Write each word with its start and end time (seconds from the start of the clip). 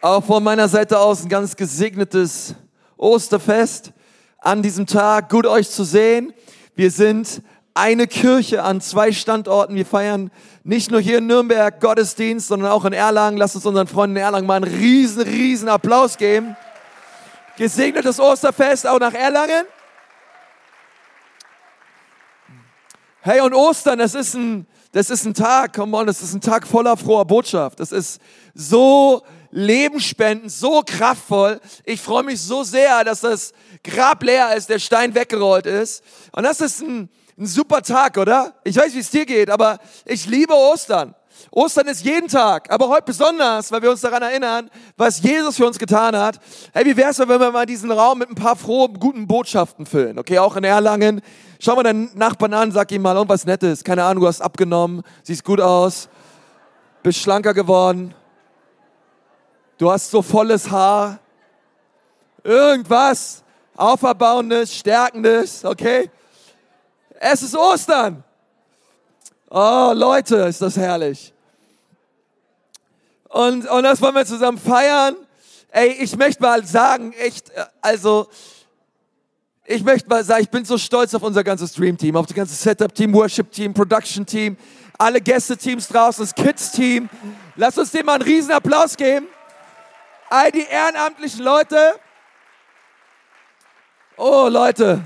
Auch 0.00 0.24
von 0.24 0.44
meiner 0.44 0.68
Seite 0.68 1.00
aus 1.00 1.24
ein 1.24 1.28
ganz 1.28 1.56
gesegnetes 1.56 2.54
Osterfest 2.96 3.92
an 4.38 4.62
diesem 4.62 4.86
Tag. 4.86 5.28
Gut 5.28 5.44
euch 5.44 5.68
zu 5.68 5.82
sehen. 5.82 6.32
Wir 6.76 6.92
sind 6.92 7.42
eine 7.74 8.06
Kirche 8.06 8.62
an 8.62 8.80
zwei 8.80 9.10
Standorten. 9.10 9.74
Wir 9.74 9.84
feiern 9.84 10.30
nicht 10.62 10.92
nur 10.92 11.00
hier 11.00 11.18
in 11.18 11.26
Nürnberg 11.26 11.80
Gottesdienst, 11.80 12.46
sondern 12.46 12.70
auch 12.70 12.84
in 12.84 12.92
Erlangen. 12.92 13.38
Lasst 13.38 13.56
uns 13.56 13.66
unseren 13.66 13.88
Freunden 13.88 14.14
in 14.14 14.22
Erlangen 14.22 14.46
mal 14.46 14.62
einen 14.62 14.72
riesen, 14.72 15.22
riesen 15.22 15.68
Applaus 15.68 16.16
geben. 16.16 16.56
Gesegnetes 17.56 18.20
Osterfest 18.20 18.86
auch 18.86 19.00
nach 19.00 19.14
Erlangen. 19.14 19.64
Hey, 23.22 23.40
und 23.40 23.52
Ostern, 23.52 23.98
das 23.98 24.14
ist 24.14 24.34
ein, 24.34 24.64
das 24.92 25.10
ist 25.10 25.24
ein 25.24 25.34
Tag, 25.34 25.74
come 25.74 25.96
on, 25.96 26.06
das 26.06 26.22
ist 26.22 26.34
ein 26.34 26.40
Tag 26.40 26.68
voller 26.68 26.96
froher 26.96 27.24
Botschaft. 27.24 27.80
Das 27.80 27.90
ist 27.90 28.20
so 28.54 29.24
lebensspendend, 29.50 30.50
so 30.50 30.82
kraftvoll. 30.84 31.60
Ich 31.84 32.00
freue 32.00 32.22
mich 32.22 32.40
so 32.40 32.62
sehr, 32.62 33.04
dass 33.04 33.20
das 33.20 33.52
Grab 33.82 34.22
leer 34.22 34.56
ist, 34.56 34.68
der 34.68 34.78
Stein 34.78 35.14
weggerollt 35.14 35.66
ist. 35.66 36.02
Und 36.32 36.44
das 36.44 36.60
ist 36.60 36.82
ein, 36.82 37.08
ein 37.38 37.46
super 37.46 37.82
Tag, 37.82 38.16
oder? 38.18 38.54
Ich 38.64 38.76
weiß, 38.76 38.94
wie 38.94 39.00
es 39.00 39.10
dir 39.10 39.26
geht, 39.26 39.50
aber 39.50 39.78
ich 40.04 40.26
liebe 40.26 40.54
Ostern. 40.54 41.14
Ostern 41.50 41.86
ist 41.86 42.04
jeden 42.04 42.28
Tag, 42.28 42.70
aber 42.70 42.88
heute 42.88 43.04
besonders, 43.04 43.70
weil 43.70 43.82
wir 43.82 43.90
uns 43.90 44.00
daran 44.00 44.22
erinnern, 44.22 44.70
was 44.96 45.22
Jesus 45.22 45.56
für 45.56 45.66
uns 45.66 45.78
getan 45.78 46.16
hat. 46.16 46.40
Hey, 46.72 46.84
wie 46.84 46.96
wär's, 46.96 47.18
wenn 47.18 47.28
wir 47.28 47.52
mal 47.52 47.66
diesen 47.66 47.90
Raum 47.90 48.18
mit 48.18 48.28
ein 48.28 48.34
paar 48.34 48.56
frohen, 48.56 48.98
guten 48.98 49.26
Botschaften 49.26 49.86
füllen? 49.86 50.18
Okay, 50.18 50.38
auch 50.38 50.56
in 50.56 50.64
Erlangen. 50.64 51.20
Schau 51.60 51.76
mal 51.76 51.84
deinen 51.84 52.10
Nachbarn 52.16 52.54
an, 52.54 52.72
sag 52.72 52.90
ihm 52.92 53.02
mal 53.02 53.14
irgendwas 53.14 53.46
Nettes. 53.46 53.84
Keine 53.84 54.04
Ahnung, 54.04 54.22
du 54.22 54.28
hast 54.28 54.40
abgenommen, 54.40 55.02
siehst 55.22 55.44
gut 55.44 55.60
aus, 55.60 56.08
bist 57.02 57.20
schlanker 57.20 57.54
geworden. 57.54 58.14
Du 59.78 59.92
hast 59.92 60.10
so 60.10 60.22
volles 60.22 60.68
Haar. 60.68 61.20
Irgendwas 62.42 63.44
Auferbauendes, 63.76 64.74
Stärkendes, 64.74 65.64
okay? 65.64 66.10
Es 67.20 67.42
ist 67.42 67.56
Ostern. 67.56 68.24
Oh, 69.48 69.92
Leute, 69.94 70.36
ist 70.36 70.60
das 70.60 70.76
herrlich. 70.76 71.32
Und, 73.28 73.68
und 73.68 73.82
das 73.84 74.02
wollen 74.02 74.16
wir 74.16 74.26
zusammen 74.26 74.58
feiern. 74.58 75.14
Ey, 75.70 75.92
ich 75.92 76.16
möchte 76.16 76.42
mal 76.42 76.64
sagen, 76.66 77.12
echt, 77.12 77.52
also, 77.80 78.26
ich 79.64 79.84
möchte 79.84 80.08
mal 80.08 80.24
sagen, 80.24 80.42
ich 80.42 80.50
bin 80.50 80.64
so 80.64 80.76
stolz 80.76 81.14
auf 81.14 81.22
unser 81.22 81.44
ganzes 81.44 81.72
Dream-Team, 81.74 82.16
auf 82.16 82.26
das 82.26 82.34
ganze 82.34 82.54
Setup-Team, 82.54 83.14
Worship-Team, 83.14 83.74
Production-Team, 83.74 84.56
alle 84.98 85.20
Gäste-Teams 85.20 85.86
draußen, 85.86 86.24
das 86.24 86.34
Kids-Team. 86.34 87.08
Lass 87.54 87.78
uns 87.78 87.92
dem 87.92 88.06
mal 88.06 88.14
einen 88.14 88.22
riesen 88.22 88.50
Applaus 88.50 88.96
geben. 88.96 89.28
All 90.30 90.52
die 90.52 90.64
ehrenamtlichen 90.64 91.42
Leute. 91.42 91.94
Oh, 94.18 94.48
Leute, 94.50 95.02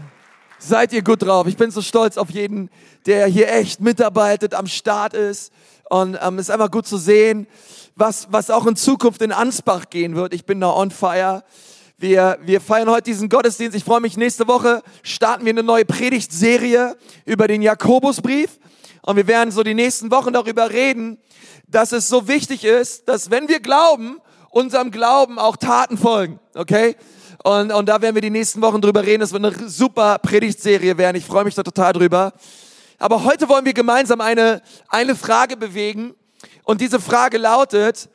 seid 0.59 0.92
ihr 0.92 1.03
gut 1.03 1.23
drauf. 1.23 1.47
Ich 1.47 1.56
bin 1.56 1.70
so 1.70 1.81
stolz 1.81 2.17
auf 2.17 2.31
jeden, 2.31 2.70
der 3.06 3.27
hier 3.27 3.53
echt 3.53 3.81
mitarbeitet, 3.81 4.53
am 4.53 4.67
Start 4.67 5.15
ist. 5.15 5.53
Und 5.89 6.19
ähm, 6.20 6.39
es 6.39 6.48
ist 6.48 6.50
einfach 6.50 6.73
gut 6.73 6.89
zu 6.89 6.97
sehen, 6.97 7.47
was, 7.95 8.27
was 8.33 8.50
auch 8.50 8.67
in 8.67 8.75
Zukunft 8.75 9.23
in 9.23 9.31
Ansbach 9.31 9.91
gehen 9.91 10.17
wird. 10.17 10.34
Ich 10.34 10.45
bin 10.45 10.61
da 10.61 10.73
on 10.73 10.91
fire. 10.91 11.45
Wir, 11.98 12.39
wir 12.43 12.61
feiern 12.61 12.91
heute 12.91 13.05
diesen 13.05 13.28
Gottesdienst. 13.28 13.77
Ich 13.77 13.84
freue 13.84 14.00
mich, 14.00 14.17
nächste 14.17 14.48
Woche 14.48 14.83
starten 15.05 15.45
wir 15.45 15.50
eine 15.50 15.62
neue 15.62 15.84
Predigtserie 15.84 16.97
über 17.27 17.47
den 17.47 17.62
Jakobusbrief. 17.62 18.59
Und 19.03 19.17
wir 19.17 19.28
werden 19.28 19.53
so 19.53 19.62
die 19.62 19.75
nächsten 19.75 20.11
Wochen 20.11 20.33
darüber 20.33 20.70
reden, 20.70 21.19
dass 21.69 21.93
es 21.93 22.09
so 22.09 22.27
wichtig 22.27 22.65
ist, 22.65 23.09
dass 23.09 23.31
wenn 23.31 23.48
wir 23.48 23.61
glauben, 23.61 24.20
unserem 24.53 24.91
Glauben 24.91 25.39
auch 25.39 25.56
Taten 25.56 25.98
folgen. 25.98 26.39
Okay? 26.55 26.95
Und, 27.42 27.72
und 27.72 27.89
da 27.89 28.00
werden 28.00 28.14
wir 28.14 28.22
die 28.22 28.31
nächsten 28.31 28.62
Wochen 28.62 28.81
drüber 28.81 29.03
reden. 29.03 29.20
Das 29.20 29.33
wird 29.33 29.44
eine 29.44 29.69
super 29.69 30.19
Predigtserie 30.19 30.97
werden. 30.97 31.17
Ich 31.17 31.25
freue 31.25 31.44
mich 31.44 31.56
da 31.56 31.64
total 31.64 31.92
drüber. 31.92 32.33
Aber 32.99 33.25
heute 33.25 33.49
wollen 33.49 33.65
wir 33.65 33.72
gemeinsam 33.72 34.21
eine, 34.21 34.62
eine 34.88 35.16
Frage 35.16 35.56
bewegen. 35.56 36.15
Und 36.62 36.81
diese 36.81 37.00
Frage 37.00 37.38
lautet, 37.38 38.09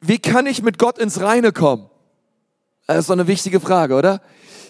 wie 0.00 0.18
kann 0.18 0.46
ich 0.46 0.62
mit 0.62 0.78
Gott 0.78 0.98
ins 0.98 1.20
Reine 1.20 1.52
kommen? 1.52 1.88
Das 2.86 2.98
ist 2.98 3.10
doch 3.10 3.14
eine 3.14 3.26
wichtige 3.26 3.60
Frage, 3.60 3.94
oder? 3.94 4.22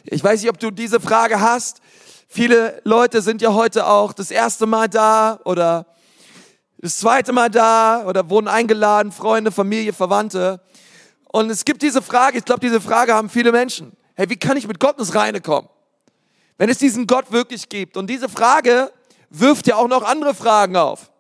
Ich 0.05 0.23
weiß 0.23 0.43
nicht, 0.43 0.51
ob 0.51 0.59
du 0.59 0.71
diese 0.71 1.01
Frage 1.01 1.41
hast. 1.41 1.81
Viele 2.27 2.81
Leute 2.85 3.23
sind 3.23 3.41
ja 3.41 3.55
heute 3.55 3.87
auch 3.87 4.13
das 4.13 4.31
erste 4.31 4.67
Mal 4.67 4.89
da 4.89 5.41
oder 5.45 5.87
das 6.81 6.99
zweite 6.99 7.33
Mal 7.33 7.51
da 7.51 8.05
oder 8.07 8.31
wurden 8.31 8.47
eingeladen, 8.47 9.11
Freunde, 9.11 9.51
Familie, 9.51 9.93
Verwandte. 9.93 10.61
Und 11.25 11.51
es 11.51 11.65
gibt 11.65 11.83
diese 11.83 12.01
Frage, 12.01 12.39
ich 12.39 12.45
glaube, 12.45 12.61
diese 12.61 12.81
Frage 12.81 13.15
haben 13.15 13.29
viele 13.29 13.51
Menschen. 13.51 13.97
Hey, 14.15 14.31
wie 14.31 14.37
kann 14.37 14.57
ich 14.57 14.67
mit 14.67 14.79
Gott 14.79 14.99
ins 14.99 15.15
Reine 15.15 15.41
kommen? 15.41 15.69
Wenn 16.57 16.71
es 16.71 16.79
diesen 16.79 17.07
Gott 17.07 17.33
wirklich 17.33 17.69
gibt. 17.69 17.97
Und 17.97 18.09
diese 18.09 18.29
Frage 18.29 18.93
wirft 19.31 19.67
ja 19.67 19.77
auch 19.77 19.89
noch 19.89 20.03
andere 20.03 20.35
Fragen 20.35 20.77
auf. 20.77 21.11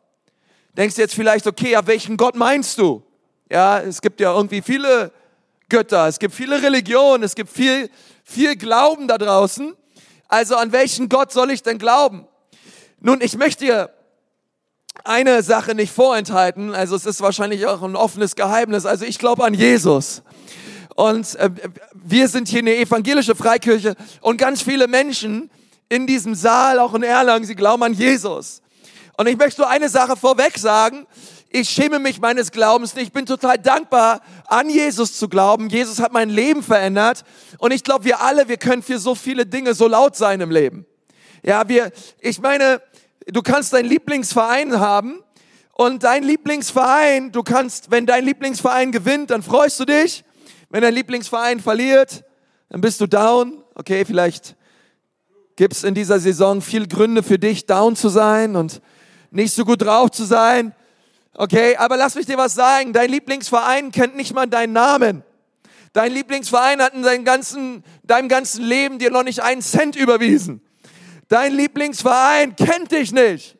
Denkst 0.76 0.94
du 0.94 1.02
jetzt 1.02 1.14
vielleicht, 1.14 1.46
okay, 1.46 1.72
ja, 1.72 1.86
welchen 1.86 2.16
Gott 2.16 2.36
meinst 2.36 2.78
du? 2.78 3.02
Ja, 3.50 3.80
es 3.80 4.00
gibt 4.00 4.20
ja 4.20 4.32
irgendwie 4.32 4.62
viele 4.62 5.12
Götter, 5.68 6.06
es 6.06 6.18
gibt 6.18 6.34
viele 6.34 6.62
Religionen, 6.62 7.24
es 7.24 7.34
gibt 7.34 7.50
viel, 7.50 7.90
viel 8.24 8.56
Glauben 8.56 9.08
da 9.08 9.18
draußen. 9.18 9.74
Also 10.28 10.56
an 10.56 10.72
welchen 10.72 11.08
Gott 11.08 11.32
soll 11.32 11.50
ich 11.50 11.62
denn 11.62 11.78
glauben? 11.78 12.26
Nun, 13.00 13.20
ich 13.20 13.36
möchte 13.36 13.64
dir 13.64 13.90
eine 15.04 15.42
Sache 15.42 15.74
nicht 15.74 15.92
vorenthalten. 15.92 16.74
Also 16.74 16.96
es 16.96 17.06
ist 17.06 17.20
wahrscheinlich 17.20 17.66
auch 17.66 17.82
ein 17.82 17.96
offenes 17.96 18.36
Geheimnis. 18.36 18.86
Also 18.86 19.04
ich 19.04 19.18
glaube 19.18 19.44
an 19.44 19.54
Jesus. 19.54 20.22
Und 20.94 21.36
äh, 21.36 21.50
wir 21.94 22.28
sind 22.28 22.48
hier 22.48 22.58
eine 22.58 22.76
evangelische 22.76 23.34
Freikirche 23.34 23.94
und 24.20 24.36
ganz 24.36 24.62
viele 24.62 24.88
Menschen 24.88 25.50
in 25.88 26.06
diesem 26.06 26.34
Saal, 26.34 26.78
auch 26.78 26.94
in 26.94 27.02
Erlangen, 27.02 27.44
sie 27.44 27.54
glauben 27.54 27.82
an 27.82 27.94
Jesus. 27.94 28.62
Und 29.16 29.26
ich 29.26 29.36
möchte 29.36 29.60
nur 29.62 29.70
eine 29.70 29.88
Sache 29.88 30.16
vorweg 30.16 30.58
sagen. 30.58 31.06
Ich 31.50 31.70
schäme 31.70 31.98
mich 31.98 32.20
meines 32.20 32.50
Glaubens 32.52 32.94
nicht. 32.94 33.06
Ich 33.06 33.12
bin 33.12 33.24
total 33.24 33.58
dankbar, 33.58 34.20
an 34.46 34.68
Jesus 34.68 35.18
zu 35.18 35.28
glauben. 35.28 35.70
Jesus 35.70 35.98
hat 35.98 36.12
mein 36.12 36.28
Leben 36.28 36.62
verändert. 36.62 37.24
Und 37.58 37.72
ich 37.72 37.84
glaube, 37.84 38.04
wir 38.04 38.20
alle, 38.20 38.48
wir 38.48 38.58
können 38.58 38.82
für 38.82 38.98
so 38.98 39.14
viele 39.14 39.46
Dinge 39.46 39.72
so 39.74 39.88
laut 39.88 40.14
sein 40.14 40.40
im 40.40 40.50
Leben. 40.50 40.84
Ja, 41.42 41.68
wir, 41.68 41.92
ich 42.20 42.40
meine, 42.40 42.82
du 43.32 43.42
kannst 43.42 43.72
deinen 43.72 43.88
Lieblingsverein 43.88 44.78
haben 44.78 45.22
und 45.72 46.02
dein 46.02 46.22
Lieblingsverein, 46.22 47.32
du 47.32 47.42
kannst, 47.42 47.90
wenn 47.90 48.06
dein 48.06 48.24
Lieblingsverein 48.24 48.92
gewinnt, 48.92 49.30
dann 49.30 49.42
freust 49.42 49.78
du 49.80 49.84
dich. 49.84 50.24
Wenn 50.70 50.82
dein 50.82 50.94
Lieblingsverein 50.94 51.60
verliert, 51.60 52.24
dann 52.68 52.80
bist 52.80 53.00
du 53.00 53.06
down. 53.06 53.62
Okay, 53.74 54.04
vielleicht 54.04 54.56
gibt's 55.56 55.84
in 55.84 55.94
dieser 55.94 56.18
Saison 56.18 56.60
viel 56.60 56.86
Gründe 56.86 57.22
für 57.22 57.38
dich, 57.38 57.66
down 57.66 57.96
zu 57.96 58.08
sein 58.08 58.56
und 58.56 58.80
nicht 59.30 59.54
so 59.54 59.64
gut 59.64 59.82
drauf 59.82 60.10
zu 60.10 60.24
sein. 60.24 60.74
Okay, 61.34 61.76
aber 61.76 61.96
lass 61.96 62.16
mich 62.16 62.26
dir 62.26 62.36
was 62.36 62.54
sagen. 62.54 62.92
Dein 62.92 63.10
Lieblingsverein 63.10 63.92
kennt 63.92 64.16
nicht 64.16 64.34
mal 64.34 64.46
deinen 64.46 64.72
Namen. 64.72 65.22
Dein 65.92 66.12
Lieblingsverein 66.12 66.82
hat 66.82 66.94
in 66.94 67.02
deinem 67.02 67.24
ganzen, 67.24 67.82
deinem 68.02 68.28
ganzen 68.28 68.64
Leben 68.64 68.98
dir 68.98 69.10
noch 69.10 69.22
nicht 69.22 69.42
einen 69.42 69.62
Cent 69.62 69.96
überwiesen. 69.96 70.60
Dein 71.28 71.52
Lieblingsverein 71.52 72.56
kennt 72.56 72.90
dich 72.90 73.12
nicht. 73.12 73.56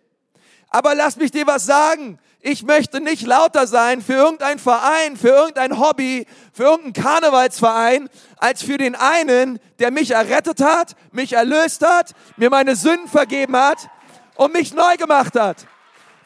Aber 0.71 0.95
lass 0.95 1.17
mich 1.17 1.31
dir 1.31 1.47
was 1.47 1.67
sagen. 1.67 2.19
Ich 2.41 2.63
möchte 2.63 3.01
nicht 3.01 3.27
lauter 3.27 3.67
sein 3.67 4.01
für 4.01 4.15
irgendeinen 4.15 4.61
Verein, 4.61 5.17
für 5.17 5.29
irgendein 5.29 5.79
Hobby, 5.79 6.27
für 6.53 6.65
irgendeinen 6.65 7.05
Karnevalsverein, 7.05 8.09
als 8.37 8.63
für 8.63 8.79
den 8.79 8.95
einen, 8.95 9.59
der 9.81 9.91
mich 9.91 10.13
errettet 10.13 10.63
hat, 10.63 10.95
mich 11.11 11.33
erlöst 11.33 11.85
hat, 11.85 12.13
mir 12.37 12.49
meine 12.49 12.77
Sünden 12.77 13.09
vergeben 13.09 13.57
hat 13.57 13.89
und 14.37 14.53
mich 14.53 14.73
neu 14.73 14.97
gemacht 14.97 15.35
hat. 15.35 15.67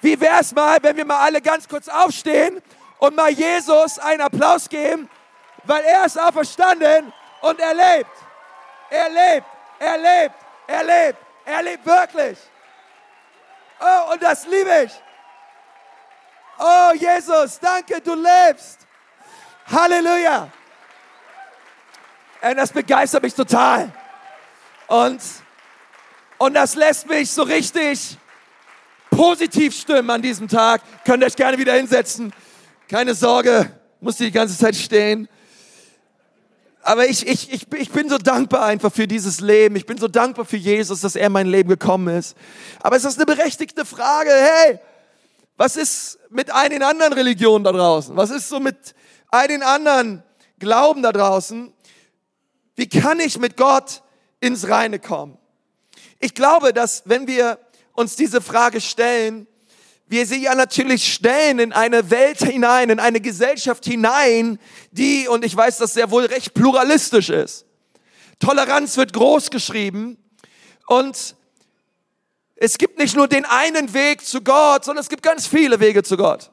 Wie 0.03 0.21
wär's 0.21 0.55
mal, 0.55 0.79
wenn 0.83 0.97
wir 0.97 1.07
mal 1.07 1.21
alle 1.21 1.41
ganz 1.41 1.67
kurz 1.67 1.89
aufstehen 1.89 2.61
und 2.99 3.17
mal 3.17 3.31
Jesus 3.31 3.99
einen 3.99 4.21
Applaus 4.21 4.69
geben, 4.69 5.09
weil 5.65 5.83
er 5.83 6.05
ist 6.05 6.21
auferstanden 6.21 7.13
und 7.41 7.59
er 7.59 7.75
lebt. 7.75 8.11
Er 8.91 9.09
lebt, 9.09 9.47
er 9.79 9.97
lebt, 9.97 10.35
er 10.67 10.85
lebt. 10.85 11.32
Er 11.53 11.63
lebt 11.63 11.85
wirklich. 11.85 12.39
Oh, 13.79 14.13
und 14.13 14.23
das 14.23 14.47
liebe 14.47 14.85
ich. 14.87 14.93
Oh, 16.59 16.93
Jesus, 16.95 17.59
danke, 17.61 18.01
du 18.01 18.15
lebst. 18.15 18.87
Halleluja. 19.71 20.51
Und 22.41 22.57
das 22.57 22.73
begeistert 22.73 23.23
mich 23.23 23.35
total. 23.35 23.93
Und, 24.87 25.21
und 26.39 26.55
das 26.55 26.75
lässt 26.75 27.07
mich 27.07 27.31
so 27.31 27.43
richtig 27.43 28.17
positiv 29.11 29.77
stimmen 29.77 30.09
an 30.09 30.23
diesem 30.23 30.49
Tag. 30.49 30.81
Könnt 31.05 31.23
ihr 31.23 31.27
euch 31.27 31.37
gerne 31.37 31.59
wieder 31.59 31.75
hinsetzen. 31.75 32.33
Keine 32.89 33.15
Sorge, 33.15 33.79
muss 34.01 34.17
die 34.17 34.33
ganze 34.33 34.57
Zeit 34.57 34.75
stehen. 34.75 35.29
Aber 36.83 37.07
ich, 37.07 37.27
ich, 37.27 37.53
ich, 37.53 37.73
ich 37.73 37.91
bin 37.91 38.09
so 38.09 38.19
dankbar 38.19 38.65
einfach 38.65 38.93
für 38.93 39.07
dieses 39.07 39.41
Leben. 39.41 39.77
Ich 39.77 39.87
bin 39.87 39.99
so 39.99 40.09
dankbar 40.09 40.45
für 40.45 40.57
Jesus, 40.57 41.01
dass 41.01 41.15
er 41.15 41.29
in 41.29 41.33
mein 41.33 41.47
Leben 41.47 41.69
gekommen 41.69 42.17
ist. 42.17 42.37
Aber 42.81 42.97
es 42.97 43.05
ist 43.05 43.17
eine 43.17 43.27
berechtigte 43.27 43.85
Frage. 43.85 44.31
Hey, 44.31 44.81
was 45.57 45.77
ist 45.77 46.19
mit 46.31 46.49
den 46.49 46.83
anderen 46.83 47.13
Religionen 47.13 47.65
da 47.65 47.73
draußen? 47.73 48.17
Was 48.17 48.31
ist 48.31 48.49
so 48.49 48.59
mit 48.59 48.95
den 49.49 49.63
anderen 49.63 50.23
Glauben 50.59 51.03
da 51.03 51.13
draußen, 51.13 51.73
wie 52.77 52.89
kann 52.89 53.21
ich 53.21 53.39
mit 53.39 53.57
Gott 53.57 54.03
ins 54.41 54.69
Reine 54.69 54.99
kommen? 54.99 55.39
Ich 56.19 56.35
glaube, 56.35 56.73
dass 56.73 57.03
wenn 57.05 57.27
wir 57.27 57.59
uns 57.95 58.17
diese 58.17 58.41
Frage 58.41 58.81
stellen, 58.81 59.47
wir 60.13 60.27
sie 60.27 60.43
ja 60.43 60.55
natürlich 60.55 61.13
stellen 61.13 61.59
in 61.59 61.73
eine 61.73 62.11
Welt 62.11 62.39
hinein, 62.39 62.91
in 62.91 63.01
eine 63.01 63.21
Gesellschaft 63.21 63.85
hinein, 63.85 64.59
die, 64.91 65.27
und 65.27 65.45
ich 65.45 65.57
weiß, 65.57 65.79
dass 65.79 65.95
sehr 65.95 66.11
wohl 66.11 66.27
recht 66.27 66.55
pluralistisch 66.55 67.31
ist. 67.31 67.65
Toleranz 68.39 68.97
wird 68.99 69.15
groß 69.15 69.51
geschrieben 69.51 70.19
und 70.87 71.35
es 72.57 72.77
gibt 72.77 72.99
nicht 72.99 73.17
nur 73.17 73.27
den 73.27 73.47
einen 73.47 73.95
Weg 73.95 74.25
zu 74.25 74.43
Gott, 74.43 74.85
sondern 74.85 75.01
es 75.01 75.09
gibt 75.09 75.23
ganz 75.23 75.47
viele 75.47 75.81
Wege 75.81 76.03
zu 76.03 76.17
Gott. 76.17 76.51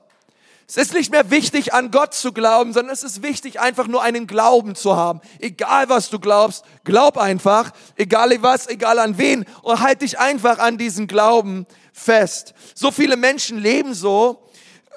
Es 0.66 0.78
ist 0.78 0.94
nicht 0.94 1.12
mehr 1.12 1.32
wichtig, 1.32 1.74
an 1.74 1.92
Gott 1.92 2.14
zu 2.14 2.32
glauben, 2.32 2.74
sondern 2.74 2.94
es 2.94 3.04
ist 3.04 3.24
wichtig, 3.24 3.60
einfach 3.60 3.88
nur 3.88 4.04
einen 4.04 4.28
Glauben 4.28 4.76
zu 4.76 4.96
haben. 4.96 5.20
Egal 5.40 5.90
was 5.90 6.12
du 6.12 6.20
glaubst, 6.20 6.64
glaub 6.84 7.18
einfach. 7.18 7.72
Egal 7.96 8.32
was, 8.42 8.68
egal 8.68 9.00
an 9.00 9.18
wen. 9.18 9.46
Und 9.64 9.80
halt 9.82 10.04
dich 10.04 10.20
einfach 10.20 10.60
an 10.60 10.78
diesen 10.78 11.08
Glauben 11.08 11.66
fest. 12.00 12.54
So 12.76 12.92
viele 12.92 13.18
Menschen 13.18 13.60
leben 13.60 13.94
so. 13.94 14.44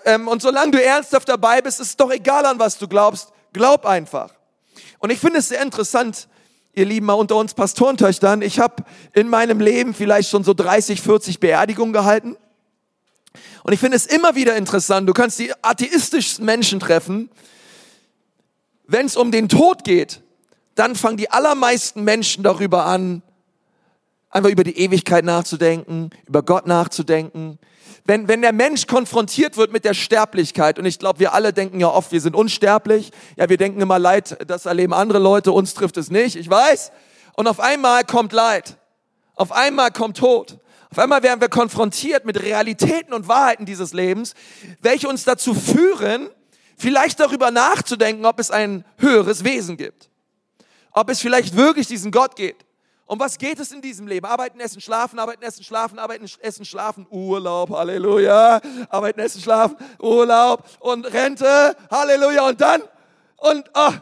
Ähm, 0.05 0.29
und 0.29 0.43
solange 0.43 0.73
du 0.73 0.83
ernsthaft 0.83 1.29
dabei 1.29 1.61
bist, 1.61 1.81
ist 1.81 1.89
es 1.89 1.97
doch 1.97 2.11
egal, 2.11 2.47
an 2.47 2.59
was 2.59 2.79
du 2.79 2.89
glaubst. 2.89 3.33
Glaub 3.53 3.85
einfach. 3.85 4.31
Und 4.99 5.11
ich 5.11 5.19
finde 5.19 5.41
es 5.41 5.49
sehr 5.49 5.63
interessant, 5.63 6.29
ihr 6.75 6.87
Lieben, 6.87 7.07
mal 7.07 7.15
unter 7.15 7.37
uns 7.37 7.55
Pastorentöchtern. 7.55 8.43
Ich 8.43 8.59
habe 8.59 8.85
in 9.13 9.29
meinem 9.29 9.61
Leben 9.61 9.95
vielleicht 9.95 10.31
schon 10.31 10.45
so 10.45 10.55
30, 10.55 11.03
40 11.03 11.41
Beerdigungen 11.41 11.93
gehalten. 11.93 12.37
Und 13.65 13.73
ich 13.73 13.81
finde 13.81 13.97
es 13.97 14.07
immer 14.07 14.35
wieder 14.35 14.57
interessant, 14.57 15.09
du 15.09 15.13
kannst 15.13 15.39
die 15.39 15.53
atheistischsten 15.63 16.45
Menschen 16.45 16.81
treffen. 16.81 17.31
Wenn 18.87 19.07
es 19.07 19.17
um 19.17 19.31
den 19.31 19.49
Tod 19.49 19.85
geht, 19.85 20.23
dann 20.75 20.97
fangen 20.97 21.17
die 21.17 21.31
allermeisten 21.31 22.03
Menschen 22.03 22.43
darüber 22.43 22.87
an, 22.87 23.23
einfach 24.33 24.51
über 24.51 24.65
die 24.65 24.79
Ewigkeit 24.79 25.25
nachzudenken, 25.25 26.11
über 26.27 26.43
Gott 26.43 26.67
nachzudenken. 26.67 27.59
Wenn, 28.05 28.27
wenn 28.27 28.43
der 28.43 28.53
Mensch 28.53 28.89
konfrontiert 28.89 29.57
wird 29.57 29.73
mit 29.73 29.85
der 29.85 29.95
Sterblichkeit, 29.95 30.79
und 30.79 30.87
ich 30.87 30.99
glaube, 30.99 31.21
wir 31.21 31.35
alle 31.35 31.53
denken 31.53 31.79
ja 31.79 31.89
oft, 31.89 32.11
wir 32.11 32.21
sind 32.21 32.35
unsterblich, 32.35 33.13
ja, 33.37 33.49
wir 33.49 33.59
denken 33.59 33.81
immer 33.81 34.01
Leid, 34.01 34.37
das 34.49 34.67
erleben 34.67 34.93
andere 34.93 35.21
Leute, 35.21 35.53
uns 35.53 35.75
trifft 35.75 35.97
es 35.99 36.11
nicht, 36.11 36.35
ich 36.35 36.51
weiß. 36.51 36.91
Und 37.35 37.47
auf 37.47 37.61
einmal 37.61 38.05
kommt 38.05 38.33
Leid, 38.33 38.77
auf 39.37 39.53
einmal 39.53 39.93
kommt 39.93 40.17
Tod. 40.17 40.59
Auf 40.91 40.99
einmal 40.99 41.23
werden 41.23 41.41
wir 41.41 41.49
konfrontiert 41.49 42.27
mit 42.27 42.43
Realitäten 42.43 43.15
und 43.15 43.27
Wahrheiten 43.27 43.65
dieses 43.65 43.95
Lebens, 43.95 44.35
welche 44.81 45.09
uns 45.09 45.25
dazu 45.25 45.55
führen, 45.55 46.29
vielleicht 46.77 47.19
darüber 47.19 47.51
nachzudenken, 47.51 48.27
ob 48.27 48.39
es 48.39 48.51
ein 48.51 48.85
höheres 48.99 49.45
Wesen 49.45 49.79
gibt. 49.79 50.11
Ob 50.91 51.09
es 51.09 51.21
vielleicht 51.21 51.57
wirklich 51.57 51.87
diesen 51.87 52.11
Gott 52.11 52.37
gibt. 52.37 52.67
Um 53.13 53.21
was 53.21 53.37
geht 53.37 53.59
es 53.59 53.71
in 53.73 53.83
diesem 53.83 54.07
Leben? 54.07 54.25
Arbeiten, 54.25 54.59
essen, 54.59 54.81
schlafen, 54.81 55.19
arbeiten, 55.19 55.43
essen, 55.43 55.63
schlafen, 55.63 55.99
arbeiten, 55.99 56.25
essen, 56.41 56.65
schlafen, 56.65 57.07
Urlaub, 57.11 57.69
Halleluja. 57.69 58.59
Arbeiten, 58.89 59.21
essen, 59.21 59.43
schlafen, 59.43 59.77
Urlaub 60.01 60.65
und 60.81 61.05
Rente, 61.13 61.77
Halleluja. 61.91 62.49
Und 62.49 62.59
dann, 62.63 62.81
und, 63.37 63.71
oh, 63.75 63.93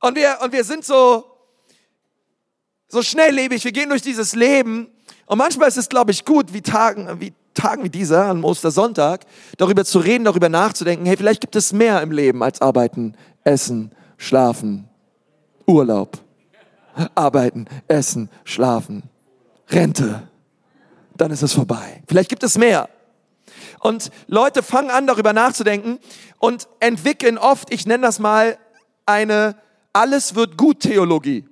und 0.00 0.16
wir, 0.16 0.38
und 0.42 0.52
wir 0.52 0.64
sind 0.64 0.84
so, 0.84 1.24
so 2.88 3.02
schnelllebig, 3.02 3.62
wir 3.62 3.70
gehen 3.70 3.88
durch 3.88 4.02
dieses 4.02 4.34
Leben 4.34 4.90
und 5.26 5.38
manchmal 5.38 5.68
ist 5.68 5.76
es, 5.76 5.88
glaube 5.88 6.10
ich, 6.10 6.24
gut, 6.24 6.52
wie 6.52 6.62
Tagen, 6.62 7.20
wie 7.20 7.32
Tagen 7.54 7.84
wie 7.84 7.88
dieser, 7.88 8.24
an 8.24 8.42
Ostersonntag, 8.42 9.26
darüber 9.58 9.84
zu 9.84 10.00
reden, 10.00 10.24
darüber 10.24 10.48
nachzudenken, 10.48 11.06
hey, 11.06 11.16
vielleicht 11.16 11.40
gibt 11.40 11.54
es 11.54 11.72
mehr 11.72 12.02
im 12.02 12.10
Leben 12.10 12.42
als 12.42 12.60
arbeiten, 12.60 13.14
essen, 13.44 13.92
schlafen, 14.16 14.88
Urlaub. 15.68 16.18
Arbeiten, 17.14 17.66
essen, 17.88 18.30
schlafen, 18.44 19.04
Rente. 19.68 20.28
Dann 21.16 21.30
ist 21.30 21.42
es 21.42 21.52
vorbei. 21.52 22.02
Vielleicht 22.08 22.28
gibt 22.28 22.42
es 22.42 22.58
mehr. 22.58 22.88
Und 23.80 24.10
Leute 24.26 24.62
fangen 24.62 24.90
an, 24.90 25.06
darüber 25.06 25.32
nachzudenken 25.32 25.98
und 26.38 26.68
entwickeln 26.80 27.38
oft, 27.38 27.72
ich 27.72 27.86
nenne 27.86 28.06
das 28.06 28.18
mal, 28.18 28.58
eine 29.06 29.56
Alles 29.92 30.34
wird 30.34 30.56
gut 30.56 30.80
Theologie. 30.80 31.46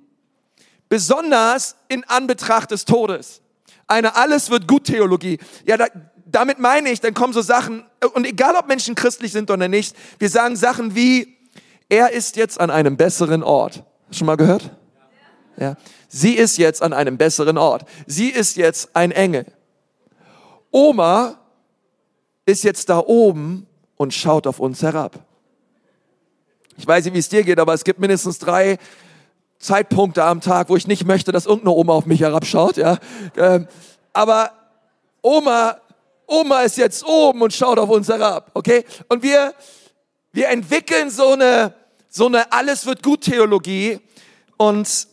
Besonders 0.89 1.75
in 1.87 2.03
Anbetracht 2.05 2.71
des 2.71 2.85
Todes 2.85 3.41
eine 3.87 4.15
Alles 4.15 4.49
wird 4.49 4.67
gut 4.67 4.85
Theologie. 4.85 5.39
Ja, 5.65 5.77
da, 5.77 5.87
damit 6.25 6.59
meine 6.59 6.89
ich, 6.89 7.01
dann 7.01 7.13
kommen 7.13 7.33
so 7.33 7.41
Sachen, 7.41 7.83
und 8.13 8.25
egal 8.25 8.55
ob 8.55 8.67
Menschen 8.67 8.95
christlich 8.95 9.31
sind 9.31 9.51
oder 9.51 9.67
nicht, 9.67 9.95
wir 10.19 10.29
sagen 10.29 10.55
Sachen 10.55 10.95
wie, 10.95 11.37
er 11.89 12.11
ist 12.11 12.35
jetzt 12.35 12.59
an 12.59 12.71
einem 12.71 12.97
besseren 12.97 13.43
Ort. 13.43 13.83
Schon 14.11 14.27
mal 14.27 14.37
gehört? 14.37 14.71
Ja. 15.57 15.75
Sie 16.07 16.33
ist 16.33 16.57
jetzt 16.57 16.81
an 16.81 16.93
einem 16.93 17.17
besseren 17.17 17.57
Ort. 17.57 17.85
Sie 18.07 18.29
ist 18.29 18.57
jetzt 18.57 18.95
ein 18.95 19.11
Engel. 19.11 19.45
Oma 20.71 21.39
ist 22.45 22.63
jetzt 22.63 22.89
da 22.89 22.99
oben 22.99 23.67
und 23.95 24.13
schaut 24.13 24.47
auf 24.47 24.59
uns 24.59 24.81
herab. 24.81 25.19
Ich 26.77 26.87
weiß 26.87 27.05
nicht, 27.05 27.13
wie 27.13 27.19
es 27.19 27.29
dir 27.29 27.43
geht, 27.43 27.59
aber 27.59 27.73
es 27.73 27.83
gibt 27.83 27.99
mindestens 27.99 28.39
drei 28.39 28.77
Zeitpunkte 29.59 30.23
am 30.23 30.41
Tag, 30.41 30.69
wo 30.69 30.75
ich 30.75 30.87
nicht 30.87 31.05
möchte, 31.05 31.31
dass 31.31 31.45
irgendeine 31.45 31.75
Oma 31.75 31.93
auf 31.93 32.05
mich 32.05 32.19
herabschaut, 32.19 32.77
ja. 32.77 32.97
Ähm, 33.37 33.67
aber 34.11 34.51
Oma, 35.21 35.77
Oma 36.27 36.61
ist 36.61 36.77
jetzt 36.77 37.05
oben 37.05 37.41
und 37.41 37.53
schaut 37.53 37.79
auf 37.79 37.89
uns 37.89 38.09
herab, 38.09 38.51
okay? 38.55 38.83
Und 39.07 39.23
wir, 39.23 39.53
wir 40.31 40.49
entwickeln 40.49 41.09
so 41.09 41.33
eine, 41.33 41.73
so 42.09 42.25
eine 42.25 42.51
alles 42.51 42.85
wird 42.85 43.03
gut 43.03 43.21
Theologie 43.21 43.99
und, 44.57 45.07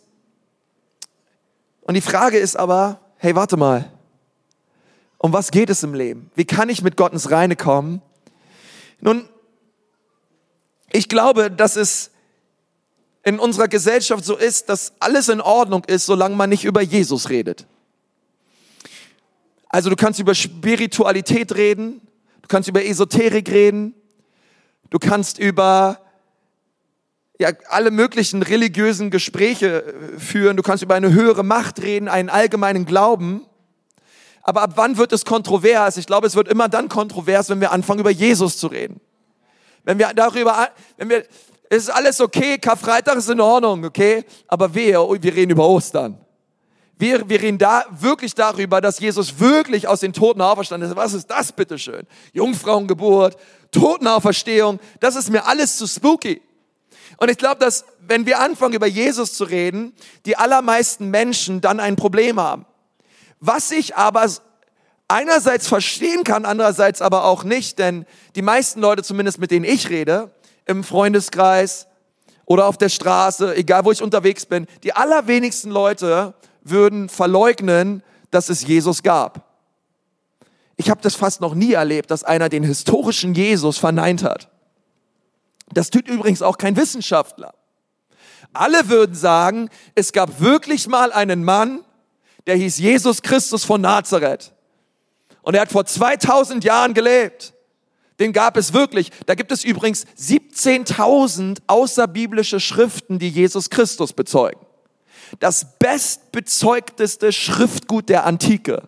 und 1.90 1.94
die 1.94 2.02
Frage 2.02 2.38
ist 2.38 2.54
aber, 2.54 3.00
hey, 3.16 3.34
warte 3.34 3.56
mal. 3.56 3.90
Um 5.18 5.32
was 5.32 5.50
geht 5.50 5.70
es 5.70 5.82
im 5.82 5.92
Leben? 5.92 6.30
Wie 6.36 6.44
kann 6.44 6.68
ich 6.68 6.82
mit 6.82 6.96
Gott 6.96 7.12
ins 7.12 7.32
Reine 7.32 7.56
kommen? 7.56 8.00
Nun, 9.00 9.28
ich 10.92 11.08
glaube, 11.08 11.50
dass 11.50 11.74
es 11.74 12.12
in 13.24 13.40
unserer 13.40 13.66
Gesellschaft 13.66 14.24
so 14.24 14.36
ist, 14.36 14.68
dass 14.68 14.92
alles 15.00 15.28
in 15.28 15.40
Ordnung 15.40 15.82
ist, 15.84 16.06
solange 16.06 16.36
man 16.36 16.48
nicht 16.48 16.62
über 16.64 16.80
Jesus 16.80 17.28
redet. 17.28 17.66
Also 19.68 19.90
du 19.90 19.96
kannst 19.96 20.20
über 20.20 20.36
Spiritualität 20.36 21.56
reden, 21.56 22.00
du 22.42 22.46
kannst 22.46 22.68
über 22.68 22.84
Esoterik 22.84 23.50
reden, 23.50 23.96
du 24.90 25.00
kannst 25.00 25.40
über 25.40 25.98
ja, 27.40 27.52
alle 27.70 27.90
möglichen 27.90 28.42
religiösen 28.42 29.10
Gespräche 29.10 29.82
äh, 29.82 30.20
führen, 30.20 30.58
du 30.58 30.62
kannst 30.62 30.82
über 30.82 30.94
eine 30.94 31.14
höhere 31.14 31.42
Macht 31.42 31.80
reden, 31.80 32.06
einen 32.06 32.28
allgemeinen 32.28 32.84
Glauben. 32.84 33.46
Aber 34.42 34.60
ab 34.60 34.72
wann 34.74 34.98
wird 34.98 35.14
es 35.14 35.24
kontrovers? 35.24 35.96
Ich 35.96 36.04
glaube, 36.04 36.26
es 36.26 36.36
wird 36.36 36.48
immer 36.48 36.68
dann 36.68 36.90
kontrovers, 36.90 37.48
wenn 37.48 37.62
wir 37.62 37.72
anfangen, 37.72 38.00
über 38.00 38.10
Jesus 38.10 38.58
zu 38.58 38.66
reden. 38.66 39.00
Wenn 39.84 39.98
wir 39.98 40.12
darüber, 40.14 40.68
wenn 40.98 41.08
wir, 41.08 41.24
es 41.70 41.84
ist 41.84 41.88
alles 41.88 42.20
okay, 42.20 42.58
Karfreitag 42.58 43.16
ist 43.16 43.30
in 43.30 43.40
Ordnung, 43.40 43.86
okay? 43.86 44.22
Aber 44.46 44.74
wir, 44.74 44.98
wir 44.98 45.34
reden 45.34 45.52
über 45.52 45.66
Ostern. 45.66 46.18
Wir, 46.98 47.26
wir 47.26 47.40
reden 47.40 47.56
da 47.56 47.86
wirklich 47.88 48.34
darüber, 48.34 48.82
dass 48.82 49.00
Jesus 49.00 49.40
wirklich 49.40 49.88
aus 49.88 50.00
den 50.00 50.12
Toten 50.12 50.42
auferstanden 50.42 50.90
ist. 50.90 50.96
Was 50.96 51.14
ist 51.14 51.30
das 51.30 51.52
bitteschön? 51.52 52.06
Jungfrauengeburt, 52.34 53.38
Totenauferstehung, 53.70 54.78
das 55.00 55.16
ist 55.16 55.30
mir 55.30 55.46
alles 55.46 55.78
zu 55.78 55.86
spooky. 55.86 56.42
Und 57.16 57.30
ich 57.30 57.38
glaube, 57.38 57.58
dass 57.58 57.84
wenn 58.00 58.26
wir 58.26 58.40
anfangen, 58.40 58.74
über 58.74 58.86
Jesus 58.86 59.34
zu 59.34 59.44
reden, 59.44 59.92
die 60.26 60.36
allermeisten 60.36 61.10
Menschen 61.10 61.60
dann 61.60 61.80
ein 61.80 61.96
Problem 61.96 62.40
haben. 62.40 62.66
Was 63.38 63.70
ich 63.70 63.96
aber 63.96 64.28
einerseits 65.08 65.66
verstehen 65.66 66.24
kann, 66.24 66.44
andererseits 66.44 67.02
aber 67.02 67.24
auch 67.24 67.44
nicht, 67.44 67.78
denn 67.78 68.06
die 68.36 68.42
meisten 68.42 68.80
Leute, 68.80 69.02
zumindest 69.02 69.38
mit 69.38 69.50
denen 69.50 69.64
ich 69.64 69.90
rede, 69.90 70.30
im 70.66 70.84
Freundeskreis 70.84 71.86
oder 72.46 72.66
auf 72.66 72.78
der 72.78 72.88
Straße, 72.88 73.56
egal 73.56 73.84
wo 73.84 73.92
ich 73.92 74.02
unterwegs 74.02 74.46
bin, 74.46 74.66
die 74.82 74.92
allerwenigsten 74.92 75.70
Leute 75.70 76.34
würden 76.62 77.08
verleugnen, 77.08 78.02
dass 78.30 78.48
es 78.48 78.66
Jesus 78.66 79.02
gab. 79.02 79.50
Ich 80.76 80.90
habe 80.90 81.00
das 81.02 81.14
fast 81.14 81.40
noch 81.40 81.54
nie 81.54 81.72
erlebt, 81.72 82.10
dass 82.10 82.24
einer 82.24 82.48
den 82.48 82.62
historischen 82.62 83.34
Jesus 83.34 83.78
verneint 83.78 84.22
hat. 84.22 84.48
Das 85.72 85.90
tut 85.90 86.08
übrigens 86.08 86.42
auch 86.42 86.58
kein 86.58 86.76
Wissenschaftler. 86.76 87.54
Alle 88.52 88.88
würden 88.88 89.14
sagen, 89.14 89.68
es 89.94 90.12
gab 90.12 90.40
wirklich 90.40 90.88
mal 90.88 91.12
einen 91.12 91.44
Mann, 91.44 91.84
der 92.46 92.56
hieß 92.56 92.78
Jesus 92.78 93.22
Christus 93.22 93.64
von 93.64 93.80
Nazareth. 93.80 94.52
Und 95.42 95.54
er 95.54 95.62
hat 95.62 95.72
vor 95.72 95.84
2000 95.84 96.64
Jahren 96.64 96.94
gelebt 96.94 97.54
den 98.20 98.34
gab 98.34 98.56
es 98.56 98.72
wirklich. 98.72 99.10
Da 99.26 99.34
gibt 99.34 99.50
es 99.50 99.64
übrigens 99.64 100.06
17.000 100.18 101.58
außerbiblische 101.66 102.60
Schriften, 102.60 103.18
die 103.18 103.30
Jesus 103.30 103.70
Christus 103.70 104.12
bezeugen. 104.12 104.60
Das 105.40 105.78
bestbezeugteste 105.78 107.32
Schriftgut 107.32 108.08
der 108.08 108.26
Antike. 108.26 108.82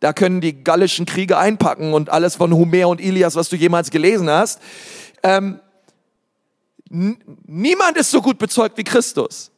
Da 0.00 0.12
können 0.12 0.40
die 0.40 0.62
gallischen 0.62 1.06
Kriege 1.06 1.38
einpacken 1.38 1.94
und 1.94 2.10
alles 2.10 2.36
von 2.36 2.52
Homer 2.52 2.88
und 2.88 3.00
Ilias, 3.00 3.34
was 3.34 3.48
du 3.48 3.56
jemals 3.56 3.90
gelesen 3.90 4.30
hast. 4.30 4.60
Ähm, 5.22 5.60
niemand 6.90 7.96
ist 7.96 8.10
so 8.10 8.22
gut 8.22 8.38
bezeugt 8.38 8.78
wie 8.78 8.84
Christus. 8.84 9.50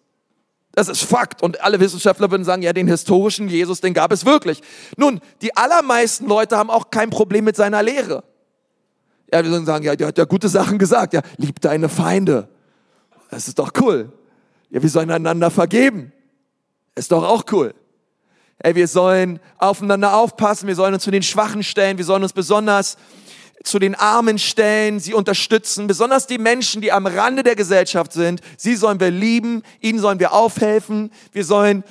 Das 0.73 0.89
ist 0.89 1.03
Fakt. 1.03 1.43
Und 1.43 1.61
alle 1.61 1.81
Wissenschaftler 1.81 2.31
würden 2.31 2.45
sagen, 2.45 2.63
ja, 2.63 2.73
den 2.73 2.87
historischen 2.87 3.49
Jesus, 3.49 3.81
den 3.81 3.95
gab 3.95 4.13
es 4.13 4.25
wirklich. 4.25 4.63
Nun, 4.97 5.21
die 5.43 5.57
allermeisten 5.57 6.27
Leute 6.27 6.57
haben 6.57 6.71
auch 6.71 6.91
kein 6.91 7.11
Problem 7.11 7.45
mit 7.45 7.57
seiner 7.57 7.83
Lehre. 7.83 8.23
Ja, 9.33 9.45
wir 9.45 9.51
würden 9.51 9.67
sagen, 9.67 9.85
ja, 9.85 9.95
der 9.97 10.09
hat 10.09 10.19
ja 10.19 10.25
gute 10.25 10.49
Sachen 10.49 10.79
gesagt. 10.79 11.13
Ja, 11.13 11.23
lieb 11.37 11.61
deine 11.61 11.89
Feinde. 11.89 12.49
Das 13.31 13.49
ist 13.49 13.59
doch 13.59 13.73
cool. 13.81 14.13
Ja, 14.71 14.83
wir 14.83 14.89
sollen 14.89 15.11
einander 15.11 15.51
vergeben. 15.51 16.13
Ist 16.95 17.13
doch 17.13 17.25
auch 17.25 17.45
cool. 17.53 17.75
Ey, 18.59 18.75
wir 18.75 18.89
sollen 18.89 19.41
aufeinander 19.59 20.15
aufpassen, 20.15 20.69
wir 20.69 20.75
sollen 20.75 20.93
uns 20.93 21.03
zu 21.03 21.11
den 21.11 21.23
Schwachen 21.23 21.63
stellen, 21.63 21.97
wir 21.97 22.05
sollen 22.05 22.23
uns 22.23 22.35
besonders 22.35 22.99
zu 23.63 23.79
den 23.79 23.95
Armen 23.95 24.39
stellen, 24.39 25.01
sie 25.01 25.15
unterstützen, 25.15 25.87
besonders 25.87 26.27
die 26.27 26.39
Menschen, 26.39 26.81
die 26.81 26.93
am 26.93 27.07
Rande 27.07 27.43
der 27.43 27.57
Gesellschaft 27.57 28.13
sind. 28.13 28.41
Sie 28.57 28.75
sollen 28.75 29.01
wir 29.01 29.11
lieben, 29.11 29.63
ihnen 29.81 29.99
sollen 29.99 30.19
wir 30.19 30.33
aufhelfen. 30.33 31.13
Wir 31.33 31.45
sollen, 31.45 31.85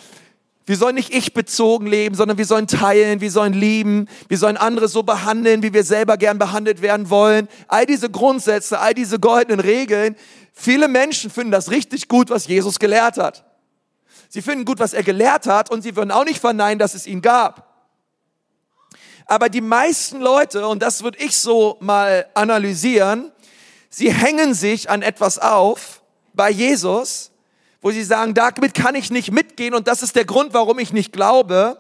wir 0.66 0.78
sollen 0.78 0.96
nicht 0.96 1.14
ich 1.14 1.34
bezogen 1.34 1.86
leben, 1.86 2.16
sondern 2.16 2.38
wir 2.38 2.46
sollen 2.46 2.68
teilen, 2.68 3.22
wir 3.22 3.32
sollen 3.32 3.54
lieben, 3.54 4.08
wir 4.28 4.38
sollen 4.38 4.58
andere 4.58 4.88
so 4.88 5.04
behandeln, 5.04 5.62
wie 5.62 5.74
wir 5.74 5.84
selber 5.84 6.18
gern 6.18 6.40
behandelt 6.40 6.82
werden 6.82 7.10
wollen. 7.12 7.48
All 7.68 7.86
diese 7.86 8.10
Grundsätze, 8.10 8.80
all 8.80 8.96
diese 8.96 9.20
goldenen 9.20 9.60
Regeln. 9.60 10.16
Viele 10.54 10.88
Menschen 10.88 11.30
finden 11.30 11.52
das 11.52 11.70
richtig 11.70 12.08
gut, 12.08 12.32
was 12.32 12.48
Jesus 12.48 12.80
gelehrt 12.80 13.18
hat. 13.18 13.46
Sie 14.28 14.42
finden 14.42 14.66
gut, 14.66 14.80
was 14.80 14.94
er 14.94 15.04
gelehrt 15.04 15.46
hat 15.46 15.72
und 15.72 15.84
sie 15.84 15.96
würden 15.96 16.12
auch 16.12 16.26
nicht 16.26 16.40
verneinen, 16.40 16.80
dass 16.80 16.96
es 16.96 17.06
ihn 17.06 17.22
gab. 17.22 17.69
Aber 19.30 19.48
die 19.48 19.62
meisten 19.62 20.20
Leute, 20.22 20.68
und 20.68 20.82
das 20.82 21.04
würde 21.04 21.20
ich 21.20 21.38
so 21.38 21.78
mal 21.82 22.26
analysieren, 22.34 23.32
sie 23.92 24.12
hängen 24.12 24.56
sich 24.56 24.90
an 24.90 25.04
etwas 25.04 25.38
auf 25.38 26.02
bei 26.34 26.50
Jesus, 26.50 27.30
wo 27.80 27.92
sie 27.92 28.04
sagen, 28.04 28.34
damit 28.34 28.74
kann 28.74 28.96
ich 28.96 29.12
nicht 29.12 29.32
mitgehen 29.32 29.76
und 29.76 29.88
das 29.88 30.02
ist 30.02 30.16
der 30.16 30.26
Grund, 30.26 30.56
warum 30.56 30.80
ich 30.80 30.94
nicht 30.94 31.14
glaube. 31.14 31.78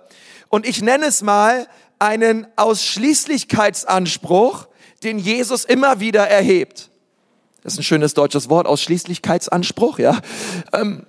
Und 0.49 0.67
ich 0.67 0.83
nenne 0.83 1.07
es 1.07 1.23
mal 1.23 1.67
einen 1.97 2.45
Ausschließlichkeitsanspruch, 2.55 4.67
den 5.01 5.17
Jesus 5.17 5.65
immer 5.65 5.99
wieder 5.99 6.27
erhebt. 6.27 6.91
Das 7.63 7.73
ist 7.73 7.79
ein 7.79 7.83
schönes 7.83 8.13
deutsches 8.13 8.47
Wort, 8.51 8.67
Ausschließlichkeitsanspruch, 8.67 9.97
ja. 9.97 10.19
Ähm, 10.71 11.07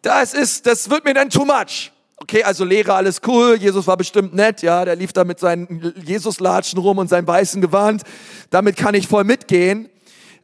das 0.00 0.32
ist, 0.32 0.64
das 0.64 0.88
wird 0.88 1.04
mir 1.04 1.12
dann 1.12 1.28
too 1.28 1.44
much. 1.44 1.92
Okay, 2.18 2.42
also 2.42 2.64
Lehre, 2.64 2.94
alles 2.94 3.20
cool, 3.26 3.56
Jesus 3.56 3.86
war 3.86 3.96
bestimmt 3.96 4.34
nett, 4.34 4.62
ja, 4.62 4.84
der 4.84 4.96
lief 4.96 5.12
da 5.12 5.24
mit 5.24 5.38
seinen 5.38 5.94
Jesus-Latschen 6.02 6.78
rum 6.78 6.96
und 6.96 7.08
seinem 7.08 7.26
weißen 7.26 7.60
Gewand, 7.60 8.04
damit 8.48 8.76
kann 8.76 8.94
ich 8.94 9.06
voll 9.06 9.24
mitgehen. 9.24 9.90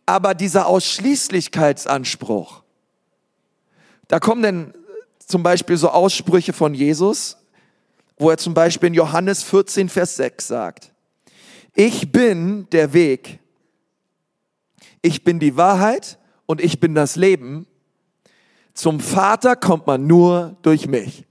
Aber 0.04 0.34
dieser 0.34 0.66
Ausschließlichkeitsanspruch, 0.66 2.62
da 4.08 4.20
kommen 4.20 4.42
denn 4.42 4.74
zum 5.26 5.42
Beispiel 5.42 5.78
so 5.78 5.88
Aussprüche 5.88 6.52
von 6.52 6.74
Jesus, 6.74 7.38
wo 8.18 8.28
er 8.28 8.36
zum 8.36 8.52
Beispiel 8.52 8.88
in 8.88 8.94
Johannes 8.94 9.42
14, 9.42 9.88
Vers 9.88 10.16
6 10.16 10.46
sagt, 10.46 10.92
ich 11.74 12.12
bin 12.12 12.68
der 12.70 12.92
Weg, 12.92 13.38
ich 15.00 15.24
bin 15.24 15.38
die 15.38 15.56
Wahrheit 15.56 16.18
und 16.44 16.60
ich 16.60 16.80
bin 16.80 16.94
das 16.94 17.16
Leben. 17.16 17.66
Zum 18.74 19.00
Vater 19.00 19.56
kommt 19.56 19.86
man 19.86 20.06
nur 20.06 20.56
durch 20.62 20.86
mich. 20.86 21.24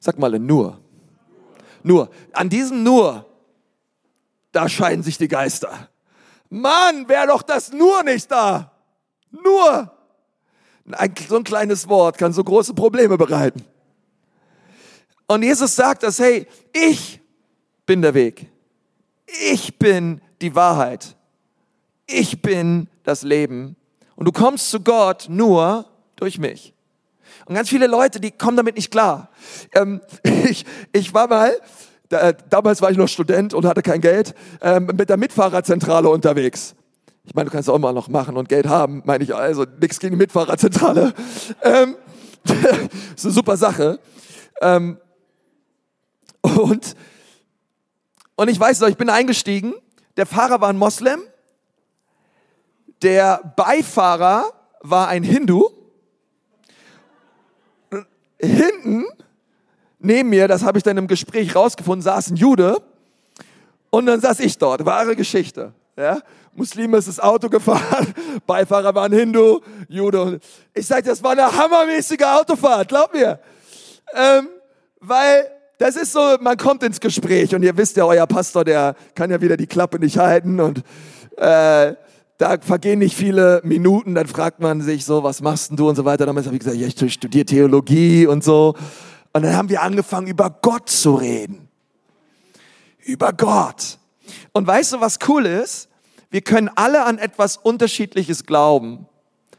Sag 0.00 0.18
mal 0.18 0.38
nur. 0.38 0.80
Nur. 1.82 2.10
An 2.32 2.48
diesem 2.48 2.82
nur, 2.82 3.26
da 4.52 4.68
scheiden 4.68 5.02
sich 5.02 5.18
die 5.18 5.28
Geister. 5.28 5.88
Mann, 6.50 7.08
wäre 7.08 7.26
doch 7.28 7.42
das 7.42 7.72
nur 7.72 8.02
nicht 8.02 8.30
da. 8.30 8.72
Nur. 9.30 9.92
Ein, 10.92 11.14
so 11.28 11.36
ein 11.36 11.44
kleines 11.44 11.88
Wort 11.88 12.16
kann 12.16 12.32
so 12.32 12.42
große 12.42 12.74
Probleme 12.74 13.18
bereiten. 13.18 13.64
Und 15.26 15.42
Jesus 15.42 15.76
sagt 15.76 16.02
das, 16.02 16.18
hey, 16.18 16.46
ich 16.72 17.20
bin 17.84 18.00
der 18.00 18.14
Weg. 18.14 18.46
Ich 19.26 19.78
bin 19.78 20.22
die 20.40 20.54
Wahrheit. 20.54 21.16
Ich 22.06 22.40
bin 22.40 22.88
das 23.02 23.22
Leben. 23.22 23.76
Und 24.16 24.24
du 24.24 24.32
kommst 24.32 24.70
zu 24.70 24.80
Gott 24.80 25.26
nur 25.28 25.84
durch 26.16 26.38
mich. 26.38 26.74
Und 27.48 27.54
ganz 27.54 27.70
viele 27.70 27.86
Leute, 27.86 28.20
die 28.20 28.30
kommen 28.30 28.58
damit 28.58 28.76
nicht 28.76 28.90
klar. 28.90 29.30
Ähm, 29.72 30.02
ich, 30.22 30.66
ich 30.92 31.14
war 31.14 31.28
mal, 31.28 31.58
da, 32.10 32.32
damals 32.32 32.82
war 32.82 32.90
ich 32.90 32.98
noch 32.98 33.08
Student 33.08 33.54
und 33.54 33.64
hatte 33.64 33.80
kein 33.80 34.02
Geld, 34.02 34.34
ähm, 34.60 34.90
mit 34.94 35.08
der 35.08 35.16
Mitfahrerzentrale 35.16 36.10
unterwegs. 36.10 36.74
Ich 37.24 37.34
meine, 37.34 37.46
du 37.46 37.52
kannst 37.52 37.70
auch 37.70 37.74
immer 37.74 37.94
noch 37.94 38.08
machen 38.08 38.36
und 38.36 38.50
Geld 38.50 38.66
haben, 38.66 39.02
meine 39.06 39.24
ich 39.24 39.34
also. 39.34 39.64
Nichts 39.80 39.98
gegen 39.98 40.12
die 40.12 40.18
Mitfahrerzentrale. 40.18 41.14
Ähm, 41.62 41.96
ist 43.16 43.24
eine 43.24 43.32
super 43.32 43.56
Sache. 43.56 43.98
Ähm, 44.60 44.98
und, 46.42 46.96
und 48.36 48.48
ich 48.48 48.60
weiß 48.60 48.80
noch, 48.80 48.88
ich 48.88 48.96
bin 48.96 49.08
eingestiegen. 49.08 49.74
Der 50.18 50.26
Fahrer 50.26 50.60
war 50.60 50.68
ein 50.68 50.76
Moslem. 50.76 51.20
Der 53.02 53.54
Beifahrer 53.56 54.52
war 54.80 55.08
ein 55.08 55.22
Hindu 55.22 55.77
hinten 58.40 59.04
neben 59.98 60.28
mir, 60.28 60.48
das 60.48 60.62
habe 60.62 60.78
ich 60.78 60.84
dann 60.84 60.96
im 60.96 61.06
Gespräch 61.06 61.54
rausgefunden, 61.54 62.02
saß 62.02 62.30
ein 62.30 62.36
Jude 62.36 62.80
und 63.90 64.06
dann 64.06 64.20
saß 64.20 64.40
ich 64.40 64.58
dort. 64.58 64.84
Wahre 64.84 65.16
Geschichte. 65.16 65.72
Ja? 65.96 66.20
Muslim 66.52 66.94
ist 66.94 67.08
das 67.08 67.20
Auto 67.20 67.48
gefahren, 67.48 68.14
Beifahrer 68.46 68.94
war 68.94 69.04
ein 69.04 69.12
Hindu, 69.12 69.60
Jude. 69.88 70.40
Ich 70.74 70.86
sage, 70.86 71.02
das 71.02 71.22
war 71.22 71.32
eine 71.32 71.50
hammermäßige 71.50 72.22
Autofahrt, 72.22 72.88
glaub 72.88 73.12
mir. 73.12 73.38
Ähm, 74.14 74.48
weil 75.00 75.50
das 75.78 75.96
ist 75.96 76.12
so, 76.12 76.36
man 76.40 76.56
kommt 76.56 76.82
ins 76.82 76.98
Gespräch 76.98 77.54
und 77.54 77.62
ihr 77.62 77.76
wisst 77.76 77.96
ja, 77.96 78.04
euer 78.04 78.26
Pastor, 78.26 78.64
der 78.64 78.96
kann 79.14 79.30
ja 79.30 79.40
wieder 79.40 79.56
die 79.56 79.66
Klappe 79.66 79.98
nicht 79.98 80.18
halten 80.18 80.60
und 80.60 80.82
äh, 81.36 81.94
da 82.38 82.56
vergehen 82.60 83.00
nicht 83.00 83.16
viele 83.16 83.60
Minuten, 83.64 84.14
dann 84.14 84.28
fragt 84.28 84.60
man 84.60 84.80
sich 84.80 85.04
so, 85.04 85.24
was 85.24 85.42
machst 85.42 85.70
denn 85.70 85.76
du 85.76 85.88
und 85.88 85.96
so 85.96 86.04
weiter. 86.04 86.24
Damals 86.24 86.46
habe 86.46 86.56
ich 86.56 86.60
gesagt, 86.60 86.78
ja, 86.78 86.86
ich 86.86 87.12
studiere 87.12 87.44
Theologie 87.44 88.26
und 88.26 88.44
so. 88.44 88.74
Und 89.32 89.42
dann 89.42 89.54
haben 89.56 89.68
wir 89.68 89.82
angefangen, 89.82 90.28
über 90.28 90.48
Gott 90.62 90.88
zu 90.88 91.16
reden. 91.16 91.68
Über 93.04 93.32
Gott. 93.32 93.98
Und 94.52 94.66
weißt 94.66 94.94
du, 94.94 95.00
was 95.00 95.18
cool 95.26 95.46
ist? 95.46 95.88
Wir 96.30 96.40
können 96.40 96.70
alle 96.76 97.04
an 97.04 97.18
etwas 97.18 97.56
Unterschiedliches 97.56 98.46
glauben. 98.46 99.06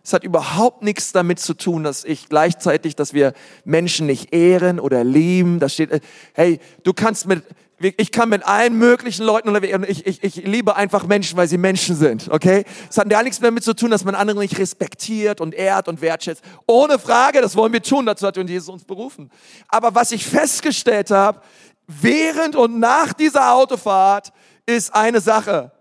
Es 0.01 0.13
hat 0.13 0.23
überhaupt 0.23 0.81
nichts 0.81 1.11
damit 1.11 1.39
zu 1.39 1.55
tun, 1.55 1.83
dass 1.83 2.05
ich 2.05 2.29
gleichzeitig, 2.29 2.95
dass 2.95 3.13
wir 3.13 3.33
Menschen 3.65 4.05
nicht 4.05 4.33
ehren 4.33 4.79
oder 4.79 5.03
lieben. 5.03 5.59
Da 5.59 5.67
steht, 5.67 6.01
hey, 6.33 6.59
du 6.83 6.93
kannst 6.93 7.27
mit, 7.27 7.43
ich 7.79 8.11
kann 8.11 8.29
mit 8.29 8.45
allen 8.45 8.77
möglichen 8.77 9.23
Leuten 9.23 9.47
unterwegs, 9.47 9.77
ich, 9.87 10.05
ich, 10.05 10.23
ich 10.23 10.35
liebe 10.45 10.75
einfach 10.75 11.07
Menschen, 11.07 11.37
weil 11.37 11.47
sie 11.47 11.57
Menschen 11.57 11.95
sind, 11.95 12.29
okay? 12.29 12.65
Es 12.89 12.97
hat 12.97 13.11
ja 13.11 13.23
nichts 13.23 13.39
damit 13.39 13.63
zu 13.63 13.73
tun, 13.73 13.91
dass 13.91 14.03
man 14.03 14.15
andere 14.15 14.39
nicht 14.39 14.57
respektiert 14.57 15.39
und 15.39 15.55
ehrt 15.55 15.87
und 15.87 16.01
wertschätzt. 16.01 16.43
Ohne 16.67 16.99
Frage, 16.99 17.41
das 17.41 17.55
wollen 17.55 17.71
wir 17.71 17.81
tun, 17.81 18.05
dazu 18.05 18.27
hat 18.27 18.37
Jesus 18.37 18.69
uns 18.69 18.83
berufen. 18.83 19.31
Aber 19.67 19.95
was 19.95 20.11
ich 20.11 20.25
festgestellt 20.25 21.11
habe, 21.11 21.41
während 21.87 22.55
und 22.55 22.79
nach 22.79 23.13
dieser 23.13 23.53
Autofahrt, 23.53 24.31
ist 24.65 24.93
eine 24.93 25.21
Sache. 25.21 25.71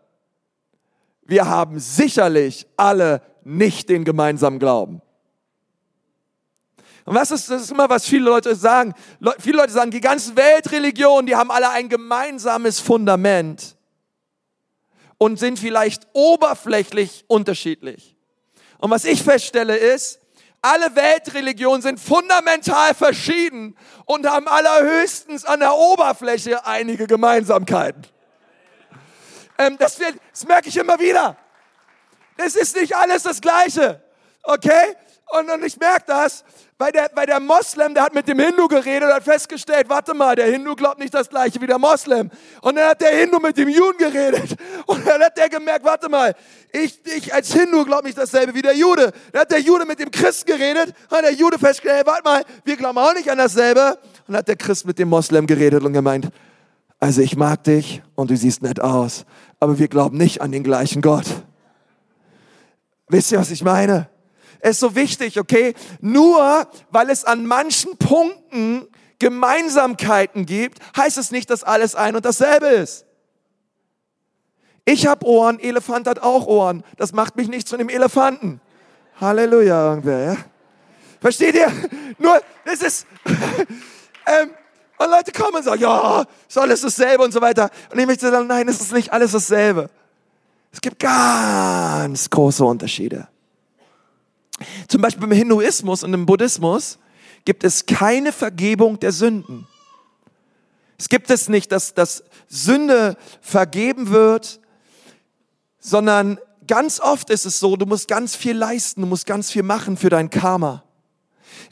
Wir 1.22 1.46
haben 1.46 1.78
sicherlich 1.78 2.66
alle 2.76 3.22
nicht 3.44 3.88
den 3.88 4.04
gemeinsamen 4.04 4.58
Glauben. 4.58 5.02
Und 7.08 7.14
was 7.14 7.30
ist, 7.30 7.50
das 7.50 7.62
ist 7.62 7.70
immer, 7.70 7.88
was 7.88 8.04
viele 8.04 8.26
Leute 8.26 8.54
sagen. 8.54 8.92
Le 9.18 9.34
viele 9.40 9.56
Leute 9.56 9.72
sagen, 9.72 9.90
die 9.90 10.02
ganzen 10.02 10.36
Weltreligionen, 10.36 11.24
die 11.24 11.34
haben 11.34 11.50
alle 11.50 11.70
ein 11.70 11.88
gemeinsames 11.88 12.80
Fundament 12.80 13.78
und 15.16 15.38
sind 15.38 15.58
vielleicht 15.58 16.06
oberflächlich 16.12 17.24
unterschiedlich. 17.26 18.14
Und 18.76 18.90
was 18.90 19.06
ich 19.06 19.22
feststelle 19.22 19.74
ist, 19.74 20.20
alle 20.60 20.94
Weltreligionen 20.94 21.80
sind 21.80 21.98
fundamental 21.98 22.94
verschieden 22.94 23.74
und 24.04 24.26
haben 24.26 24.46
allerhöchstens 24.46 25.46
an 25.46 25.60
der 25.60 25.74
Oberfläche 25.74 26.66
einige 26.66 27.06
Gemeinsamkeiten. 27.06 28.06
Ähm, 29.56 29.78
das, 29.78 29.98
wird, 29.98 30.16
das 30.30 30.46
merke 30.46 30.68
ich 30.68 30.76
immer 30.76 31.00
wieder. 31.00 31.38
Es 32.36 32.54
ist 32.54 32.76
nicht 32.76 32.94
alles 32.94 33.22
das 33.22 33.40
Gleiche. 33.40 34.02
Okay? 34.42 34.94
Und, 35.30 35.50
und 35.50 35.64
ich 35.64 35.78
merke 35.78 36.04
das, 36.06 36.44
weil 36.78 36.92
der, 36.92 37.10
weil 37.14 37.26
der 37.26 37.40
Moslem, 37.40 37.92
der 37.92 38.04
hat 38.04 38.14
mit 38.14 38.28
dem 38.28 38.38
Hindu 38.38 38.68
geredet 38.68 39.08
und 39.08 39.14
hat 39.14 39.24
festgestellt, 39.24 39.88
warte 39.88 40.14
mal, 40.14 40.36
der 40.36 40.46
Hindu 40.46 40.76
glaubt 40.76 41.00
nicht 41.00 41.12
das 41.12 41.28
gleiche 41.28 41.60
wie 41.60 41.66
der 41.66 41.78
Moslem. 41.78 42.30
Und 42.62 42.76
dann 42.76 42.90
hat 42.90 43.00
der 43.00 43.18
Hindu 43.18 43.40
mit 43.40 43.56
dem 43.56 43.68
Juden 43.68 43.98
geredet. 43.98 44.54
Und 44.86 45.04
dann 45.06 45.20
hat 45.20 45.36
der 45.36 45.48
gemerkt, 45.48 45.84
warte 45.84 46.08
mal, 46.08 46.34
ich, 46.72 47.00
ich 47.04 47.34
als 47.34 47.52
Hindu 47.52 47.84
glaube 47.84 48.04
nicht 48.04 48.16
dasselbe 48.16 48.54
wie 48.54 48.62
der 48.62 48.76
Jude. 48.76 49.12
Dann 49.32 49.42
hat 49.42 49.50
der 49.50 49.60
Jude 49.60 49.86
mit 49.86 49.98
dem 49.98 50.10
Christ 50.10 50.46
geredet 50.46 50.94
und 51.10 51.16
hat 51.16 51.24
der 51.24 51.32
Jude 51.32 51.58
festgestellt, 51.58 51.96
hey, 51.96 52.06
warte 52.06 52.22
mal, 52.24 52.44
wir 52.64 52.76
glauben 52.76 52.98
auch 52.98 53.14
nicht 53.14 53.30
an 53.30 53.38
dasselbe. 53.38 53.98
Und 54.26 54.28
dann 54.28 54.36
hat 54.36 54.48
der 54.48 54.56
Christ 54.56 54.86
mit 54.86 54.98
dem 54.98 55.08
Moslem 55.08 55.46
geredet 55.46 55.82
und 55.82 55.92
gemeint, 55.92 56.28
also 57.00 57.22
ich 57.22 57.36
mag 57.36 57.64
dich 57.64 58.02
und 58.14 58.30
du 58.30 58.36
siehst 58.36 58.62
nett 58.62 58.80
aus, 58.80 59.24
aber 59.60 59.78
wir 59.78 59.88
glauben 59.88 60.16
nicht 60.16 60.40
an 60.42 60.52
den 60.52 60.62
gleichen 60.62 61.02
Gott. 61.02 61.26
Wisst 63.08 63.32
ihr, 63.32 63.40
was 63.40 63.50
ich 63.50 63.64
meine? 63.64 64.08
Ist 64.60 64.80
so 64.80 64.94
wichtig, 64.94 65.38
okay? 65.38 65.74
Nur 66.00 66.66
weil 66.90 67.10
es 67.10 67.24
an 67.24 67.46
manchen 67.46 67.96
Punkten 67.96 68.88
Gemeinsamkeiten 69.18 70.46
gibt, 70.46 70.78
heißt 70.96 71.18
es 71.18 71.30
nicht, 71.30 71.50
dass 71.50 71.64
alles 71.64 71.94
ein 71.94 72.16
und 72.16 72.24
dasselbe 72.24 72.66
ist. 72.66 73.04
Ich 74.84 75.06
habe 75.06 75.26
Ohren, 75.26 75.60
Elefant 75.60 76.06
hat 76.06 76.20
auch 76.20 76.46
Ohren. 76.46 76.82
Das 76.96 77.12
macht 77.12 77.36
mich 77.36 77.48
nicht 77.48 77.68
zu 77.68 77.76
einem 77.76 77.88
Elefanten. 77.88 78.60
Halleluja, 79.20 79.90
irgendwer, 79.90 80.32
ja? 80.32 80.36
Versteht 81.20 81.56
ihr? 81.56 81.70
Nur, 82.18 82.40
es 82.64 82.80
ist, 82.80 83.06
ähm, 83.26 84.50
und 84.98 85.10
Leute 85.10 85.32
kommen 85.32 85.56
und 85.56 85.64
sagen, 85.64 85.82
ja, 85.82 86.24
ist 86.48 86.58
alles 86.58 86.80
dasselbe 86.80 87.24
und 87.24 87.32
so 87.32 87.40
weiter. 87.40 87.70
Und 87.92 87.98
ich 87.98 88.06
möchte 88.06 88.30
sagen, 88.30 88.46
nein, 88.46 88.68
es 88.68 88.80
ist 88.80 88.92
nicht 88.92 89.12
alles 89.12 89.32
dasselbe. 89.32 89.90
Es 90.72 90.80
gibt 90.80 90.98
ganz 90.98 92.28
große 92.30 92.64
Unterschiede. 92.64 93.28
Zum 94.88 95.00
Beispiel 95.00 95.24
im 95.24 95.32
Hinduismus 95.32 96.02
und 96.02 96.12
im 96.14 96.26
Buddhismus 96.26 96.98
gibt 97.44 97.64
es 97.64 97.86
keine 97.86 98.32
Vergebung 98.32 98.98
der 99.00 99.12
Sünden. 99.12 99.66
Es 100.98 101.08
gibt 101.08 101.30
es 101.30 101.48
nicht, 101.48 101.70
dass, 101.70 101.94
dass 101.94 102.24
Sünde 102.48 103.16
vergeben 103.40 104.10
wird, 104.10 104.60
sondern 105.78 106.38
ganz 106.66 107.00
oft 107.00 107.30
ist 107.30 107.46
es 107.46 107.60
so, 107.60 107.76
du 107.76 107.86
musst 107.86 108.08
ganz 108.08 108.34
viel 108.34 108.56
leisten, 108.56 109.02
du 109.02 109.06
musst 109.06 109.26
ganz 109.26 109.50
viel 109.50 109.62
machen 109.62 109.96
für 109.96 110.10
dein 110.10 110.28
Karma. 110.28 110.82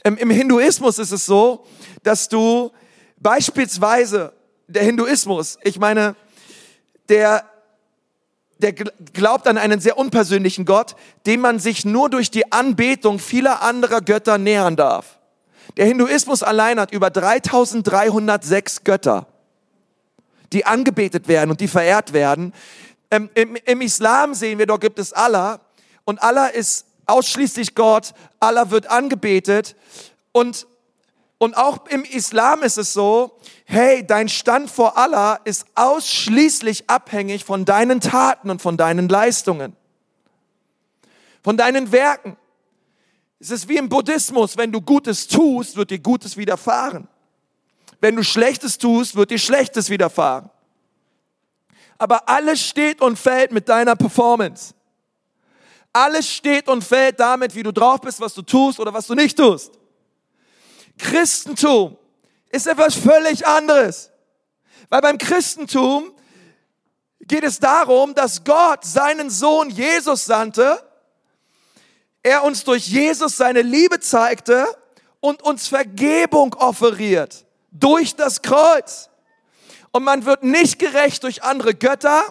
Im, 0.03 0.17
im 0.17 0.29
Hinduismus 0.29 0.97
ist 0.97 1.11
es 1.11 1.25
so, 1.25 1.65
dass 2.03 2.29
du 2.29 2.71
beispielsweise, 3.17 4.33
der 4.67 4.83
Hinduismus, 4.83 5.57
ich 5.63 5.79
meine, 5.79 6.15
der 7.09 7.45
der 8.59 8.73
glaubt 8.73 9.47
an 9.47 9.57
einen 9.57 9.79
sehr 9.79 9.97
unpersönlichen 9.97 10.65
Gott, 10.65 10.95
dem 11.25 11.41
man 11.41 11.59
sich 11.59 11.85
nur 11.85 12.09
durch 12.09 12.31
die 12.31 12.51
Anbetung 12.51 13.19
vieler 13.19 13.61
anderer 13.61 14.01
Götter 14.01 14.37
nähern 14.37 14.75
darf. 14.75 15.19
Der 15.77 15.85
Hinduismus 15.85 16.43
allein 16.43 16.79
hat 16.79 16.91
über 16.91 17.09
3306 17.09 18.83
Götter, 18.83 19.27
die 20.53 20.65
angebetet 20.65 21.27
werden 21.27 21.51
und 21.51 21.59
die 21.59 21.67
verehrt 21.67 22.13
werden. 22.13 22.53
Ähm, 23.11 23.29
im, 23.35 23.55
Im 23.55 23.81
Islam 23.81 24.33
sehen 24.33 24.57
wir, 24.59 24.65
dort 24.65 24.81
gibt 24.81 24.97
es 24.97 25.13
Allah 25.13 25.59
und 26.05 26.21
Allah 26.23 26.47
ist 26.47 26.85
ausschließlich 27.05 27.75
Gott, 27.75 28.13
Allah 28.39 28.71
wird 28.71 28.89
angebetet 28.89 29.75
und 30.31 30.67
und 31.39 31.55
auch 31.55 31.85
im 31.87 32.03
Islam 32.03 32.63
ist 32.63 32.77
es 32.77 32.93
so, 32.93 33.39
hey, 33.65 34.05
dein 34.05 34.27
Stand 34.27 34.71
vor 34.71 34.97
Allah 34.97 35.39
ist 35.43 35.65
ausschließlich 35.75 36.89
abhängig 36.89 37.45
von 37.45 37.63
deinen 37.63 38.01
Taten 38.01 38.49
und 38.49 38.61
von 38.61 38.75
deinen 38.75 39.07
Leistungen, 39.07 39.75
von 41.43 41.55
deinen 41.55 41.91
Werken. 41.91 42.37
Es 43.39 43.51
ist 43.51 43.69
wie 43.69 43.77
im 43.77 43.87
Buddhismus, 43.87 44.57
wenn 44.57 44.71
du 44.71 44.81
Gutes 44.81 45.27
tust, 45.27 45.75
wird 45.75 45.91
dir 45.91 45.99
Gutes 45.99 46.37
widerfahren. 46.37 47.07
Wenn 47.99 48.15
du 48.15 48.23
Schlechtes 48.23 48.79
tust, 48.79 49.15
wird 49.15 49.29
dir 49.29 49.37
Schlechtes 49.37 49.91
widerfahren. 49.91 50.49
Aber 51.99 52.27
alles 52.27 52.61
steht 52.61 53.01
und 53.01 53.17
fällt 53.17 53.51
mit 53.51 53.69
deiner 53.69 53.95
Performance. 53.95 54.73
Alles 55.93 56.29
steht 56.29 56.67
und 56.67 56.83
fällt 56.83 57.19
damit, 57.19 57.53
wie 57.53 57.63
du 57.63 57.71
drauf 57.71 58.01
bist, 58.01 58.19
was 58.19 58.33
du 58.33 58.41
tust 58.41 58.79
oder 58.79 58.93
was 58.93 59.05
du 59.05 59.13
nicht 59.13 59.37
tust. 59.37 59.71
Christentum 60.97 61.97
ist 62.49 62.67
etwas 62.67 62.95
völlig 62.95 63.45
anderes. 63.45 64.11
Weil 64.89 65.01
beim 65.01 65.17
Christentum 65.17 66.13
geht 67.21 67.43
es 67.43 67.59
darum, 67.59 68.15
dass 68.15 68.43
Gott 68.43 68.85
seinen 68.85 69.29
Sohn 69.29 69.69
Jesus 69.69 70.25
sandte, 70.25 70.83
er 72.23 72.43
uns 72.43 72.63
durch 72.63 72.87
Jesus 72.87 73.37
seine 73.37 73.61
Liebe 73.61 73.99
zeigte 73.99 74.65
und 75.19 75.41
uns 75.43 75.67
Vergebung 75.67 76.53
offeriert 76.55 77.45
durch 77.71 78.15
das 78.15 78.41
Kreuz. 78.41 79.09
Und 79.91 80.03
man 80.03 80.25
wird 80.25 80.43
nicht 80.43 80.79
gerecht 80.79 81.23
durch 81.23 81.43
andere 81.43 81.73
Götter, 81.73 82.23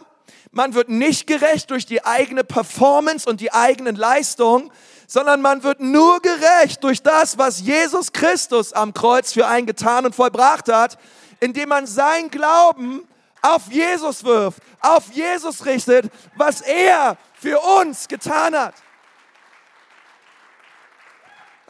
man 0.51 0.75
wird 0.75 0.89
nicht 0.89 1.27
gerecht 1.27 1.71
durch 1.71 1.85
die 1.85 2.05
eigene 2.05 2.45
Performance 2.45 3.29
und 3.29 3.41
die 3.41 3.53
eigenen 3.53 3.97
Leistungen, 3.97 4.71
sondern 5.07 5.41
man 5.41 5.63
wird 5.63 5.81
nur 5.81 6.21
gerecht 6.21 6.83
durch 6.83 7.03
das, 7.03 7.39
was 7.39 7.61
Jesus 7.61 8.13
Christus 8.13 8.73
am 8.73 8.93
Kreuz 8.93 9.33
für 9.33 9.47
einen 9.47 9.67
getan 9.67 10.05
und 10.05 10.15
vollbracht 10.15 10.69
hat, 10.69 10.99
indem 11.41 11.69
man 11.69 11.87
sein 11.87 12.31
Glauben 12.31 13.07
auf 13.43 13.71
Jesus 13.71 14.25
wirft, 14.25 14.61
auf 14.81 15.13
Jesus 15.13 15.65
richtet, 15.65 16.11
was 16.35 16.61
er 16.61 17.17
für 17.35 17.61
uns 17.81 18.09
getan 18.09 18.57
hat. 18.57 18.75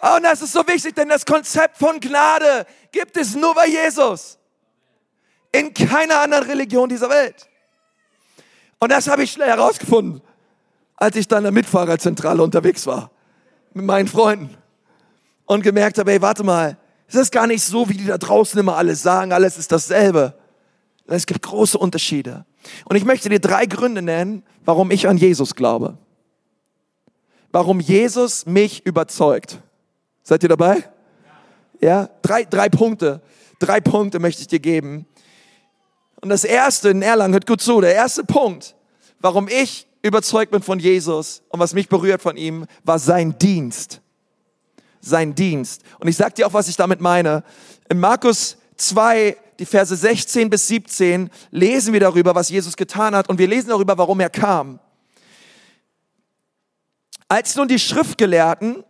Oh, 0.00 0.16
und 0.16 0.22
das 0.22 0.42
ist 0.42 0.52
so 0.52 0.66
wichtig, 0.66 0.94
denn 0.94 1.08
das 1.08 1.24
Konzept 1.24 1.78
von 1.78 2.00
Gnade 2.00 2.66
gibt 2.92 3.16
es 3.16 3.34
nur 3.34 3.54
bei 3.54 3.66
Jesus. 3.66 4.38
In 5.52 5.72
keiner 5.72 6.20
anderen 6.20 6.44
Religion 6.44 6.88
dieser 6.88 7.08
Welt. 7.08 7.48
Und 8.78 8.92
das 8.92 9.08
habe 9.08 9.22
ich 9.22 9.32
schnell 9.32 9.48
herausgefunden, 9.48 10.20
als 10.96 11.16
ich 11.16 11.26
dann 11.28 11.38
in 11.38 11.44
der 11.44 11.52
Mitfahrerzentrale 11.52 12.42
unterwegs 12.42 12.86
war 12.86 13.10
mit 13.76 13.84
meinen 13.84 14.08
Freunden 14.08 14.56
und 15.44 15.62
gemerkt 15.62 15.98
habe, 15.98 16.10
hey, 16.10 16.22
warte 16.22 16.42
mal, 16.42 16.78
es 17.08 17.14
ist 17.14 17.30
gar 17.30 17.46
nicht 17.46 17.62
so, 17.62 17.88
wie 17.90 17.96
die 17.96 18.06
da 18.06 18.16
draußen 18.16 18.58
immer 18.58 18.76
alles 18.76 19.02
sagen, 19.02 19.32
alles 19.32 19.58
ist 19.58 19.70
dasselbe. 19.70 20.34
Es 21.06 21.26
gibt 21.26 21.42
große 21.42 21.78
Unterschiede. 21.78 22.46
Und 22.86 22.96
ich 22.96 23.04
möchte 23.04 23.28
dir 23.28 23.38
drei 23.38 23.66
Gründe 23.66 24.00
nennen, 24.00 24.42
warum 24.64 24.90
ich 24.90 25.06
an 25.06 25.18
Jesus 25.18 25.54
glaube. 25.54 25.98
Warum 27.52 27.78
Jesus 27.78 28.46
mich 28.46 28.84
überzeugt. 28.84 29.60
Seid 30.22 30.42
ihr 30.42 30.48
dabei? 30.48 30.82
Ja, 31.80 32.08
drei, 32.22 32.44
drei 32.44 32.70
Punkte. 32.70 33.20
Drei 33.58 33.80
Punkte 33.80 34.18
möchte 34.18 34.40
ich 34.40 34.48
dir 34.48 34.58
geben. 34.58 35.06
Und 36.22 36.30
das 36.30 36.44
erste 36.44 36.88
in 36.88 37.02
Erlangen, 37.02 37.34
hört 37.34 37.46
gut 37.46 37.60
zu, 37.60 37.82
der 37.82 37.94
erste 37.94 38.24
Punkt, 38.24 38.74
warum 39.20 39.48
ich 39.48 39.86
überzeugt 40.02 40.52
bin 40.52 40.62
von 40.62 40.78
Jesus 40.78 41.42
und 41.48 41.60
was 41.60 41.74
mich 41.74 41.88
berührt 41.88 42.22
von 42.22 42.36
ihm, 42.36 42.66
war 42.84 42.98
sein 42.98 43.38
Dienst. 43.38 44.00
Sein 45.00 45.34
Dienst. 45.34 45.82
Und 45.98 46.08
ich 46.08 46.16
sag 46.16 46.34
dir 46.34 46.46
auch, 46.46 46.52
was 46.52 46.68
ich 46.68 46.76
damit 46.76 47.00
meine. 47.00 47.44
In 47.88 48.00
Markus 48.00 48.56
2, 48.76 49.36
die 49.58 49.66
Verse 49.66 49.94
16 49.94 50.50
bis 50.50 50.66
17, 50.68 51.30
lesen 51.50 51.92
wir 51.92 52.00
darüber, 52.00 52.34
was 52.34 52.48
Jesus 52.48 52.76
getan 52.76 53.14
hat 53.14 53.28
und 53.28 53.38
wir 53.38 53.48
lesen 53.48 53.68
darüber, 53.68 53.96
warum 53.98 54.20
er 54.20 54.30
kam. 54.30 54.80
Als 57.28 57.56
nun 57.56 57.68
die 57.68 57.78
Schriftgelehrten, 57.78 58.84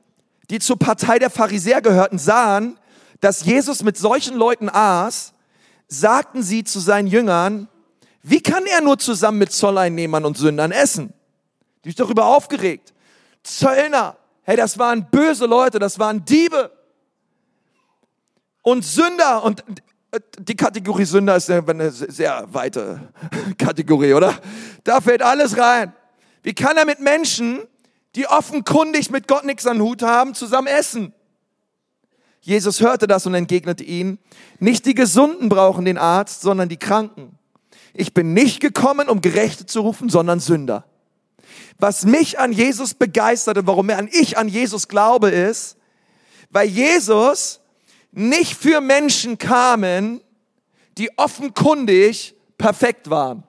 die 0.50 0.58
zur 0.58 0.78
Partei 0.78 1.18
der 1.18 1.30
Pharisäer 1.30 1.80
gehörten, 1.80 2.18
sahen, 2.18 2.78
dass 3.20 3.44
Jesus 3.44 3.82
mit 3.82 3.96
solchen 3.96 4.36
Leuten 4.36 4.68
aß, 4.68 5.32
sagten 5.88 6.42
sie 6.42 6.64
zu 6.64 6.80
seinen 6.80 7.06
Jüngern, 7.06 7.68
wie 8.28 8.40
kann 8.40 8.66
er 8.66 8.80
nur 8.80 8.98
zusammen 8.98 9.38
mit 9.38 9.52
Zolleinnehmern 9.52 10.24
und 10.24 10.36
Sündern 10.36 10.72
essen? 10.72 11.14
Die 11.84 11.90
ist 11.90 12.00
darüber 12.00 12.26
aufgeregt. 12.26 12.92
Zöllner, 13.44 14.16
hey, 14.42 14.56
das 14.56 14.80
waren 14.80 15.08
böse 15.08 15.46
Leute, 15.46 15.78
das 15.78 16.00
waren 16.00 16.24
Diebe. 16.24 16.72
Und 18.62 18.84
Sünder, 18.84 19.44
und 19.44 19.62
die 20.40 20.56
Kategorie 20.56 21.04
Sünder 21.04 21.36
ist 21.36 21.48
eine 21.48 21.92
sehr 21.92 22.52
weite 22.52 23.12
Kategorie, 23.58 24.12
oder? 24.14 24.34
Da 24.82 25.00
fällt 25.00 25.22
alles 25.22 25.56
rein. 25.56 25.92
Wie 26.42 26.52
kann 26.52 26.76
er 26.76 26.84
mit 26.84 26.98
Menschen, 26.98 27.60
die 28.16 28.26
offenkundig 28.26 29.08
mit 29.12 29.28
Gott 29.28 29.44
nichts 29.44 29.68
an 29.68 29.80
Hut 29.80 30.02
haben, 30.02 30.34
zusammen 30.34 30.66
essen? 30.66 31.14
Jesus 32.40 32.80
hörte 32.80 33.06
das 33.06 33.24
und 33.24 33.34
entgegnete 33.34 33.84
ihnen, 33.84 34.18
nicht 34.58 34.84
die 34.84 34.94
Gesunden 34.94 35.48
brauchen 35.48 35.84
den 35.84 35.96
Arzt, 35.96 36.40
sondern 36.40 36.68
die 36.68 36.76
Kranken 36.76 37.38
ich 37.94 38.14
bin 38.14 38.32
nicht 38.32 38.60
gekommen, 38.60 39.08
um 39.08 39.20
Gerechte 39.20 39.66
zu 39.66 39.80
rufen, 39.80 40.08
sondern 40.08 40.40
Sünder. 40.40 40.84
Was 41.78 42.04
mich 42.04 42.38
an 42.38 42.52
Jesus 42.52 42.94
begeisterte, 42.94 43.66
warum 43.66 43.90
ich 44.10 44.38
an 44.38 44.48
Jesus 44.48 44.88
glaube, 44.88 45.30
ist, 45.30 45.76
weil 46.50 46.68
Jesus 46.68 47.60
nicht 48.12 48.56
für 48.56 48.80
Menschen 48.80 49.36
kamen, 49.38 50.20
die 50.96 51.16
offenkundig 51.18 52.34
perfekt 52.56 53.10
waren. 53.10 53.42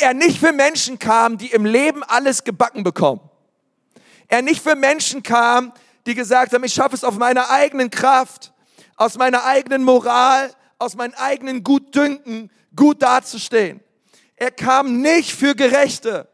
Er 0.00 0.14
nicht 0.14 0.38
für 0.38 0.52
Menschen 0.52 0.98
kam, 0.98 1.36
die 1.36 1.48
im 1.48 1.66
Leben 1.66 2.02
alles 2.02 2.44
gebacken 2.44 2.82
bekommen. 2.82 3.20
Er 4.28 4.40
nicht 4.40 4.62
für 4.62 4.74
Menschen 4.74 5.22
kam, 5.22 5.72
die 6.06 6.14
gesagt 6.14 6.52
haben, 6.54 6.64
ich 6.64 6.72
schaffe 6.72 6.94
es 6.94 7.04
auf 7.04 7.18
meiner 7.18 7.50
eigenen 7.50 7.90
Kraft, 7.90 8.52
aus 8.96 9.18
meiner 9.18 9.44
eigenen 9.44 9.84
Moral, 9.84 10.50
aus 10.78 10.94
meinem 10.94 11.14
eigenen 11.14 11.62
Gutdünken, 11.62 12.50
gut 12.74 13.02
dazustehen. 13.02 13.80
Er 14.36 14.50
kam 14.50 15.00
nicht 15.00 15.32
für 15.32 15.54
Gerechte, 15.54 16.28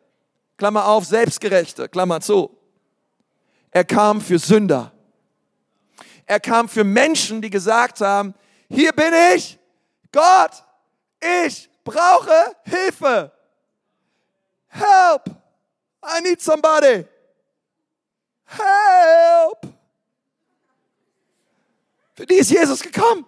Klammer 0.57 0.87
auf, 0.87 1.05
Selbstgerechte, 1.05 1.89
Klammer 1.89 2.21
zu. 2.21 2.57
Er 3.71 3.85
kam 3.85 4.21
für 4.21 4.39
Sünder. 4.39 4.93
Er 6.27 6.41
kam 6.41 6.69
für 6.69 6.85
Menschen, 6.85 7.41
die 7.41 7.51
gesagt 7.51 8.01
haben, 8.01 8.35
hier 8.69 8.93
bin 8.93 9.13
ich, 9.35 9.59
Gott, 10.11 10.65
ich 11.45 11.69
brauche 11.85 12.57
Hilfe. 12.65 13.33
Help. 14.69 15.29
I 16.05 16.21
need 16.23 16.41
somebody. 16.41 17.07
Help. 18.47 19.75
Für 22.15 22.27
die 22.27 22.35
ist 22.37 22.51
Jesus 22.51 22.83
gekommen. 22.83 23.27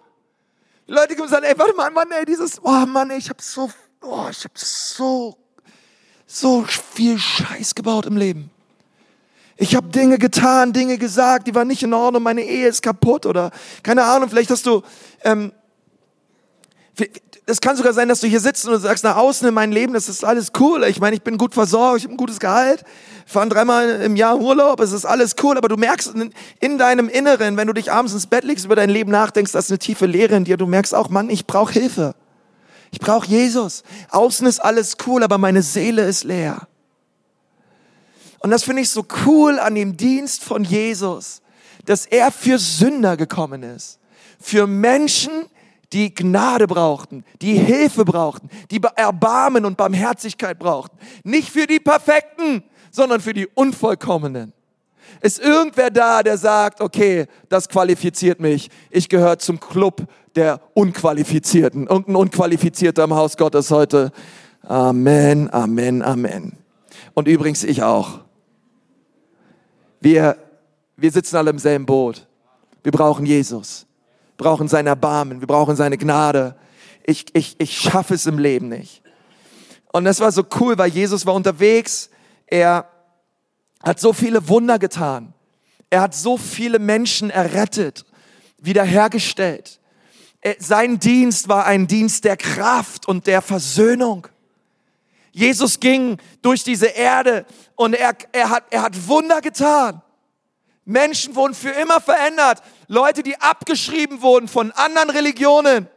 Leute 0.87 1.15
kommen 1.15 1.23
und 1.23 1.29
sagen, 1.29 1.45
ey, 1.45 1.57
warte 1.57 1.73
mal, 1.73 1.89
Mann, 1.89 2.11
ey, 2.11 2.25
dieses, 2.25 2.63
oh 2.63 2.85
Mann, 2.85 3.09
ey, 3.09 3.17
ich 3.17 3.29
hab 3.29 3.41
so, 3.41 3.69
oh, 4.01 4.27
ich 4.29 4.43
hab 4.43 4.57
so, 4.57 5.37
so 6.27 6.63
viel 6.63 7.17
Scheiß 7.17 7.73
gebaut 7.73 8.05
im 8.05 8.17
Leben. 8.17 8.51
Ich 9.57 9.75
habe 9.75 9.87
Dinge 9.87 10.17
getan, 10.17 10.73
Dinge 10.73 10.97
gesagt, 10.97 11.47
die 11.47 11.55
waren 11.55 11.67
nicht 11.67 11.81
in 11.81 11.93
Ordnung, 11.93 12.21
meine 12.23 12.43
Ehe 12.43 12.67
ist 12.67 12.81
kaputt 12.81 13.25
oder 13.25 13.51
keine 13.83 14.03
Ahnung, 14.03 14.29
vielleicht 14.29 14.51
hast 14.51 14.65
du, 14.65 14.83
ähm, 15.23 15.53
es 17.47 17.61
kann 17.61 17.77
sogar 17.77 17.93
sein, 17.93 18.09
dass 18.09 18.21
du 18.21 18.27
hier 18.27 18.39
sitzt 18.39 18.65
und 18.65 18.71
du 18.71 18.79
sagst 18.79 19.03
nach 19.03 19.17
außen 19.17 19.47
in 19.47 19.53
meinem 19.53 19.71
Leben, 19.71 19.93
das 19.93 20.09
ist 20.09 20.23
alles 20.23 20.51
cool. 20.59 20.83
Ich 20.85 20.99
meine, 20.99 21.15
ich 21.15 21.21
bin 21.21 21.37
gut 21.37 21.53
versorgt, 21.53 21.99
ich 21.99 22.03
habe 22.05 22.15
ein 22.15 22.17
gutes 22.17 22.39
Gehalt, 22.39 22.83
fahren 23.27 23.51
dreimal 23.51 24.01
im 24.01 24.15
Jahr 24.15 24.39
Urlaub, 24.39 24.79
es 24.79 24.91
ist 24.91 25.05
alles 25.05 25.35
cool, 25.43 25.55
aber 25.57 25.67
du 25.67 25.77
merkst 25.77 26.13
in 26.59 26.77
deinem 26.79 27.07
Inneren, 27.07 27.55
wenn 27.55 27.67
du 27.67 27.73
dich 27.73 27.91
abends 27.91 28.13
ins 28.13 28.25
Bett 28.25 28.43
legst, 28.45 28.65
über 28.65 28.75
dein 28.75 28.89
Leben 28.89 29.11
nachdenkst, 29.11 29.51
das 29.51 29.65
ist 29.65 29.71
eine 29.71 29.79
tiefe 29.79 30.07
Leere 30.07 30.35
in 30.35 30.43
dir. 30.43 30.57
Du 30.57 30.65
merkst 30.65 30.95
auch, 30.95 31.09
Mann, 31.09 31.29
ich 31.29 31.45
brauche 31.45 31.73
Hilfe. 31.73 32.15
Ich 32.91 32.99
brauche 32.99 33.27
Jesus. 33.27 33.83
Außen 34.09 34.47
ist 34.47 34.59
alles 34.59 34.97
cool, 35.05 35.21
aber 35.21 35.37
meine 35.37 35.61
Seele 35.61 36.03
ist 36.05 36.23
leer. 36.23 36.67
Und 38.39 38.51
das 38.51 38.63
finde 38.63 38.81
ich 38.81 38.89
so 38.89 39.05
cool 39.25 39.59
an 39.59 39.75
dem 39.75 39.97
Dienst 39.97 40.43
von 40.43 40.63
Jesus, 40.63 41.41
dass 41.85 42.05
er 42.05 42.31
für 42.31 42.57
Sünder 42.57 43.17
gekommen 43.17 43.63
ist. 43.63 43.99
Für 44.39 44.65
Menschen, 44.65 45.31
die 45.93 46.13
Gnade 46.13 46.67
brauchten, 46.67 47.23
die 47.41 47.53
Hilfe 47.53 48.05
brauchten, 48.05 48.49
die 48.71 48.81
Erbarmen 48.95 49.65
und 49.65 49.77
Barmherzigkeit 49.77 50.59
brauchten. 50.59 50.97
Nicht 51.23 51.49
für 51.49 51.67
die 51.67 51.79
Perfekten, 51.79 52.63
sondern 52.91 53.21
für 53.21 53.33
die 53.33 53.47
Unvollkommenen. 53.47 54.53
Ist 55.21 55.39
irgendwer 55.39 55.89
da, 55.91 56.23
der 56.23 56.37
sagt, 56.37 56.81
okay, 56.81 57.27
das 57.49 57.69
qualifiziert 57.69 58.39
mich. 58.39 58.69
Ich 58.89 59.07
gehöre 59.09 59.37
zum 59.39 59.59
Club 59.59 60.07
der 60.35 60.59
Unqualifizierten. 60.73 61.87
Irgendein 61.87 62.15
Unqualifizierter 62.15 63.03
im 63.03 63.13
Haus 63.13 63.37
Gottes 63.37 63.71
heute. 63.71 64.11
Amen, 64.63 65.49
Amen, 65.53 66.01
Amen. 66.01 66.57
Und 67.13 67.27
übrigens 67.27 67.63
ich 67.63 67.83
auch. 67.83 68.19
Wir, 70.01 70.37
wir 70.97 71.11
sitzen 71.11 71.37
alle 71.37 71.51
im 71.51 71.59
selben 71.59 71.85
Boot. 71.85 72.27
Wir 72.83 72.91
brauchen 72.91 73.25
Jesus. 73.25 73.85
Wir 74.37 74.43
brauchen 74.43 74.67
sein 74.67 74.87
Erbarmen. 74.87 75.39
Wir 75.39 75.47
brauchen 75.47 75.75
seine 75.75 75.97
Gnade. 75.97 76.55
Ich, 77.03 77.25
ich, 77.33 77.55
ich 77.59 77.79
schaffe 77.79 78.13
es 78.13 78.25
im 78.25 78.37
Leben 78.37 78.69
nicht. 78.69 79.01
Und 79.91 80.05
das 80.05 80.19
war 80.19 80.31
so 80.31 80.43
cool, 80.59 80.77
weil 80.77 80.89
Jesus 80.89 81.25
war 81.25 81.33
unterwegs. 81.33 82.09
Er 82.47 82.89
hat 83.81 83.99
so 83.99 84.11
viele 84.11 84.49
Wunder 84.49 84.77
getan. 84.77 85.33
Er 85.89 86.01
hat 86.01 86.13
so 86.13 86.37
viele 86.37 86.79
Menschen 86.79 87.29
errettet, 87.29 88.05
wiederhergestellt. 88.57 89.79
Sein 90.59 90.99
Dienst 90.99 91.47
war 91.47 91.65
ein 91.65 91.87
Dienst 91.87 92.25
der 92.25 92.37
Kraft 92.37 93.07
und 93.07 93.27
der 93.27 93.41
Versöhnung. 93.41 94.27
Jesus 95.31 95.79
ging 95.79 96.17
durch 96.41 96.63
diese 96.63 96.87
Erde 96.87 97.45
und 97.75 97.93
er, 97.93 98.15
er, 98.31 98.49
hat, 98.49 98.65
er 98.69 98.81
hat 98.83 99.07
Wunder 99.07 99.41
getan. 99.41 100.01
Menschen 100.85 101.35
wurden 101.35 101.53
für 101.53 101.71
immer 101.71 101.99
verändert. 101.99 102.61
Leute, 102.87 103.23
die 103.23 103.39
abgeschrieben 103.39 104.21
wurden 104.21 104.47
von 104.47 104.71
anderen 104.71 105.09
Religionen, 105.09 105.87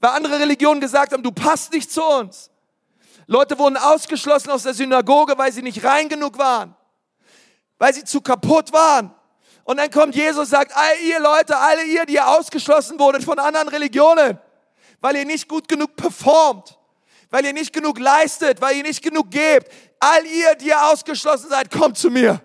weil 0.00 0.10
andere 0.10 0.40
Religionen 0.40 0.80
gesagt 0.80 1.12
haben, 1.12 1.22
du 1.22 1.32
passt 1.32 1.72
nicht 1.72 1.90
zu 1.90 2.02
uns. 2.02 2.50
Leute 3.26 3.58
wurden 3.58 3.76
ausgeschlossen 3.76 4.50
aus 4.50 4.64
der 4.64 4.74
Synagoge, 4.74 5.38
weil 5.38 5.52
sie 5.52 5.62
nicht 5.62 5.84
rein 5.84 6.08
genug 6.08 6.36
waren, 6.38 6.74
weil 7.78 7.94
sie 7.94 8.04
zu 8.04 8.20
kaputt 8.20 8.72
waren. 8.72 9.14
Und 9.64 9.76
dann 9.76 9.90
kommt 9.90 10.16
Jesus 10.16 10.40
und 10.40 10.46
sagt, 10.46 10.72
all 10.74 10.98
ihr 11.04 11.20
Leute, 11.20 11.56
alle 11.56 11.84
ihr, 11.84 12.04
die 12.06 12.14
ihr 12.14 12.26
ausgeschlossen 12.26 12.98
wurdet 12.98 13.22
von 13.22 13.38
anderen 13.38 13.68
Religionen, 13.68 14.38
weil 15.00 15.16
ihr 15.16 15.24
nicht 15.24 15.48
gut 15.48 15.68
genug 15.68 15.94
performt, 15.96 16.76
weil 17.30 17.44
ihr 17.44 17.52
nicht 17.52 17.72
genug 17.72 17.98
leistet, 17.98 18.60
weil 18.60 18.76
ihr 18.76 18.82
nicht 18.82 19.02
genug 19.02 19.30
gebt. 19.30 19.70
All 20.00 20.26
ihr, 20.26 20.54
die 20.56 20.68
ihr 20.68 20.82
ausgeschlossen 20.86 21.50
seid, 21.50 21.70
kommt 21.70 21.96
zu 21.96 22.10
mir. 22.10 22.40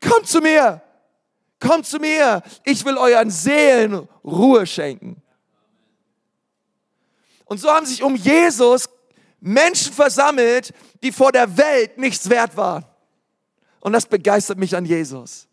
Kommt 0.00 0.26
zu 0.26 0.40
mir. 0.40 0.82
Kommt 1.62 1.86
zu 1.86 1.98
mir. 1.98 2.42
Ich 2.64 2.84
will 2.84 2.96
euren 2.96 3.30
Seelen 3.30 4.08
Ruhe 4.24 4.66
schenken. 4.66 5.22
Und 7.44 7.58
so 7.58 7.70
haben 7.70 7.86
sich 7.86 8.02
um 8.02 8.16
Jesus 8.16 8.88
Menschen 9.40 9.92
versammelt, 9.92 10.72
die 11.02 11.12
vor 11.12 11.30
der 11.30 11.56
Welt 11.56 11.98
nichts 11.98 12.28
wert 12.28 12.56
waren. 12.56 12.84
Und 13.80 13.92
das 13.92 14.06
begeistert 14.06 14.58
mich 14.58 14.74
an 14.74 14.84
Jesus. 14.84 15.46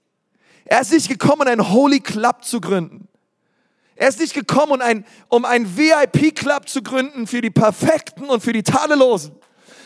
Er 0.65 0.81
ist 0.81 0.91
nicht 0.91 1.09
gekommen, 1.09 1.47
einen 1.47 1.71
Holy 1.71 1.99
Club 1.99 2.43
zu 2.43 2.59
gründen. 2.59 3.07
Er 3.95 4.09
ist 4.09 4.19
nicht 4.19 4.33
gekommen, 4.33 4.81
um 5.27 5.45
ein, 5.45 5.45
einen 5.45 5.77
VIP-Club 5.77 6.69
zu 6.69 6.81
gründen 6.81 7.27
für 7.27 7.41
die 7.41 7.49
Perfekten 7.49 8.25
und 8.25 8.41
für 8.41 8.53
die 8.53 8.63
Tadellosen, 8.63 9.35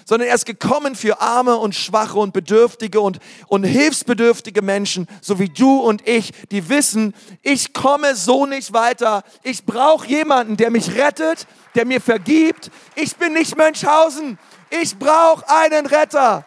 sondern 0.05 0.29
er 0.29 0.35
ist 0.35 0.45
gekommen 0.45 0.95
für 0.95 1.21
arme 1.21 1.57
und 1.57 1.75
schwache 1.75 2.17
und 2.19 2.33
bedürftige 2.33 3.01
und, 3.01 3.19
und 3.47 3.63
hilfsbedürftige 3.63 4.61
Menschen, 4.61 5.07
so 5.21 5.39
wie 5.39 5.49
du 5.49 5.79
und 5.79 6.07
ich, 6.07 6.31
die 6.51 6.69
wissen, 6.69 7.13
ich 7.41 7.73
komme 7.73 8.15
so 8.15 8.45
nicht 8.45 8.73
weiter. 8.73 9.23
Ich 9.43 9.65
brauche 9.65 10.07
jemanden, 10.07 10.57
der 10.57 10.71
mich 10.71 10.95
rettet, 10.95 11.47
der 11.75 11.85
mir 11.85 12.01
vergibt. 12.01 12.71
Ich 12.95 13.15
bin 13.15 13.33
nicht 13.33 13.57
Mönchhausen. 13.57 14.37
Ich 14.69 14.97
brauche 14.97 15.43
einen 15.49 15.85
Retter. 15.85 16.45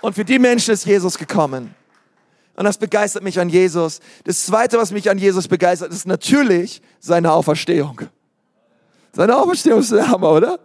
Und 0.00 0.14
für 0.14 0.24
die 0.24 0.38
Menschen 0.38 0.74
ist 0.74 0.84
Jesus 0.84 1.18
gekommen. 1.18 1.74
Und 2.54 2.64
das 2.64 2.78
begeistert 2.78 3.22
mich 3.22 3.38
an 3.38 3.48
Jesus. 3.48 4.00
Das 4.24 4.46
Zweite, 4.46 4.78
was 4.78 4.90
mich 4.90 5.10
an 5.10 5.18
Jesus 5.18 5.46
begeistert, 5.46 5.92
ist 5.92 6.06
natürlich 6.06 6.80
seine 7.00 7.32
Auferstehung. 7.32 8.00
Seine 9.12 9.36
Auferstehung 9.36 9.80
ist 9.80 9.92
der 9.92 10.08
Hammer, 10.08 10.30
oder? 10.32 10.58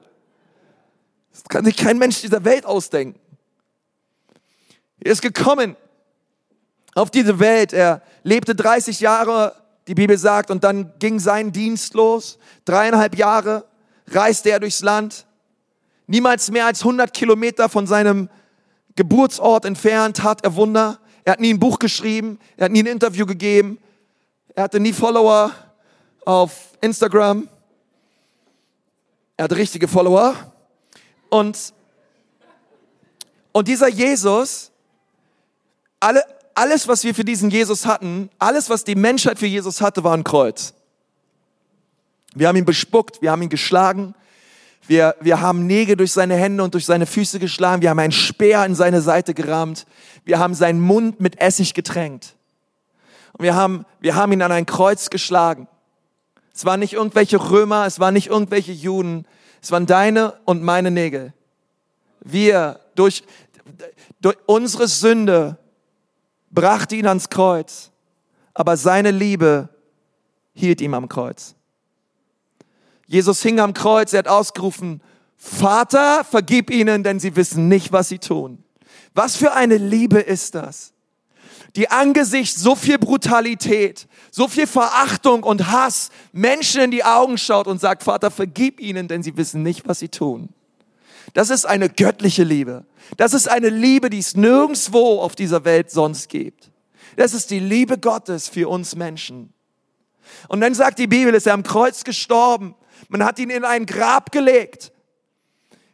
Das 1.32 1.44
kann 1.44 1.66
sich 1.66 1.78
kein 1.78 1.98
Mensch 1.98 2.22
dieser 2.22 2.44
Welt 2.44 2.66
ausdenken. 2.66 3.20
Er 5.00 5.12
ist 5.12 5.22
gekommen 5.22 5.76
auf 6.94 7.10
diese 7.10 7.40
Welt. 7.40 7.74
Er 7.74 8.02
lebte 8.24 8.56
30 8.56 9.00
Jahre, 9.00 9.56
die 9.88 9.96
Bibel 9.96 10.18
sagt, 10.18 10.52
und 10.52 10.64
dann 10.64 10.94
ging 11.00 11.20
sein 11.20 11.52
Dienst 11.52 11.94
los. 11.94 12.38
Dreieinhalb 12.66 13.18
Jahre 13.18 13.66
reiste 14.08 14.52
er 14.52 14.60
durchs 14.60 14.82
Land. 14.82 15.26
Niemals 16.08 16.52
mehr 16.52 16.66
als 16.66 16.82
100 16.82 17.14
Kilometer 17.14 17.70
von 17.70 17.88
seinem 17.88 18.30
Geburtsort 18.96 19.66
entfernt 19.66 20.18
tat 20.18 20.44
er 20.44 20.56
Wunder. 20.56 21.00
Er 21.24 21.34
hat 21.34 21.40
nie 21.40 21.54
ein 21.54 21.60
Buch 21.60 21.80
geschrieben, 21.80 22.40
er 22.58 22.66
hat 22.66 22.72
nie 22.72 22.84
ein 22.84 22.88
Interview 22.88 23.26
gegeben, 23.26 23.78
er 24.54 24.64
hatte 24.64 24.80
nie 24.80 24.92
Follower 24.92 25.52
auf 26.26 26.78
Instagram. 26.82 27.48
Er 29.38 29.46
hatte 29.46 29.56
richtige 29.56 29.88
Follower. 29.88 30.36
Und, 31.32 31.74
und 33.54 33.68
dieser 33.70 33.88
Jesus, 33.88 34.70
alle, 36.02 36.24
alles, 36.54 36.90
was 36.90 37.06
wir 37.06 37.16
für 37.16 37.24
diesen 37.24 37.50
Jesus 37.50 37.86
hatten, 37.86 38.30
alles, 38.38 38.70
was 38.70 38.84
die 38.84 38.96
Menschheit 38.96 39.40
für 39.40 39.48
Jesus 39.48 39.80
hatte, 39.80 40.04
war 40.04 40.14
ein 40.14 40.26
Kreuz. 40.26 40.74
Wir 42.36 42.50
haben 42.50 42.58
ihn 42.58 42.66
bespuckt, 42.66 43.22
wir 43.22 43.32
haben 43.32 43.42
ihn 43.42 43.50
geschlagen, 43.50 44.14
wir, 44.88 45.16
wir 45.22 45.40
haben 45.40 45.68
Nägel 45.68 45.96
durch 45.96 46.12
seine 46.12 46.36
Hände 46.36 46.64
und 46.66 46.74
durch 46.74 46.86
seine 46.86 47.06
Füße 47.06 47.40
geschlagen. 47.40 47.82
Wir 47.82 47.92
haben 47.92 48.00
einen 48.00 48.12
Speer 48.12 48.66
in 48.66 48.76
seine 48.76 49.02
Seite 49.02 49.34
gerammt. 49.34 49.86
Wir 50.26 50.38
haben 50.38 50.54
seinen 50.54 50.82
Mund 50.82 51.22
mit 51.22 51.40
Essig 51.40 51.74
getränkt. 51.74 52.36
Und 53.32 53.44
wir 53.44 53.56
haben, 53.56 53.86
wir 54.02 54.16
haben 54.16 54.34
ihn 54.34 54.42
an 54.42 54.52
ein 54.52 54.66
Kreuz 54.66 55.10
geschlagen. 55.10 55.70
Es 56.54 56.66
waren 56.66 56.82
nicht 56.82 56.94
irgendwelche 56.94 57.38
Römer, 57.52 57.86
es 57.86 58.02
waren 58.02 58.14
nicht 58.14 58.28
irgendwelche 58.28 58.74
Juden. 58.74 59.26
Es 59.62 59.72
waren 59.72 59.86
deine 59.86 60.34
und 60.46 60.64
meine 60.64 60.92
Nägel. 60.92 61.34
Wir 62.22 62.80
durch, 62.96 63.24
durch 64.20 64.38
unsere 64.46 64.88
Sünde 64.88 65.58
brachte 66.50 66.96
ihn 66.96 67.08
ans 67.08 67.30
Kreuz, 67.30 67.92
aber 68.54 68.76
seine 68.78 69.12
Liebe 69.12 69.70
hielt 70.54 70.82
ihm 70.82 70.94
am 70.94 71.08
Kreuz. 71.08 71.56
Jesus 73.08 73.42
hing 73.42 73.60
am 73.60 73.74
Kreuz, 73.74 74.14
er 74.14 74.20
hat 74.20 74.28
ausgerufen, 74.28 75.02
Vater, 75.38 76.24
vergib 76.24 76.70
ihnen, 76.70 77.04
denn 77.04 77.20
sie 77.20 77.36
wissen 77.36 77.68
nicht, 77.68 77.92
was 77.92 78.10
sie 78.10 78.20
tun. 78.20 78.64
Was 79.14 79.36
für 79.36 79.54
eine 79.54 79.78
Liebe 79.78 80.20
ist 80.20 80.54
das? 80.54 80.94
Die 81.76 81.90
angesichts 81.90 82.62
so 82.62 82.76
viel 82.76 82.98
Brutalität, 82.98 84.08
so 84.30 84.48
viel 84.48 84.68
Verachtung 84.68 85.44
und 85.44 85.72
Hass 85.72 86.10
Menschen 86.34 86.82
in 86.82 86.92
die 86.92 87.04
Augen 87.04 87.38
schaut 87.38 87.68
und 87.68 87.80
sagt, 87.80 88.04
Vater, 88.04 88.30
vergib 88.30 88.80
ihnen, 88.82 89.08
denn 89.08 89.24
sie 89.24 89.38
wissen 89.38 89.64
nicht, 89.64 89.88
was 89.88 90.00
sie 90.00 90.10
tun. 90.10 90.50
Das 91.34 91.50
ist 91.50 91.66
eine 91.66 91.90
göttliche 91.90 92.44
Liebe. 92.44 92.86
Das 93.16 93.34
ist 93.34 93.50
eine 93.50 93.70
Liebe, 93.70 94.10
die 94.10 94.20
es 94.20 94.36
nirgendswo 94.36 95.22
auf 95.22 95.36
dieser 95.36 95.64
Welt 95.64 95.92
sonst 95.92 96.28
gibt. 96.28 96.72
Das 97.16 97.34
ist 97.34 97.52
die 97.52 97.60
Liebe 97.60 97.98
Gottes 97.98 98.50
für 98.50 98.68
uns 98.68 98.96
Menschen. 98.96 99.54
Und 100.50 100.62
dann 100.62 100.74
sagt 100.74 101.00
die 101.00 101.08
Bibel, 101.08 101.34
ist 101.34 101.48
er 101.48 101.54
am 101.54 101.64
Kreuz 101.64 102.04
gestorben 102.04 102.76
man 103.12 103.26
hat 103.26 103.40
ihn 103.40 103.50
in 103.50 103.66
ein 103.66 103.86
Grab 103.86 104.32
gelegt. 104.32 104.94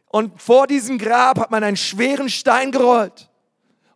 Und 0.06 0.40
vor 0.40 0.68
diesem 0.68 0.98
Grab 0.98 1.40
hat 1.40 1.50
man 1.50 1.64
einen 1.64 1.76
schweren 1.76 2.28
Stein 2.28 2.70
gerollt. 2.70 3.27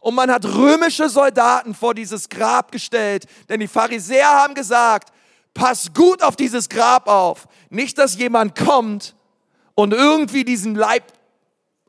Und 0.02 0.16
man 0.16 0.32
hat 0.32 0.44
römische 0.44 1.08
Soldaten 1.08 1.74
vor 1.74 1.94
dieses 1.94 2.28
Grab 2.28 2.72
gestellt. 2.72 3.26
Denn 3.48 3.60
die 3.60 3.68
Pharisäer 3.68 4.28
haben 4.28 4.52
gesagt, 4.54 5.12
pass 5.54 5.94
gut 5.94 6.24
auf 6.24 6.34
dieses 6.34 6.68
Grab 6.68 7.06
auf. 7.06 7.46
Nicht, 7.70 7.98
dass 7.98 8.16
jemand 8.16 8.58
kommt 8.58 9.14
und 9.76 9.94
irgendwie 9.94 10.44
diesen 10.44 10.74
Leib 10.74 11.04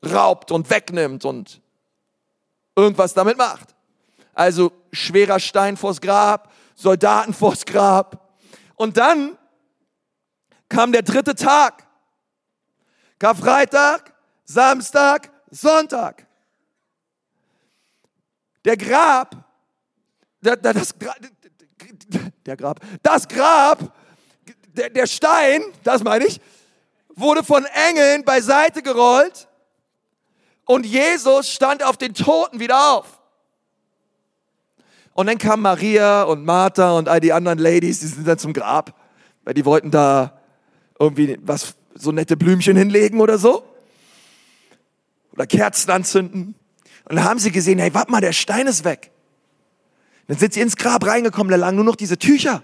raubt 0.06 0.52
und 0.52 0.70
wegnimmt 0.70 1.26
und 1.26 1.60
irgendwas 2.76 3.16
damit 3.16 3.36
macht. 3.36 3.74
Also 4.36 4.72
schwerer 4.92 5.40
Stein 5.40 5.76
vors 5.76 6.00
Grab, 6.00 6.54
Soldaten 6.76 7.34
vors 7.34 7.66
Grab. 7.66 8.36
Und 8.76 8.98
dann 8.98 9.40
kam 10.70 10.92
der 10.92 11.02
dritte 11.02 11.34
Tag. 11.34 11.88
Karfreitag, 13.18 14.14
Samstag, 14.46 15.32
Sonntag. 15.50 16.28
Der 18.66 18.78
Grab, 18.78 19.36
das, 20.42 20.58
das, 20.62 20.96
der 22.46 22.58
Grab, 22.58 22.80
das 23.02 23.28
Grab, 23.28 23.96
der, 24.68 24.90
der 24.90 25.08
Stein, 25.08 25.62
das 25.84 26.04
meine 26.04 26.26
ich, 26.26 26.40
wurde 27.16 27.44
von 27.44 27.66
Engeln 27.90 28.24
beiseite 28.24 28.82
gerollt 28.82 29.48
und 30.66 30.86
Jesus 30.86 31.50
stand 31.50 31.84
auf 31.84 31.98
den 31.98 32.14
Toten 32.14 32.60
wieder 32.60 32.94
auf. 32.94 33.20
Und 35.14 35.28
dann 35.28 35.38
kam 35.38 35.62
Maria 35.62 36.24
und 36.24 36.44
Martha 36.44 36.94
und 36.94 37.08
all 37.08 37.20
die 37.20 37.34
anderen 37.34 37.60
Ladies, 37.60 38.00
die 38.00 38.08
sind 38.08 38.28
dann 38.28 38.40
zum 38.40 38.54
Grab, 38.54 39.00
weil 39.44 39.54
die 39.54 39.66
wollten 39.66 39.92
da 39.92 40.40
irgendwie 41.00 41.38
was, 41.42 41.76
so 41.94 42.12
nette 42.12 42.36
Blümchen 42.36 42.76
hinlegen 42.76 43.22
oder 43.22 43.38
so. 43.38 43.64
Oder 45.34 45.46
Kerzen 45.46 45.92
anzünden. 45.92 46.56
Und 47.06 47.18
dann 47.18 47.26
haben 47.26 47.40
sie 47.40 47.52
gesehen, 47.52 47.80
hey, 47.80 47.94
warte 47.94 48.12
mal, 48.12 48.22
der 48.22 48.34
Stein 48.34 48.68
ist 48.68 48.84
weg. 48.84 49.12
Dann 50.28 50.38
sind 50.38 50.54
sie 50.54 50.62
ins 50.62 50.78
Grab 50.78 51.06
reingekommen, 51.06 51.52
da 51.52 51.58
lagen 51.58 51.76
nur 51.76 51.86
noch 51.86 51.96
diese 51.96 52.18
Tücher. 52.18 52.64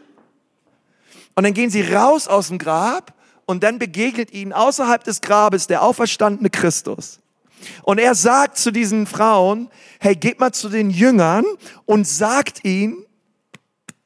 Und 1.35 1.43
dann 1.43 1.53
gehen 1.53 1.69
sie 1.69 1.81
raus 1.81 2.27
aus 2.27 2.47
dem 2.47 2.57
Grab 2.57 3.13
und 3.45 3.63
dann 3.63 3.79
begegnet 3.79 4.31
ihnen 4.31 4.53
außerhalb 4.53 5.03
des 5.03 5.21
Grabes 5.21 5.67
der 5.67 5.81
auferstandene 5.83 6.49
Christus. 6.49 7.19
Und 7.83 7.97
er 7.97 8.15
sagt 8.15 8.57
zu 8.57 8.71
diesen 8.71 9.05
Frauen, 9.05 9.69
hey, 9.99 10.15
geht 10.15 10.39
mal 10.39 10.53
zu 10.53 10.69
den 10.69 10.89
Jüngern 10.89 11.45
und 11.85 12.07
sagt 12.07 12.63
ihnen, 12.63 13.05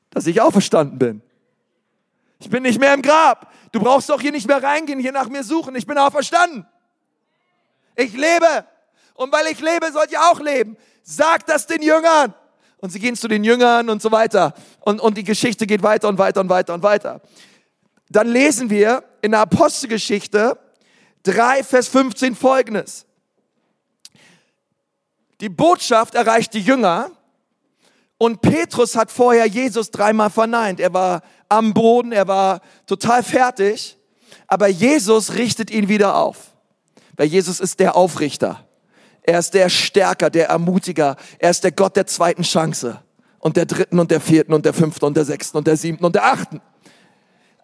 dass 0.09 0.27
ich 0.27 0.41
auferstanden 0.41 0.97
bin. 0.97 1.21
Ich 2.39 2.49
bin 2.49 2.63
nicht 2.63 2.79
mehr 2.79 2.93
im 2.93 3.01
Grab. 3.01 3.51
Du 3.71 3.79
brauchst 3.79 4.09
doch 4.09 4.21
hier 4.21 4.31
nicht 4.31 4.47
mehr 4.47 4.61
reingehen, 4.61 4.99
hier 4.99 5.11
nach 5.11 5.29
mir 5.29 5.43
suchen. 5.43 5.75
Ich 5.75 5.87
bin 5.87 5.97
auferstanden. 5.97 6.65
Ich 7.95 8.13
lebe. 8.13 8.65
Und 9.13 9.31
weil 9.31 9.47
ich 9.47 9.59
lebe, 9.59 9.91
sollt 9.91 10.11
ihr 10.11 10.21
auch 10.21 10.39
leben. 10.39 10.77
Sagt 11.03 11.49
das 11.49 11.67
den 11.67 11.81
Jüngern. 11.81 12.33
Und 12.77 12.91
sie 12.91 12.99
gehen 12.99 13.15
zu 13.15 13.27
den 13.27 13.43
Jüngern 13.43 13.89
und 13.89 14.01
so 14.01 14.11
weiter. 14.11 14.53
Und, 14.81 14.99
und 14.99 15.17
die 15.17 15.23
Geschichte 15.23 15.67
geht 15.67 15.83
weiter 15.83 16.09
und 16.09 16.17
weiter 16.17 16.41
und 16.41 16.49
weiter 16.49 16.73
und 16.73 16.83
weiter. 16.83 17.21
Dann 18.09 18.27
lesen 18.27 18.69
wir 18.69 19.03
in 19.21 19.31
der 19.31 19.41
Apostelgeschichte 19.41 20.57
3, 21.23 21.63
Vers 21.63 21.87
15 21.87 22.35
folgendes. 22.35 23.05
Die 25.39 25.49
Botschaft 25.49 26.15
erreicht 26.15 26.53
die 26.53 26.61
Jünger 26.61 27.11
und 28.17 28.41
Petrus 28.41 28.95
hat 28.95 29.11
vorher 29.11 29.45
Jesus 29.45 29.91
dreimal 29.91 30.29
verneint. 30.29 30.79
Er 30.79 30.93
war 30.93 31.21
am 31.49 31.73
Boden, 31.73 32.11
er 32.11 32.27
war 32.27 32.61
total 32.85 33.23
fertig, 33.23 33.97
aber 34.47 34.67
Jesus 34.67 35.33
richtet 35.33 35.71
ihn 35.71 35.89
wieder 35.89 36.15
auf. 36.15 36.51
Weil 37.15 37.27
Jesus 37.27 37.59
ist 37.59 37.79
der 37.79 37.95
Aufrichter. 37.95 38.65
Er 39.23 39.39
ist 39.39 39.53
der 39.53 39.69
Stärker, 39.69 40.29
der 40.29 40.49
Ermutiger. 40.49 41.15
Er 41.39 41.49
ist 41.49 41.63
der 41.63 41.71
Gott 41.71 41.95
der 41.95 42.05
zweiten 42.05 42.43
Chance 42.43 43.01
und 43.39 43.57
der 43.57 43.65
dritten 43.65 43.99
und 43.99 44.11
der 44.11 44.21
vierten 44.21 44.53
und 44.53 44.65
der 44.65 44.73
fünften 44.73 45.05
und 45.05 45.17
der 45.17 45.25
sechsten 45.25 45.57
und 45.57 45.67
der 45.67 45.77
siebten 45.77 46.05
und 46.05 46.15
der 46.15 46.25
achten. 46.25 46.61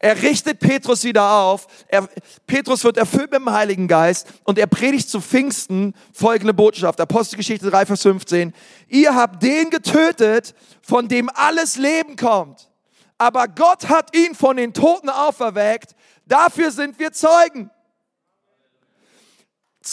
Er 0.02 0.22
richtet 0.22 0.60
Petrus 0.60 1.04
wieder 1.04 1.30
auf. 1.30 1.68
Er, 1.90 2.08
Petrus 2.48 2.86
wird 2.86 2.96
erfüllt 2.96 3.32
mit 3.32 3.42
dem 3.42 3.52
Heiligen 3.52 3.90
Geist 3.90 4.28
und 4.46 4.58
er 4.58 4.68
predigt 4.68 5.10
zu 5.10 5.20
Pfingsten 5.20 5.94
folgende 6.14 6.54
Botschaft. 6.54 7.02
Apostelgeschichte 7.02 7.70
3, 7.70 7.86
Vers 7.86 8.04
15. 8.04 8.54
Ihr 8.88 9.14
habt 9.14 9.44
den 9.44 9.70
getötet, 9.70 10.56
von 10.82 11.10
dem 11.10 11.30
alles 11.34 11.76
Leben 11.76 12.16
kommt. 12.16 12.70
Aber 13.18 13.50
Gott 13.50 13.90
hat 13.90 14.16
ihn 14.16 14.34
von 14.36 14.56
den 14.56 14.74
Toten 14.74 15.10
auferweckt. 15.10 15.96
Dafür 16.26 16.72
sind 16.72 16.98
wir 16.98 17.12
Zeugen. 17.12 17.70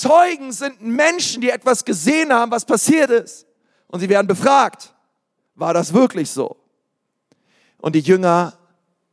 Zeugen 0.00 0.52
sind 0.52 0.82
Menschen, 0.82 1.40
die 1.40 1.50
etwas 1.50 1.84
gesehen 1.84 2.32
haben, 2.32 2.50
was 2.50 2.64
passiert 2.64 3.10
ist. 3.10 3.46
Und 3.88 4.00
sie 4.00 4.08
werden 4.08 4.26
befragt. 4.26 4.94
War 5.54 5.72
das 5.72 5.92
wirklich 5.92 6.30
so? 6.30 6.56
Und 7.78 7.94
die 7.94 8.00
Jünger 8.00 8.54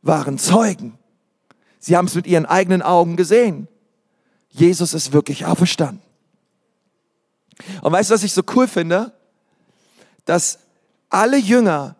waren 0.02 0.38
Zeugen. 0.38 0.98
Sie 1.78 1.96
haben 1.96 2.06
es 2.06 2.14
mit 2.14 2.26
ihren 2.26 2.46
eigenen 2.46 2.82
Augen 2.82 3.16
gesehen. 3.16 3.68
Jesus 4.50 4.94
ist 4.94 5.12
wirklich 5.12 5.46
auferstanden. 5.46 6.02
Und 7.82 7.92
weißt 7.92 8.10
du, 8.10 8.14
was 8.14 8.22
ich 8.22 8.32
so 8.32 8.42
cool 8.54 8.68
finde? 8.68 9.12
Dass 10.24 10.58
alle 11.08 11.36
Jünger 11.36 11.96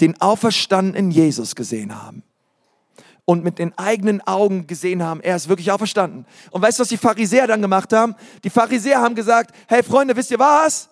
den 0.00 0.20
auferstandenen 0.20 1.10
Jesus 1.10 1.54
gesehen 1.54 2.00
haben 2.00 2.22
und 3.28 3.44
mit 3.44 3.58
den 3.58 3.76
eigenen 3.76 4.26
Augen 4.26 4.66
gesehen 4.66 5.02
haben, 5.02 5.20
er 5.20 5.36
ist 5.36 5.50
wirklich 5.50 5.70
auferstanden. 5.70 6.24
Und 6.50 6.62
weißt 6.62 6.78
du, 6.78 6.80
was 6.80 6.88
die 6.88 6.96
Pharisäer 6.96 7.46
dann 7.46 7.60
gemacht 7.60 7.92
haben? 7.92 8.14
Die 8.42 8.48
Pharisäer 8.48 9.02
haben 9.02 9.14
gesagt, 9.14 9.54
hey 9.66 9.82
Freunde, 9.82 10.16
wisst 10.16 10.30
ihr 10.30 10.38
was? 10.38 10.88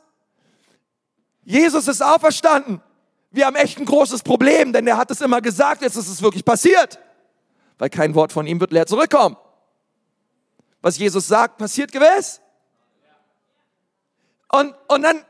Jesus 1.45 1.89
ist 1.89 2.03
auferstanden. 2.03 2.83
Wir 3.31 3.47
haben 3.47 3.57
echt 3.57 3.79
ein 3.79 3.87
großes 3.87 4.23
Problem, 4.23 4.75
denn 4.75 4.87
er 4.87 4.99
hat 4.99 5.11
es 5.11 5.23
immer 5.23 5.41
gesagt, 5.41 5.81
jetzt 5.81 5.97
ist 5.97 6.09
es 6.09 6.21
wirklich 6.21 6.45
passiert. 6.45 6.99
Weil 7.79 7.89
kein 7.89 8.15
Wort 8.15 8.35
von 8.35 8.47
ihm 8.47 8.61
wird 8.61 8.71
leer 8.71 8.85
zurückkommen. 8.85 9.39
Was 10.83 10.99
Jesus 10.99 11.27
sagt, 11.27 11.57
passiert 11.57 11.91
gewiss. 11.91 12.43
Und, 14.53 14.75
und 14.89 15.01
dann 15.01 15.23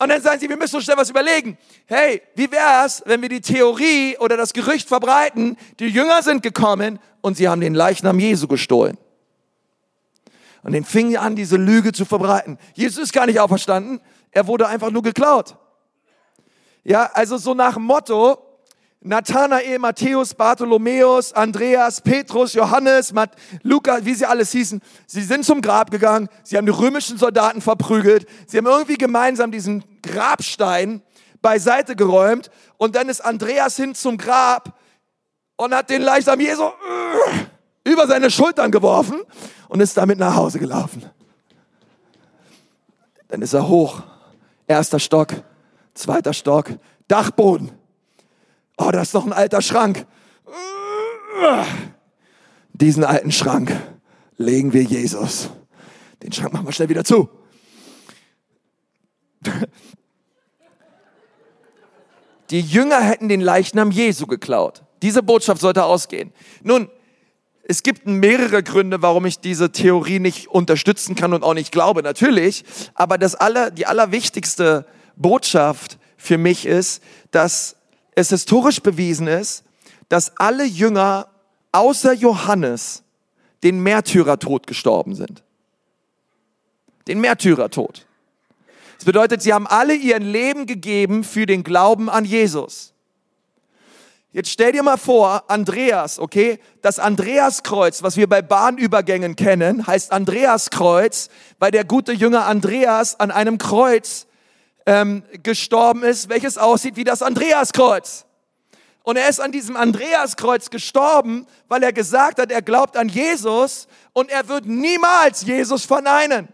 und 0.00 0.08
dann 0.08 0.22
sagen 0.22 0.40
sie, 0.40 0.48
wir 0.48 0.56
müssen 0.56 0.76
uns 0.76 0.84
schnell 0.86 0.96
was 0.96 1.10
überlegen. 1.10 1.58
Hey, 1.84 2.22
wie 2.34 2.50
wär's, 2.50 3.02
wenn 3.04 3.20
wir 3.20 3.28
die 3.28 3.42
Theorie 3.42 4.16
oder 4.18 4.38
das 4.38 4.54
Gerücht 4.54 4.88
verbreiten, 4.88 5.58
die 5.78 5.88
Jünger 5.88 6.22
sind 6.22 6.42
gekommen 6.42 6.98
und 7.20 7.36
sie 7.36 7.48
haben 7.48 7.60
den 7.60 7.74
Leichnam 7.74 8.18
Jesu 8.18 8.48
gestohlen. 8.48 8.96
Und 10.62 10.72
den 10.72 10.84
fingen 10.84 11.18
an, 11.18 11.36
diese 11.36 11.58
Lüge 11.58 11.92
zu 11.92 12.06
verbreiten. 12.06 12.58
Jesus 12.72 13.04
ist 13.04 13.12
gar 13.12 13.26
nicht 13.26 13.40
auferstanden, 13.40 14.00
er 14.30 14.46
wurde 14.46 14.68
einfach 14.68 14.90
nur 14.90 15.02
geklaut. 15.02 15.56
Ja, 16.82 17.10
also 17.12 17.36
so 17.36 17.52
nach 17.52 17.74
dem 17.74 17.82
Motto, 17.82 18.38
Nathanael, 19.02 19.78
Matthäus, 19.78 20.34
Bartholomäus, 20.34 21.32
Andreas, 21.32 22.02
Petrus, 22.02 22.52
Johannes, 22.52 23.14
Mat 23.14 23.34
Lukas, 23.62 24.04
wie 24.04 24.12
sie 24.12 24.26
alles 24.26 24.52
hießen, 24.52 24.82
sie 25.06 25.22
sind 25.22 25.46
zum 25.46 25.62
Grab 25.62 25.90
gegangen, 25.90 26.28
sie 26.42 26.58
haben 26.58 26.66
die 26.66 26.72
römischen 26.72 27.16
Soldaten 27.16 27.62
verprügelt, 27.62 28.26
sie 28.46 28.58
haben 28.58 28.66
irgendwie 28.66 28.98
gemeinsam 28.98 29.50
diesen 29.50 29.84
Grabstein 30.02 31.02
beiseite 31.40 31.96
geräumt 31.96 32.50
und 32.76 32.94
dann 32.94 33.08
ist 33.08 33.22
Andreas 33.22 33.76
hin 33.76 33.94
zum 33.94 34.18
Grab 34.18 34.78
und 35.56 35.74
hat 35.74 35.88
den 35.88 36.02
Leichnam 36.02 36.38
Jesu 36.38 36.64
äh, 36.64 37.90
über 37.90 38.06
seine 38.06 38.30
Schultern 38.30 38.70
geworfen 38.70 39.22
und 39.68 39.80
ist 39.80 39.96
damit 39.96 40.18
nach 40.18 40.36
Hause 40.36 40.58
gelaufen. 40.58 41.08
Dann 43.28 43.40
ist 43.40 43.54
er 43.54 43.66
hoch, 43.66 44.02
erster 44.66 44.98
Stock, 44.98 45.32
zweiter 45.94 46.34
Stock, 46.34 46.66
Dachboden 47.08 47.79
Oh, 48.82 48.90
da 48.90 49.02
ist 49.02 49.12
noch 49.12 49.26
ein 49.26 49.34
alter 49.34 49.60
Schrank. 49.60 50.06
Diesen 52.72 53.04
alten 53.04 53.30
Schrank 53.30 53.78
legen 54.38 54.72
wir 54.72 54.82
Jesus. 54.82 55.50
Den 56.22 56.32
Schrank 56.32 56.54
machen 56.54 56.66
wir 56.66 56.72
schnell 56.72 56.88
wieder 56.88 57.04
zu. 57.04 57.28
Die 62.48 62.62
Jünger 62.62 63.00
hätten 63.00 63.28
den 63.28 63.42
Leichnam 63.42 63.90
Jesu 63.90 64.26
geklaut. 64.26 64.82
Diese 65.02 65.22
Botschaft 65.22 65.60
sollte 65.60 65.84
ausgehen. 65.84 66.32
Nun, 66.62 66.88
es 67.62 67.82
gibt 67.82 68.06
mehrere 68.06 68.62
Gründe, 68.62 69.02
warum 69.02 69.26
ich 69.26 69.40
diese 69.40 69.72
Theorie 69.72 70.20
nicht 70.20 70.48
unterstützen 70.48 71.16
kann 71.16 71.34
und 71.34 71.42
auch 71.42 71.54
nicht 71.54 71.70
glaube, 71.70 72.02
natürlich. 72.02 72.64
Aber 72.94 73.18
das 73.18 73.34
aller, 73.34 73.70
die 73.70 73.84
allerwichtigste 73.84 74.86
Botschaft 75.16 75.98
für 76.16 76.38
mich 76.38 76.64
ist, 76.64 77.02
dass 77.30 77.76
es 78.14 78.30
historisch 78.30 78.80
bewiesen 78.80 79.26
ist, 79.26 79.64
dass 80.08 80.36
alle 80.36 80.64
Jünger 80.64 81.28
außer 81.72 82.12
Johannes 82.12 83.02
den 83.62 83.80
Märtyrertod 83.80 84.66
gestorben 84.66 85.14
sind. 85.14 85.42
Den 87.06 87.20
Märtyrertod. 87.20 88.06
Das 88.96 89.04
bedeutet, 89.04 89.42
sie 89.42 89.52
haben 89.52 89.66
alle 89.66 89.94
ihr 89.94 90.18
Leben 90.18 90.66
gegeben 90.66 91.24
für 91.24 91.46
den 91.46 91.62
Glauben 91.62 92.10
an 92.10 92.24
Jesus. 92.24 92.92
Jetzt 94.32 94.50
stell 94.50 94.70
dir 94.72 94.84
mal 94.84 94.96
vor, 94.96 95.50
Andreas, 95.50 96.20
okay? 96.20 96.60
Das 96.82 97.00
Andreaskreuz, 97.00 98.02
was 98.02 98.16
wir 98.16 98.28
bei 98.28 98.42
Bahnübergängen 98.42 99.34
kennen, 99.34 99.86
heißt 99.86 100.12
Andreaskreuz, 100.12 101.30
weil 101.58 101.72
der 101.72 101.84
gute 101.84 102.12
Jünger 102.12 102.46
Andreas 102.46 103.18
an 103.18 103.32
einem 103.32 103.58
Kreuz 103.58 104.26
ähm, 104.90 105.22
gestorben 105.44 106.02
ist, 106.02 106.28
welches 106.28 106.58
aussieht 106.58 106.96
wie 106.96 107.04
das 107.04 107.22
Andreaskreuz. 107.22 108.26
Und 109.04 109.16
er 109.16 109.28
ist 109.28 109.40
an 109.40 109.52
diesem 109.52 109.76
Andreaskreuz 109.76 110.68
gestorben, 110.68 111.46
weil 111.68 111.84
er 111.84 111.92
gesagt 111.92 112.40
hat, 112.40 112.50
er 112.50 112.60
glaubt 112.60 112.96
an 112.96 113.08
Jesus 113.08 113.86
und 114.12 114.30
er 114.30 114.48
wird 114.48 114.66
niemals 114.66 115.42
Jesus 115.42 115.84
verneinen. 115.84 116.48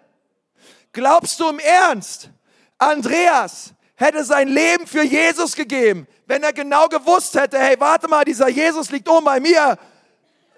Glaubst 0.93 1.41
du 1.41 1.49
im 1.49 1.59
Ernst? 1.59 2.29
Andreas 2.77 3.73
hätte 3.95 4.23
sein 4.23 4.49
Leben 4.49 4.87
für 4.87 5.03
Jesus 5.03 5.57
gegeben, 5.57 6.07
wenn 6.27 6.43
er 6.43 6.53
genau 6.53 6.89
gewusst 6.89 7.35
hätte, 7.41 7.59
hey, 7.59 7.77
warte 7.79 8.07
mal, 8.07 8.25
dieser 8.27 8.49
Jesus 8.49 8.91
liegt 8.91 9.09
oben 9.09 9.25
bei 9.25 9.41
mir 9.41 9.79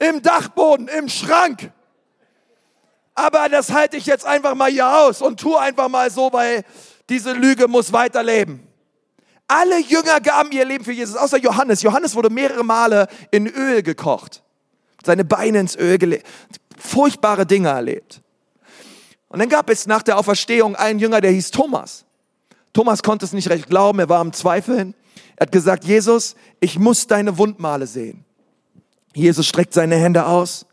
im 0.01 0.21
Dachboden, 0.21 0.89
im 0.89 1.09
Schrank. 1.09 1.71
Aber 3.15 3.49
das 3.49 3.71
halte 3.73 3.97
ich 3.97 4.07
jetzt 4.07 4.27
einfach 4.27 4.57
mal 4.57 4.71
hier 4.71 4.89
aus 4.89 5.23
und 5.23 5.39
tu 5.39 5.57
einfach 5.57 5.89
mal 5.89 6.11
so, 6.11 6.33
weil 6.33 6.65
diese 7.09 7.33
Lüge 7.33 7.69
muss 7.69 7.93
weiterleben. 7.93 8.61
Alle 9.47 9.81
Jünger 9.81 10.21
gaben 10.21 10.53
ihr 10.53 10.65
Leben 10.65 10.85
für 10.85 10.93
Jesus, 10.93 11.17
außer 11.17 11.39
Johannes. 11.39 11.83
Johannes 11.83 12.15
wurde 12.15 12.29
mehrere 12.29 12.65
Male 12.65 13.09
in 13.31 13.47
Öl 13.47 13.83
gekocht, 13.83 14.43
seine 15.05 15.25
Beine 15.25 15.61
ins 15.61 15.75
Öl 15.75 15.97
gelegt, 15.97 16.27
furchtbare 16.79 17.47
Dinge 17.47 17.69
erlebt. 17.69 18.21
Und 19.29 19.39
dann 19.39 19.49
gab 19.49 19.71
es 19.71 19.87
nach 19.87 20.03
der 20.03 20.19
Auferstehung 20.19 20.77
einen 20.77 20.99
Jünger, 20.99 21.21
der 21.21 21.31
hieß 21.31 21.51
Thomas. 21.51 22.05
Thomas 22.73 23.03
konnte 23.03 23.25
es 23.25 23.33
nicht 23.33 23.49
recht 23.49 23.69
glauben, 23.69 23.99
er 23.99 24.09
war 24.09 24.21
am 24.21 24.33
Zweifeln. 24.33 24.95
Er 25.37 25.47
hat 25.47 25.53
gesagt, 25.53 25.85
Jesus, 25.85 26.35
ich 26.61 26.79
muss 26.79 27.07
deine 27.07 27.39
Wundmale 27.39 27.87
sehen. 27.87 28.25
Jesus 29.15 29.47
streckt 29.47 29.73
seine 29.73 29.97
Hände 29.97 30.27
aus. 30.27 30.67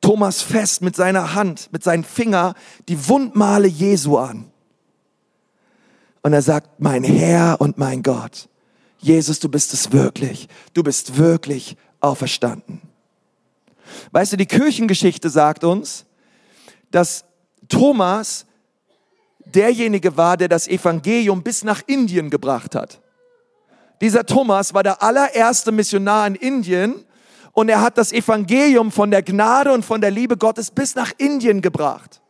Thomas 0.00 0.40
fest 0.40 0.82
mit 0.82 0.96
seiner 0.96 1.34
Hand, 1.34 1.68
mit 1.72 1.82
seinem 1.82 2.04
Finger 2.04 2.54
die 2.88 3.08
Wundmale 3.08 3.68
Jesu 3.68 4.16
an. 4.16 4.49
Und 6.22 6.32
er 6.32 6.42
sagt, 6.42 6.80
mein 6.80 7.04
Herr 7.04 7.60
und 7.60 7.78
mein 7.78 8.02
Gott, 8.02 8.48
Jesus, 8.98 9.40
du 9.40 9.48
bist 9.48 9.72
es 9.72 9.92
wirklich. 9.92 10.48
Du 10.74 10.82
bist 10.82 11.16
wirklich 11.16 11.76
auferstanden. 12.00 12.82
Weißt 14.12 14.32
du, 14.32 14.36
die 14.36 14.46
Kirchengeschichte 14.46 15.30
sagt 15.30 15.64
uns, 15.64 16.04
dass 16.90 17.24
Thomas 17.68 18.46
derjenige 19.44 20.16
war, 20.16 20.36
der 20.36 20.48
das 20.48 20.68
Evangelium 20.68 21.42
bis 21.42 21.64
nach 21.64 21.82
Indien 21.86 22.30
gebracht 22.30 22.74
hat. 22.74 23.00
Dieser 24.00 24.24
Thomas 24.24 24.74
war 24.74 24.82
der 24.82 25.02
allererste 25.02 25.72
Missionar 25.72 26.26
in 26.26 26.34
Indien 26.34 27.04
und 27.52 27.68
er 27.68 27.80
hat 27.80 27.98
das 27.98 28.12
Evangelium 28.12 28.92
von 28.92 29.10
der 29.10 29.22
Gnade 29.22 29.72
und 29.72 29.84
von 29.84 30.00
der 30.00 30.10
Liebe 30.10 30.36
Gottes 30.36 30.70
bis 30.70 30.94
nach 30.94 31.12
Indien 31.18 31.60
gebracht. 31.62 32.20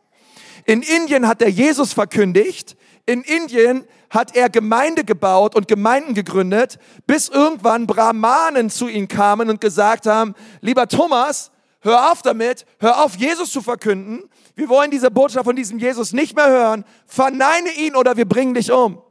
In 0.65 0.81
Indien 0.81 1.27
hat 1.27 1.41
er 1.41 1.49
Jesus 1.49 1.93
verkündigt, 1.93 2.75
in 3.05 3.21
Indien 3.21 3.85
hat 4.09 4.35
er 4.35 4.49
Gemeinde 4.49 5.03
gebaut 5.03 5.55
und 5.55 5.67
Gemeinden 5.67 6.13
gegründet, 6.13 6.77
bis 7.07 7.29
irgendwann 7.29 7.87
Brahmanen 7.87 8.69
zu 8.69 8.87
ihm 8.87 9.07
kamen 9.07 9.49
und 9.49 9.61
gesagt 9.61 10.05
haben, 10.05 10.35
lieber 10.59 10.87
Thomas, 10.87 11.51
hör 11.81 12.11
auf 12.11 12.21
damit, 12.21 12.65
hör 12.79 13.03
auf, 13.03 13.15
Jesus 13.15 13.51
zu 13.51 13.61
verkünden. 13.61 14.23
Wir 14.55 14.69
wollen 14.69 14.91
diese 14.91 15.09
Botschaft 15.09 15.45
von 15.45 15.55
diesem 15.55 15.79
Jesus 15.79 16.13
nicht 16.13 16.35
mehr 16.35 16.49
hören. 16.49 16.85
Verneine 17.05 17.71
ihn 17.77 17.95
oder 17.95 18.17
wir 18.17 18.25
bringen 18.25 18.53
dich 18.53 18.71
um. 18.71 19.01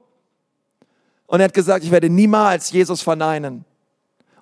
Und 1.26 1.40
er 1.40 1.44
hat 1.44 1.54
gesagt, 1.54 1.84
ich 1.84 1.90
werde 1.90 2.10
niemals 2.10 2.70
Jesus 2.70 3.02
verneinen. 3.02 3.64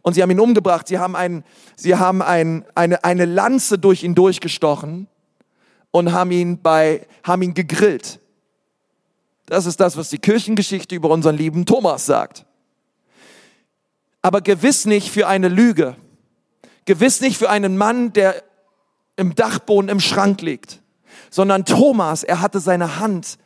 Und 0.03 0.15
sie 0.15 0.23
haben 0.23 0.31
ihn 0.31 0.41
umgebracht. 0.41 0.89
Sie 0.89 0.99
haben, 0.99 1.15
ein, 1.15 1.45
sie 1.77 1.97
haben 1.97 2.23
ein, 2.23 2.65
eine, 2.75 3.05
eine 3.05 3.25
Lanze 3.27 3.79
durch 3.79 4.03
ihn 4.03 4.15
durchgestochen 4.15 5.07
und 5.91 6.13
haben 6.13 6.31
ihn, 6.31 6.63
bei, 6.63 7.07
haben 7.23 7.43
ihn 7.43 7.55
gegrillt. 7.55 8.21
Das 9.49 9.65
ist 9.65 9.81
das, 9.81 9.97
was 9.97 10.11
die 10.11 10.19
Kirchengeschichte 10.19 10.95
über 10.95 11.09
unseren 11.09 11.37
lieben 11.37 11.65
Thomas 11.65 12.05
sagt. 12.05 12.45
Aber 14.21 14.43
gewiss 14.43 14.85
nicht 14.85 15.11
für 15.11 15.27
eine 15.27 15.49
Lüge. 15.49 15.97
Gewiss 16.85 17.21
nicht 17.23 17.39
für 17.39 17.49
einen 17.49 17.77
Mann, 17.79 18.13
der 18.13 18.43
im 19.17 19.35
Dachboden 19.35 19.89
im 19.89 20.01
Schrank 20.01 20.43
liegt, 20.43 20.81
sondern 21.31 21.65
Thomas, 21.65 22.23
er 22.23 22.41
hatte 22.41 22.61
seine 22.61 23.01
Hand 23.01 23.39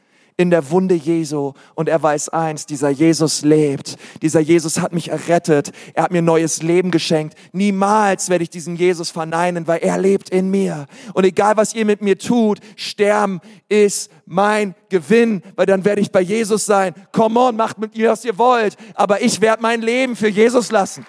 in 0.42 0.50
der 0.50 0.70
Wunde 0.70 0.96
Jesu 0.96 1.52
und 1.74 1.88
er 1.88 2.02
weiß 2.02 2.30
eins, 2.30 2.66
dieser 2.66 2.90
Jesus 2.90 3.42
lebt. 3.42 3.96
Dieser 4.20 4.40
Jesus 4.40 4.80
hat 4.80 4.92
mich 4.92 5.08
errettet. 5.08 5.70
Er 5.94 6.02
hat 6.02 6.10
mir 6.10 6.20
neues 6.20 6.62
Leben 6.62 6.90
geschenkt. 6.90 7.38
Niemals 7.52 8.28
werde 8.28 8.42
ich 8.42 8.50
diesen 8.50 8.74
Jesus 8.74 9.10
verneinen, 9.10 9.68
weil 9.68 9.78
er 9.78 9.96
lebt 9.98 10.30
in 10.30 10.50
mir. 10.50 10.86
Und 11.14 11.24
egal 11.24 11.56
was 11.56 11.74
ihr 11.74 11.84
mit 11.84 12.02
mir 12.02 12.18
tut, 12.18 12.58
sterben 12.74 13.40
ist 13.68 14.10
mein 14.26 14.74
Gewinn, 14.88 15.42
weil 15.54 15.66
dann 15.66 15.84
werde 15.84 16.00
ich 16.00 16.10
bei 16.10 16.20
Jesus 16.20 16.66
sein. 16.66 16.92
Come 17.12 17.38
on, 17.38 17.54
macht 17.54 17.78
mit 17.78 17.96
mir, 17.96 18.10
was 18.10 18.24
ihr 18.24 18.36
wollt. 18.36 18.76
Aber 18.94 19.22
ich 19.22 19.40
werde 19.40 19.62
mein 19.62 19.80
Leben 19.80 20.16
für 20.16 20.28
Jesus 20.28 20.72
lassen. 20.72 21.06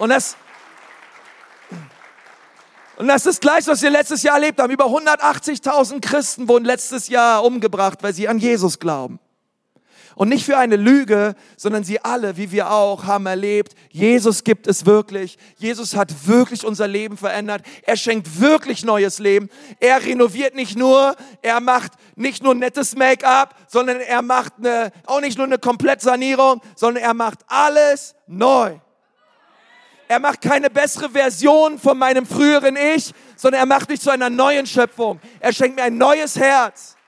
Und 0.00 0.08
das, 0.08 0.36
und 3.02 3.08
das 3.08 3.26
ist 3.26 3.40
gleich, 3.40 3.66
was 3.66 3.82
wir 3.82 3.90
letztes 3.90 4.22
Jahr 4.22 4.36
erlebt 4.36 4.60
haben. 4.60 4.72
Über 4.72 4.84
180.000 4.84 6.00
Christen 6.00 6.46
wurden 6.46 6.64
letztes 6.64 7.08
Jahr 7.08 7.44
umgebracht, 7.44 7.98
weil 8.02 8.14
sie 8.14 8.28
an 8.28 8.38
Jesus 8.38 8.78
glauben. 8.78 9.18
Und 10.14 10.28
nicht 10.28 10.44
für 10.44 10.56
eine 10.56 10.76
Lüge, 10.76 11.34
sondern 11.56 11.82
sie 11.82 11.98
alle, 11.98 12.36
wie 12.36 12.52
wir 12.52 12.70
auch, 12.70 13.02
haben 13.02 13.26
erlebt, 13.26 13.74
Jesus 13.90 14.44
gibt 14.44 14.68
es 14.68 14.86
wirklich. 14.86 15.36
Jesus 15.58 15.96
hat 15.96 16.28
wirklich 16.28 16.64
unser 16.64 16.86
Leben 16.86 17.16
verändert. 17.16 17.62
Er 17.82 17.96
schenkt 17.96 18.40
wirklich 18.40 18.84
neues 18.84 19.18
Leben. 19.18 19.48
Er 19.80 20.04
renoviert 20.04 20.54
nicht 20.54 20.78
nur, 20.78 21.16
er 21.42 21.58
macht 21.58 21.94
nicht 22.14 22.44
nur 22.44 22.54
nettes 22.54 22.94
Make-up, 22.94 23.56
sondern 23.66 23.98
er 23.98 24.22
macht 24.22 24.52
eine, 24.58 24.92
auch 25.06 25.20
nicht 25.20 25.38
nur 25.38 25.48
eine 25.48 25.58
Komplettsanierung, 25.58 26.60
sondern 26.76 27.02
er 27.02 27.14
macht 27.14 27.40
alles 27.48 28.14
neu. 28.28 28.78
Er 30.12 30.20
macht 30.20 30.42
keine 30.42 30.68
bessere 30.68 31.08
Version 31.08 31.78
von 31.78 31.96
meinem 31.96 32.26
früheren 32.26 32.76
Ich, 32.76 33.14
sondern 33.34 33.60
er 33.62 33.66
macht 33.66 33.88
mich 33.88 33.98
zu 33.98 34.10
einer 34.10 34.28
neuen 34.28 34.66
Schöpfung. 34.66 35.18
Er 35.40 35.54
schenkt 35.54 35.76
mir 35.76 35.84
ein 35.84 35.96
neues 35.96 36.38
Herz. 36.38 36.98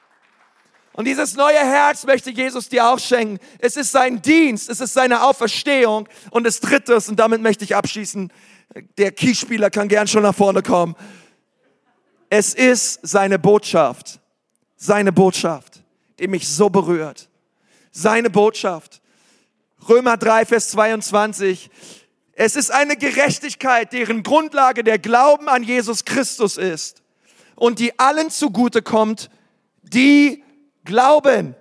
Und 0.94 1.04
dieses 1.04 1.36
neue 1.36 1.58
Herz 1.58 2.06
möchte 2.06 2.30
Jesus 2.30 2.70
dir 2.70 2.88
auch 2.88 2.98
schenken. 2.98 3.44
Es 3.58 3.76
ist 3.76 3.92
sein 3.92 4.22
Dienst, 4.22 4.70
es 4.70 4.80
ist 4.80 4.94
seine 4.94 5.22
Auferstehung. 5.22 6.08
Und 6.30 6.44
das 6.44 6.60
Dritte, 6.60 6.94
und 6.94 7.20
damit 7.20 7.42
möchte 7.42 7.62
ich 7.64 7.76
abschließen, 7.76 8.32
der 8.96 9.12
Keyspieler 9.12 9.68
kann 9.68 9.88
gern 9.88 10.06
schon 10.06 10.22
nach 10.22 10.34
vorne 10.34 10.62
kommen. 10.62 10.96
Es 12.30 12.54
ist 12.54 13.00
seine 13.02 13.38
Botschaft, 13.38 14.18
seine 14.76 15.12
Botschaft, 15.12 15.82
die 16.18 16.26
mich 16.26 16.48
so 16.48 16.70
berührt. 16.70 17.28
Seine 17.90 18.30
Botschaft. 18.30 19.02
Römer 19.90 20.16
3, 20.16 20.46
Vers 20.46 20.70
22. 20.70 21.68
Es 22.36 22.56
ist 22.56 22.72
eine 22.72 22.96
Gerechtigkeit, 22.96 23.92
deren 23.92 24.22
Grundlage 24.22 24.82
der 24.82 24.98
Glauben 24.98 25.48
an 25.48 25.62
Jesus 25.62 26.04
Christus 26.04 26.56
ist 26.56 27.02
und 27.54 27.78
die 27.78 27.98
allen 27.98 28.30
zugute 28.30 28.82
kommt, 28.82 29.30
die 29.82 30.42
glauben. 30.84 31.54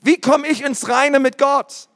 Wie 0.00 0.20
komme 0.20 0.48
ich 0.48 0.62
ins 0.62 0.88
Reine 0.88 1.20
mit 1.20 1.38
Gott? 1.38 1.88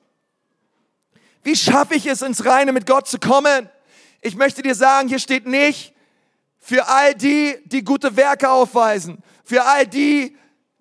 Wie 1.43 1.57
schaffe 1.57 1.95
ich 1.95 2.07
es, 2.07 2.23
ins 2.23 2.45
Reine 2.45 2.73
mit 2.73 2.87
Gott 2.87 3.09
zu 3.09 3.19
kommen? 3.19 3.69
Ich 4.21 4.37
möchte 4.37 4.63
dir 4.63 4.75
sagen, 4.75 5.09
hier 5.09 5.19
steht 5.19 5.47
nicht 5.47 5.93
für 6.59 6.87
all 6.89 7.15
die, 7.15 7.57
die 7.65 7.83
gute 7.83 8.17
Werke 8.17 8.51
aufweisen, 8.51 9.23
für 9.45 9.65
all 9.65 9.87
die, 9.87 10.37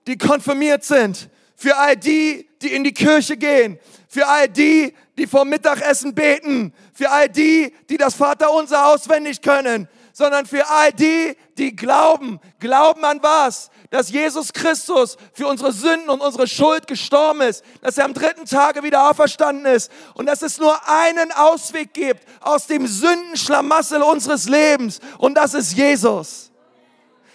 die 0.06 0.18
konfirmiert 0.18 0.84
sind, 0.84 1.30
für 1.56 1.78
all 1.78 1.98
die, 1.98 2.48
die 2.62 2.74
in 2.74 2.84
die 2.84 2.94
Kirche 2.94 3.38
gehen, 3.38 3.80
für 4.08 4.28
all 4.28 4.48
die, 4.48 4.94
die 5.18 5.28
vor 5.28 5.46
Mittagessen 5.46 6.14
beten, 6.14 6.74
für 6.98 7.12
all 7.12 7.30
die, 7.30 7.72
die 7.90 7.98
das 7.98 8.16
Vaterunser 8.16 8.88
auswendig 8.88 9.44
können, 9.44 9.88
sondern 10.14 10.48
für 10.48 10.68
all 10.68 10.92
die, 10.92 11.38
die 11.60 11.76
glauben. 11.76 12.40
Glauben 12.60 13.06
an 13.06 13.22
was? 13.22 13.70
Dass 13.92 14.10
Jesus 14.10 14.52
Christus 14.52 15.16
für 15.32 15.46
unsere 15.46 15.72
Sünden 15.72 16.10
und 16.10 16.22
unsere 16.22 16.48
Schuld 16.48 16.88
gestorben 16.88 17.42
ist, 17.42 17.64
dass 17.82 18.00
er 18.00 18.06
am 18.06 18.16
dritten 18.16 18.46
Tage 18.46 18.82
wieder 18.82 19.12
auferstanden 19.12 19.68
ist 19.68 19.92
und 20.16 20.26
dass 20.26 20.42
es 20.42 20.58
nur 20.58 20.76
einen 20.90 21.32
Ausweg 21.34 21.94
gibt 21.94 22.28
aus 22.42 22.66
dem 22.66 22.88
Sündenschlamassel 22.88 24.02
unseres 24.02 24.50
Lebens 24.50 25.00
und 25.20 25.36
das 25.36 25.54
ist 25.54 25.74
Jesus. 25.74 26.52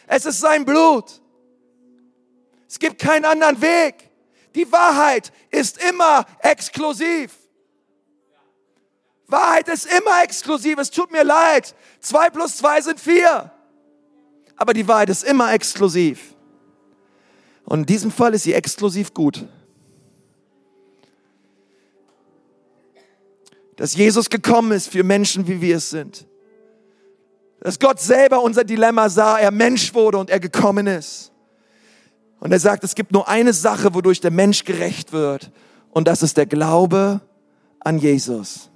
Es 0.08 0.24
ist 0.24 0.40
sein 0.40 0.64
Blut. 0.64 1.22
Es 2.68 2.80
gibt 2.80 3.00
keinen 3.00 3.26
anderen 3.26 3.62
Weg. 3.62 4.10
Die 4.56 4.70
Wahrheit 4.72 5.30
ist 5.52 5.80
immer 5.84 6.26
exklusiv. 6.40 7.41
Wahrheit 9.32 9.68
ist 9.68 9.86
immer 9.86 10.22
exklusiv. 10.22 10.78
Es 10.78 10.90
tut 10.90 11.10
mir 11.10 11.24
leid. 11.24 11.74
Zwei 12.00 12.30
plus 12.30 12.58
zwei 12.58 12.80
sind 12.80 13.00
vier. 13.00 13.50
Aber 14.56 14.74
die 14.74 14.86
Wahrheit 14.86 15.08
ist 15.08 15.24
immer 15.24 15.52
exklusiv. 15.52 16.34
Und 17.64 17.80
in 17.80 17.86
diesem 17.86 18.12
Fall 18.12 18.34
ist 18.34 18.44
sie 18.44 18.54
exklusiv 18.54 19.14
gut. 19.14 19.44
dass 23.82 23.96
Jesus 23.96 24.30
gekommen 24.30 24.70
ist 24.70 24.88
für 24.88 25.02
Menschen, 25.02 25.48
wie 25.48 25.60
wir 25.60 25.78
es 25.78 25.90
sind. 25.90 26.24
Dass 27.58 27.80
Gott 27.80 28.00
selber 28.00 28.40
unser 28.40 28.62
Dilemma 28.62 29.08
sah, 29.08 29.38
er 29.38 29.50
Mensch 29.50 29.94
wurde 29.94 30.18
und 30.18 30.30
er 30.30 30.40
gekommen 30.40 30.86
ist. 30.86 31.32
Und 32.38 32.52
er 32.52 32.60
sagt, 32.60 32.84
es 32.84 32.94
gibt 32.94 33.10
nur 33.10 33.28
eine 33.28 33.52
Sache, 33.52 33.94
wodurch 33.94 34.20
der 34.20 34.30
Mensch 34.30 34.64
gerecht 34.64 35.12
wird. 35.12 35.50
Und 35.90 36.08
das 36.08 36.22
ist 36.22 36.36
der 36.36 36.46
Glaube 36.46 37.20
an 37.80 37.98
Jesus. 37.98 38.70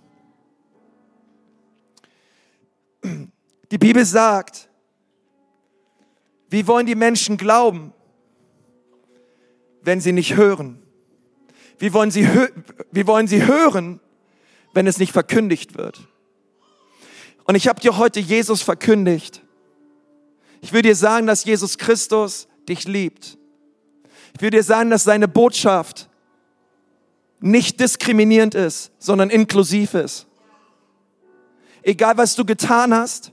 Die 3.70 3.78
Bibel 3.78 4.04
sagt, 4.04 4.68
wie 6.48 6.66
wollen 6.66 6.86
die 6.86 6.94
Menschen 6.94 7.36
glauben, 7.36 7.92
wenn 9.82 10.00
sie 10.00 10.12
nicht 10.12 10.36
hören? 10.36 10.82
Wie 11.78 11.92
wollen 11.92 12.10
sie, 12.10 12.28
wie 12.90 13.06
wollen 13.06 13.26
sie 13.26 13.46
hören, 13.46 14.00
wenn 14.72 14.86
es 14.86 14.98
nicht 14.98 15.12
verkündigt 15.12 15.76
wird? 15.76 16.00
Und 17.44 17.54
ich 17.54 17.68
habe 17.68 17.80
dir 17.80 17.96
heute 17.96 18.20
Jesus 18.20 18.62
verkündigt. 18.62 19.42
Ich 20.60 20.72
will 20.72 20.82
dir 20.82 20.96
sagen, 20.96 21.26
dass 21.26 21.44
Jesus 21.44 21.78
Christus 21.78 22.48
dich 22.68 22.86
liebt. 22.86 23.38
Ich 24.34 24.42
will 24.42 24.50
dir 24.50 24.62
sagen, 24.62 24.90
dass 24.90 25.04
seine 25.04 25.28
Botschaft 25.28 26.08
nicht 27.40 27.80
diskriminierend 27.80 28.54
ist, 28.54 28.90
sondern 28.98 29.30
inklusiv 29.30 29.94
ist. 29.94 30.26
Egal 31.82 32.16
was 32.16 32.34
du 32.34 32.44
getan 32.44 32.92
hast, 32.92 33.32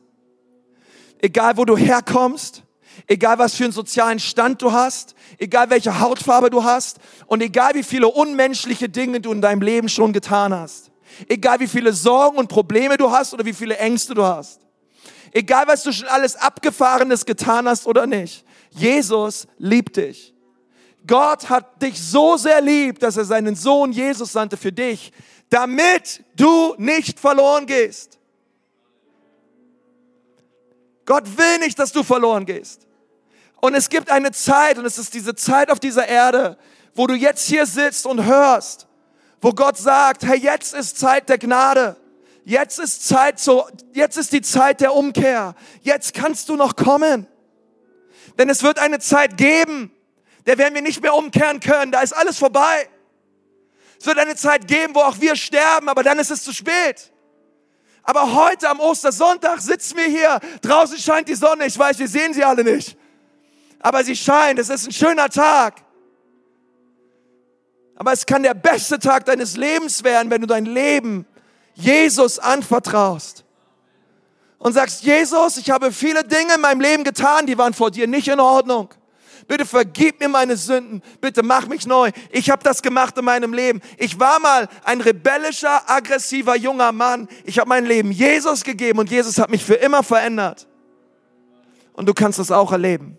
egal 1.24 1.56
wo 1.56 1.64
du 1.64 1.78
herkommst, 1.78 2.64
egal 3.08 3.40
was 3.40 3.56
für 3.56 3.64
einen 3.64 3.74
sozialen 3.74 4.20
Stand 4.20 4.62
du 4.62 4.74
hast, 4.74 5.16
egal 5.40 5.70
welche 5.70 6.02
Hautfarbe 6.02 6.50
du 6.50 6.66
hast 6.66 6.98
und 7.28 7.42
egal 7.42 7.74
wie 7.76 7.84
viele 7.84 8.10
unmenschliche 8.10 8.90
Dinge 8.90 9.22
du 9.22 9.32
in 9.32 9.42
deinem 9.42 9.62
Leben 9.62 9.88
schon 9.88 10.12
getan 10.12 10.54
hast, 10.54 10.92
egal 11.30 11.62
wie 11.62 11.68
viele 11.68 11.94
Sorgen 11.94 12.38
und 12.38 12.50
Probleme 12.50 12.98
du 12.98 13.10
hast 13.10 13.34
oder 13.34 13.46
wie 13.46 13.54
viele 13.54 13.78
Ängste 13.78 14.14
du 14.14 14.24
hast, 14.24 14.60
egal 15.32 15.66
was 15.66 15.84
du 15.84 15.94
schon 15.94 16.10
alles 16.10 16.36
Abgefahrenes 16.36 17.26
getan 17.26 17.70
hast 17.70 17.88
oder 17.88 18.06
nicht, 18.06 18.44
Jesus 18.72 19.48
liebt 19.58 19.96
dich. 19.96 20.34
Gott 21.08 21.50
hat 21.50 21.82
dich 21.82 22.02
so 22.02 22.36
sehr 22.36 22.60
lieb, 22.60 23.00
dass 23.00 23.16
er 23.16 23.26
seinen 23.26 23.56
Sohn 23.56 23.94
Jesus 23.94 24.34
sandte 24.34 24.58
für 24.58 24.74
dich, 24.74 25.14
damit 25.50 26.22
du 26.36 26.76
nicht 26.78 27.18
verloren 27.18 27.66
gehst. 27.66 28.20
Gott 31.06 31.38
will 31.38 31.60
nicht, 31.60 31.78
dass 31.80 31.92
du 31.92 32.04
verloren 32.04 32.46
gehst. 32.46 32.88
Und 33.62 33.76
es 33.76 33.90
gibt 33.90 34.12
eine 34.12 34.32
Zeit, 34.32 34.78
und 34.78 34.86
es 34.86 34.98
ist 34.98 35.14
diese 35.14 35.36
Zeit 35.36 35.72
auf 35.72 35.80
dieser 35.80 36.08
Erde, 36.08 36.58
wo 36.96 37.08
du 37.08 37.16
jetzt 37.16 37.48
hier 37.48 37.66
sitzt 37.66 38.06
und 38.06 38.26
hörst, 38.26 38.88
wo 39.42 39.52
Gott 39.52 39.78
sagt, 39.78 40.24
hey, 40.24 40.38
jetzt 40.38 40.74
ist 40.74 41.00
Zeit 41.00 41.30
der 41.30 41.38
Gnade. 41.38 41.96
Jetzt 42.46 42.80
ist 42.80 43.08
Zeit 43.08 43.40
so, 43.40 43.68
jetzt 43.94 44.18
ist 44.18 44.34
die 44.34 44.42
Zeit 44.42 44.82
der 44.82 44.94
Umkehr. 44.94 45.56
Jetzt 45.82 46.14
kannst 46.14 46.50
du 46.50 46.58
noch 46.58 46.76
kommen. 46.76 47.26
Denn 48.38 48.50
es 48.50 48.64
wird 48.64 48.80
eine 48.80 49.00
Zeit 49.00 49.38
geben, 49.38 49.92
der 50.46 50.58
werden 50.58 50.74
wir 50.74 50.82
nicht 50.82 51.02
mehr 51.02 51.14
umkehren 51.14 51.62
können. 51.62 51.92
Da 51.92 52.02
ist 52.02 52.14
alles 52.14 52.38
vorbei. 52.38 52.90
Es 53.98 54.06
wird 54.06 54.18
eine 54.18 54.36
Zeit 54.36 54.68
geben, 54.68 54.94
wo 54.96 55.00
auch 55.00 55.22
wir 55.22 55.38
sterben, 55.38 55.88
aber 55.88 56.04
dann 56.04 56.20
ist 56.20 56.32
es 56.32 56.44
zu 56.44 56.52
spät. 56.52 57.13
Aber 58.04 58.34
heute 58.34 58.70
am 58.70 58.80
Ostersonntag 58.80 59.62
sitzen 59.62 59.98
wir 59.98 60.06
hier. 60.06 60.40
Draußen 60.62 60.98
scheint 60.98 61.30
die 61.30 61.36
Sonne. 61.36 61.66
Ich 61.66 61.80
weiß, 61.80 61.98
wir 62.00 62.08
sehen 62.08 62.34
sie 62.34 62.44
alle 62.44 62.64
nicht. 62.64 62.98
Aber 63.80 64.04
sie 64.04 64.16
scheint. 64.16 64.60
Es 64.60 64.70
ist 64.70 64.88
ein 64.88 64.92
schöner 64.92 65.30
Tag. 65.30 65.82
Aber 67.96 68.12
es 68.12 68.26
kann 68.26 68.44
der 68.44 68.54
beste 68.54 69.00
Tag 69.00 69.26
deines 69.26 69.56
Lebens 69.56 70.04
werden, 70.04 70.30
wenn 70.30 70.42
du 70.42 70.48
dein 70.48 70.66
Leben 70.66 71.26
Jesus 71.76 72.40
anvertraust. 72.40 73.46
Und 74.58 74.74
sagst, 74.74 75.04
Jesus, 75.04 75.58
ich 75.58 75.70
habe 75.70 75.92
viele 75.92 76.24
Dinge 76.24 76.56
in 76.56 76.62
meinem 76.62 76.82
Leben 76.82 77.04
getan, 77.04 77.46
die 77.46 77.58
waren 77.58 77.74
vor 77.74 77.92
dir 77.92 78.08
nicht 78.08 78.28
in 78.28 78.40
Ordnung. 78.40 78.90
Bitte 79.48 79.66
vergib 79.66 80.20
mir 80.20 80.30
meine 80.30 80.58
Sünden. 80.58 81.02
Bitte 81.22 81.44
mach 81.44 81.68
mich 81.68 81.86
neu. 81.86 82.12
Ich 82.32 82.50
habe 82.50 82.64
das 82.64 82.82
gemacht 82.82 83.18
in 83.18 83.26
meinem 83.26 83.54
Leben. 83.54 83.82
Ich 83.98 84.20
war 84.20 84.40
mal 84.40 84.68
ein 84.84 85.02
rebellischer, 85.02 85.90
aggressiver 85.90 86.56
junger 86.56 86.92
Mann. 86.92 87.28
Ich 87.44 87.60
habe 87.60 87.70
mein 87.70 87.86
Leben 87.86 88.12
Jesus 88.12 88.64
gegeben 88.64 89.00
und 89.00 89.10
Jesus 89.10 89.38
hat 89.40 89.50
mich 89.50 89.64
für 89.64 89.76
immer 89.76 90.04
verändert. 90.04 90.68
Und 91.94 92.08
du 92.08 92.14
kannst 92.14 92.40
das 92.40 92.52
auch 92.52 92.72
erleben. 92.72 93.18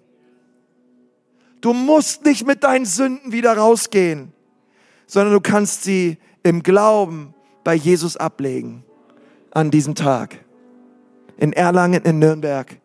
Du 1.60 1.72
musst 1.72 2.24
nicht 2.24 2.46
mit 2.46 2.62
deinen 2.62 2.84
Sünden 2.84 3.32
wieder 3.32 3.56
rausgehen, 3.56 4.32
sondern 5.06 5.32
du 5.32 5.40
kannst 5.40 5.84
sie 5.84 6.18
im 6.42 6.62
Glauben 6.62 7.34
bei 7.62 7.74
Jesus 7.74 8.16
ablegen 8.16 8.84
an 9.50 9.70
diesem 9.70 9.94
Tag. 9.94 10.44
In 11.36 11.52
Erlangen, 11.52 12.02
in 12.02 12.18
Nürnberg. 12.18 12.78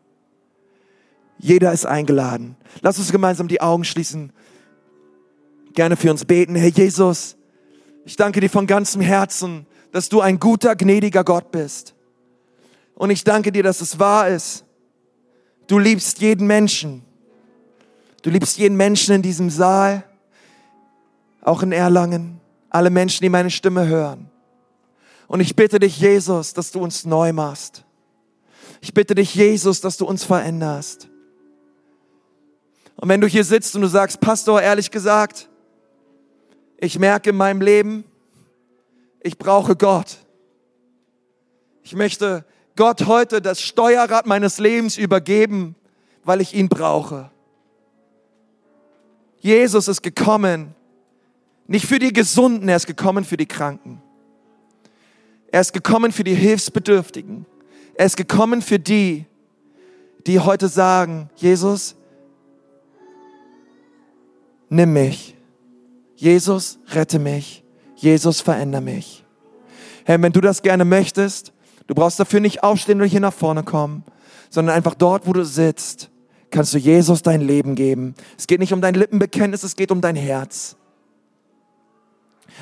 Jeder 1.40 1.72
ist 1.72 1.86
eingeladen. 1.86 2.56
Lass 2.82 3.00
uns 3.00 3.12
gemeinsam 3.12 3.48
die 3.48 3.62
Augen 3.62 3.86
schließen. 3.86 4.32
Gerne 5.74 5.96
für 5.96 6.12
uns 6.12 6.26
beten. 6.26 6.56
Herr 6.56 6.70
Jesus, 6.70 7.38
ich 8.06 8.18
danke 8.18 8.42
dir 8.42 8.50
von 8.50 8.68
ganzem 8.68 9.02
Herzen, 9.02 9.66
dass 9.92 10.10
du 10.10 10.22
ein 10.22 10.40
guter, 10.40 10.76
gnädiger 10.76 11.24
Gott 11.24 11.52
bist. 11.52 11.96
Und 12.96 13.10
ich 13.10 13.24
danke 13.24 13.52
dir, 13.52 13.64
dass 13.64 13.80
es 13.82 13.98
wahr 13.98 14.28
ist. 14.28 14.66
Du 15.68 15.80
liebst 15.80 16.20
jeden 16.20 16.46
Menschen. 16.46 17.04
Du 18.22 18.30
liebst 18.30 18.58
jeden 18.58 18.76
Menschen 18.76 19.16
in 19.16 19.22
diesem 19.22 19.50
Saal, 19.50 20.04
auch 21.42 21.64
in 21.64 21.72
Erlangen, 21.72 22.42
alle 22.70 22.90
Menschen, 22.90 23.24
die 23.24 23.30
meine 23.30 23.50
Stimme 23.50 23.88
hören. 23.88 24.30
Und 25.28 25.40
ich 25.40 25.56
bitte 25.56 25.80
dich, 25.80 26.00
Jesus, 26.00 26.54
dass 26.54 26.72
du 26.72 26.82
uns 26.82 27.06
neu 27.06 27.32
machst. 27.32 27.86
Ich 28.82 28.94
bitte 28.94 29.16
dich, 29.16 29.36
Jesus, 29.36 29.80
dass 29.80 29.98
du 29.98 30.06
uns 30.06 30.24
veränderst. 30.24 31.09
Und 33.02 33.08
wenn 33.08 33.22
du 33.22 33.28
hier 33.28 33.46
sitzt 33.46 33.76
und 33.76 33.82
du 33.82 33.88
sagst, 33.88 34.20
Pastor, 34.20 34.62
ehrlich 34.62 34.92
gesagt, 34.92 35.48
ich 36.78 37.00
merke 37.00 37.30
in 37.30 37.38
meinem 37.38 37.62
Leben, 37.62 38.04
ich 39.22 39.38
brauche 39.38 39.78
Gott. 39.78 40.18
Ich 41.82 41.96
möchte 41.96 42.44
Gott 42.76 43.06
heute 43.08 43.42
das 43.42 43.62
Steuerrad 43.62 44.26
meines 44.26 44.60
Lebens 44.60 44.98
übergeben, 44.98 45.76
weil 46.26 46.42
ich 46.42 46.54
ihn 46.54 46.68
brauche. 46.68 47.32
Jesus 49.40 49.88
ist 49.88 50.02
gekommen, 50.02 50.76
nicht 51.68 51.86
für 51.86 52.00
die 52.00 52.12
Gesunden, 52.12 52.68
er 52.68 52.76
ist 52.76 52.88
gekommen 52.88 53.24
für 53.24 53.38
die 53.38 53.46
Kranken. 53.46 54.02
Er 55.52 55.62
ist 55.62 55.72
gekommen 55.72 56.12
für 56.12 56.26
die 56.26 56.36
Hilfsbedürftigen. 56.36 57.46
Er 57.94 58.08
ist 58.08 58.18
gekommen 58.18 58.62
für 58.62 58.78
die, 58.78 59.26
die 60.28 60.42
heute 60.42 60.68
sagen, 60.68 61.30
Jesus, 61.38 61.96
nimm 64.70 64.94
mich. 64.94 65.36
Jesus, 66.16 66.80
rette 66.92 67.20
mich. 67.20 67.64
Jesus, 67.96 68.42
verändere 68.42 68.82
mich. 68.82 69.26
Herr, 70.06 70.22
wenn 70.22 70.32
du 70.32 70.42
das 70.42 70.62
gerne 70.62 70.86
möchtest, 70.86 71.54
du 71.88 71.96
brauchst 71.96 72.20
dafür 72.20 72.40
nicht 72.40 72.64
aufstehen 72.64 73.02
und 73.02 73.08
hier 73.08 73.20
nach 73.20 73.34
vorne 73.34 73.64
kommen, 73.64 74.04
sondern 74.50 74.76
einfach 74.76 74.96
dort, 74.96 75.28
wo 75.28 75.34
du 75.34 75.44
sitzt, 75.46 76.10
kannst 76.52 76.74
du 76.74 76.78
Jesus 76.78 77.22
dein 77.22 77.42
Leben 77.42 77.76
geben. 77.76 78.16
Es 78.38 78.48
geht 78.48 78.60
nicht 78.60 78.74
um 78.74 78.82
dein 78.82 78.96
Lippenbekenntnis, 78.96 79.64
es 79.64 79.76
geht 79.76 79.92
um 79.92 80.02
dein 80.02 80.16
Herz. 80.16 80.76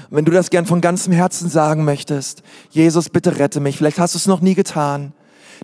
Und 0.09 0.17
wenn 0.17 0.25
du 0.25 0.31
das 0.31 0.49
gern 0.49 0.65
von 0.65 0.81
ganzem 0.81 1.13
Herzen 1.13 1.49
sagen 1.49 1.83
möchtest, 1.83 2.43
Jesus, 2.69 3.09
bitte 3.09 3.39
rette 3.39 3.59
mich, 3.59 3.77
vielleicht 3.77 3.99
hast 3.99 4.13
du 4.13 4.17
es 4.17 4.27
noch 4.27 4.41
nie 4.41 4.55
getan, 4.55 5.13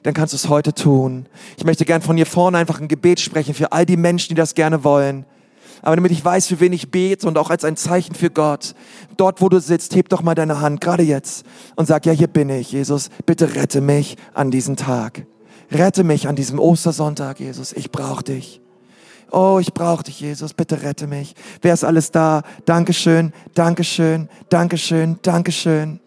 dann 0.02 0.14
kannst 0.14 0.34
du 0.34 0.38
es 0.38 0.50
heute 0.50 0.74
tun. 0.74 1.28
Ich 1.58 1.66
möchte 1.66 1.86
gern 1.86 2.02
von 2.02 2.16
hier 2.16 2.26
vorne 2.26 2.58
einfach 2.58 2.82
ein 2.82 2.88
Gebet 2.88 3.20
sprechen 3.20 3.54
für 3.54 3.72
all 3.72 3.86
die 3.86 3.98
Menschen, 3.98 4.30
die 4.30 4.36
das 4.36 4.56
gerne 4.56 4.84
wollen. 4.84 5.26
Aber 5.84 5.98
damit 5.98 6.12
ich 6.12 6.24
weiß, 6.24 6.48
für 6.48 6.62
wen 6.62 6.72
ich 6.72 6.92
bete 6.92 7.28
und 7.28 7.38
auch 7.38 7.50
als 7.50 7.66
ein 7.66 7.76
Zeichen 7.76 8.16
für 8.16 8.30
Gott, 8.30 8.74
dort 9.18 9.42
wo 9.42 9.50
du 9.50 9.60
sitzt, 9.60 9.96
heb 9.96 10.08
doch 10.10 10.24
mal 10.24 10.34
deine 10.34 10.62
Hand, 10.62 10.80
gerade 10.80 11.04
jetzt, 11.04 11.46
und 11.76 11.88
sag, 11.88 12.06
ja, 12.06 12.14
hier 12.14 12.28
bin 12.28 12.50
ich, 12.50 12.72
Jesus, 12.72 13.10
bitte 13.26 13.54
rette 13.54 13.82
mich 13.82 14.16
an 14.34 14.50
diesem 14.50 14.78
Tag. 14.78 15.26
Rette 15.70 16.06
mich 16.06 16.28
an 16.28 16.38
diesem 16.38 16.58
Ostersonntag, 16.58 17.42
Jesus, 17.42 17.74
ich 17.74 17.92
brauche 17.92 18.24
dich. 18.24 18.62
Oh, 19.30 19.58
ich 19.60 19.74
brauche 19.74 20.04
dich, 20.04 20.22
Jesus, 20.22 20.54
bitte 20.54 20.84
rette 20.84 21.06
mich. 21.06 21.36
Wer 21.62 21.74
ist 21.74 21.84
alles 21.84 22.12
da? 22.12 22.44
Dankeschön, 22.66 23.34
Dankeschön, 23.54 24.30
Dankeschön, 24.48 25.20
Dankeschön. 25.22 26.00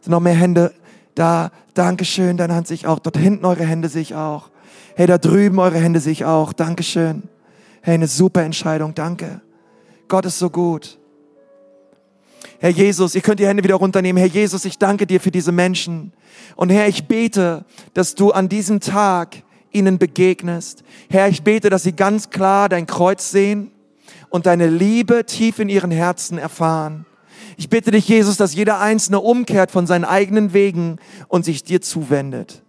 Sind 0.00 0.10
noch 0.10 0.20
mehr 0.20 0.34
Hände 0.34 0.74
da? 1.14 1.52
Dankeschön, 1.74 2.36
deine 2.36 2.56
Hand 2.56 2.66
sehe 2.66 2.74
ich 2.74 2.86
auch. 2.88 2.98
Dort 2.98 3.16
hinten 3.16 3.44
eure 3.44 3.64
Hände 3.64 3.88
sehe 3.88 4.02
ich 4.02 4.16
auch. 4.16 4.50
Hey, 4.96 5.06
da 5.06 5.18
drüben 5.18 5.60
eure 5.60 5.78
Hände 5.78 6.00
sehe 6.00 6.12
ich 6.12 6.24
auch. 6.24 6.52
Dankeschön. 6.52 7.28
Hey, 7.82 7.94
eine 7.94 8.06
super 8.06 8.42
Entscheidung, 8.42 8.94
danke. 8.94 9.40
Gott 10.08 10.26
ist 10.26 10.38
so 10.38 10.50
gut. 10.50 10.98
Herr 12.60 12.70
Jesus, 12.70 13.14
ihr 13.14 13.20
könnt 13.20 13.40
die 13.40 13.46
Hände 13.46 13.62
wieder 13.62 13.76
runternehmen. 13.76 14.18
Herr 14.20 14.28
Jesus, 14.28 14.64
ich 14.64 14.78
danke 14.78 15.06
dir 15.06 15.20
für 15.20 15.30
diese 15.30 15.52
Menschen. 15.52 16.12
Und 16.56 16.70
Herr, 16.70 16.88
ich 16.88 17.06
bete, 17.06 17.64
dass 17.94 18.14
du 18.14 18.32
an 18.32 18.48
diesem 18.48 18.80
Tag 18.80 19.42
ihnen 19.70 19.98
begegnest. 19.98 20.82
Herr, 21.08 21.28
ich 21.28 21.42
bete, 21.42 21.70
dass 21.70 21.84
sie 21.84 21.92
ganz 21.92 22.30
klar 22.30 22.68
dein 22.68 22.86
Kreuz 22.86 23.30
sehen 23.30 23.70
und 24.28 24.46
deine 24.46 24.66
Liebe 24.66 25.24
tief 25.24 25.58
in 25.58 25.68
ihren 25.68 25.90
Herzen 25.90 26.38
erfahren. 26.38 27.06
Ich 27.56 27.68
bitte 27.68 27.90
dich, 27.90 28.08
Jesus, 28.08 28.36
dass 28.36 28.54
jeder 28.54 28.80
Einzelne 28.80 29.20
umkehrt 29.20 29.70
von 29.70 29.86
seinen 29.86 30.04
eigenen 30.04 30.52
Wegen 30.52 30.98
und 31.28 31.44
sich 31.44 31.64
dir 31.64 31.80
zuwendet. 31.80 32.62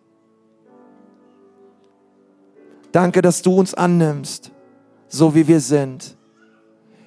Danke, 2.91 3.21
dass 3.21 3.41
du 3.41 3.55
uns 3.55 3.73
annimmst, 3.73 4.51
so 5.09 5.35
wie 5.35 5.47
wir 5.47 5.59
sind. 5.59 6.15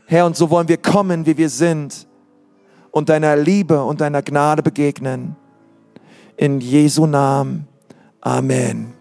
Herr, 0.07 0.27
und 0.27 0.37
so 0.37 0.51
wollen 0.51 0.69
wir 0.69 0.77
kommen, 0.77 1.25
wie 1.25 1.39
wir 1.39 1.49
sind 1.49 2.07
und 2.91 3.09
deiner 3.09 3.37
Liebe 3.37 3.83
und 3.83 4.01
deiner 4.03 4.21
Gnade 4.21 4.63
begegnen. 4.63 5.37
In 6.37 6.61
Jesu 6.61 7.07
Namen. 7.07 7.67
Amen. 8.21 8.93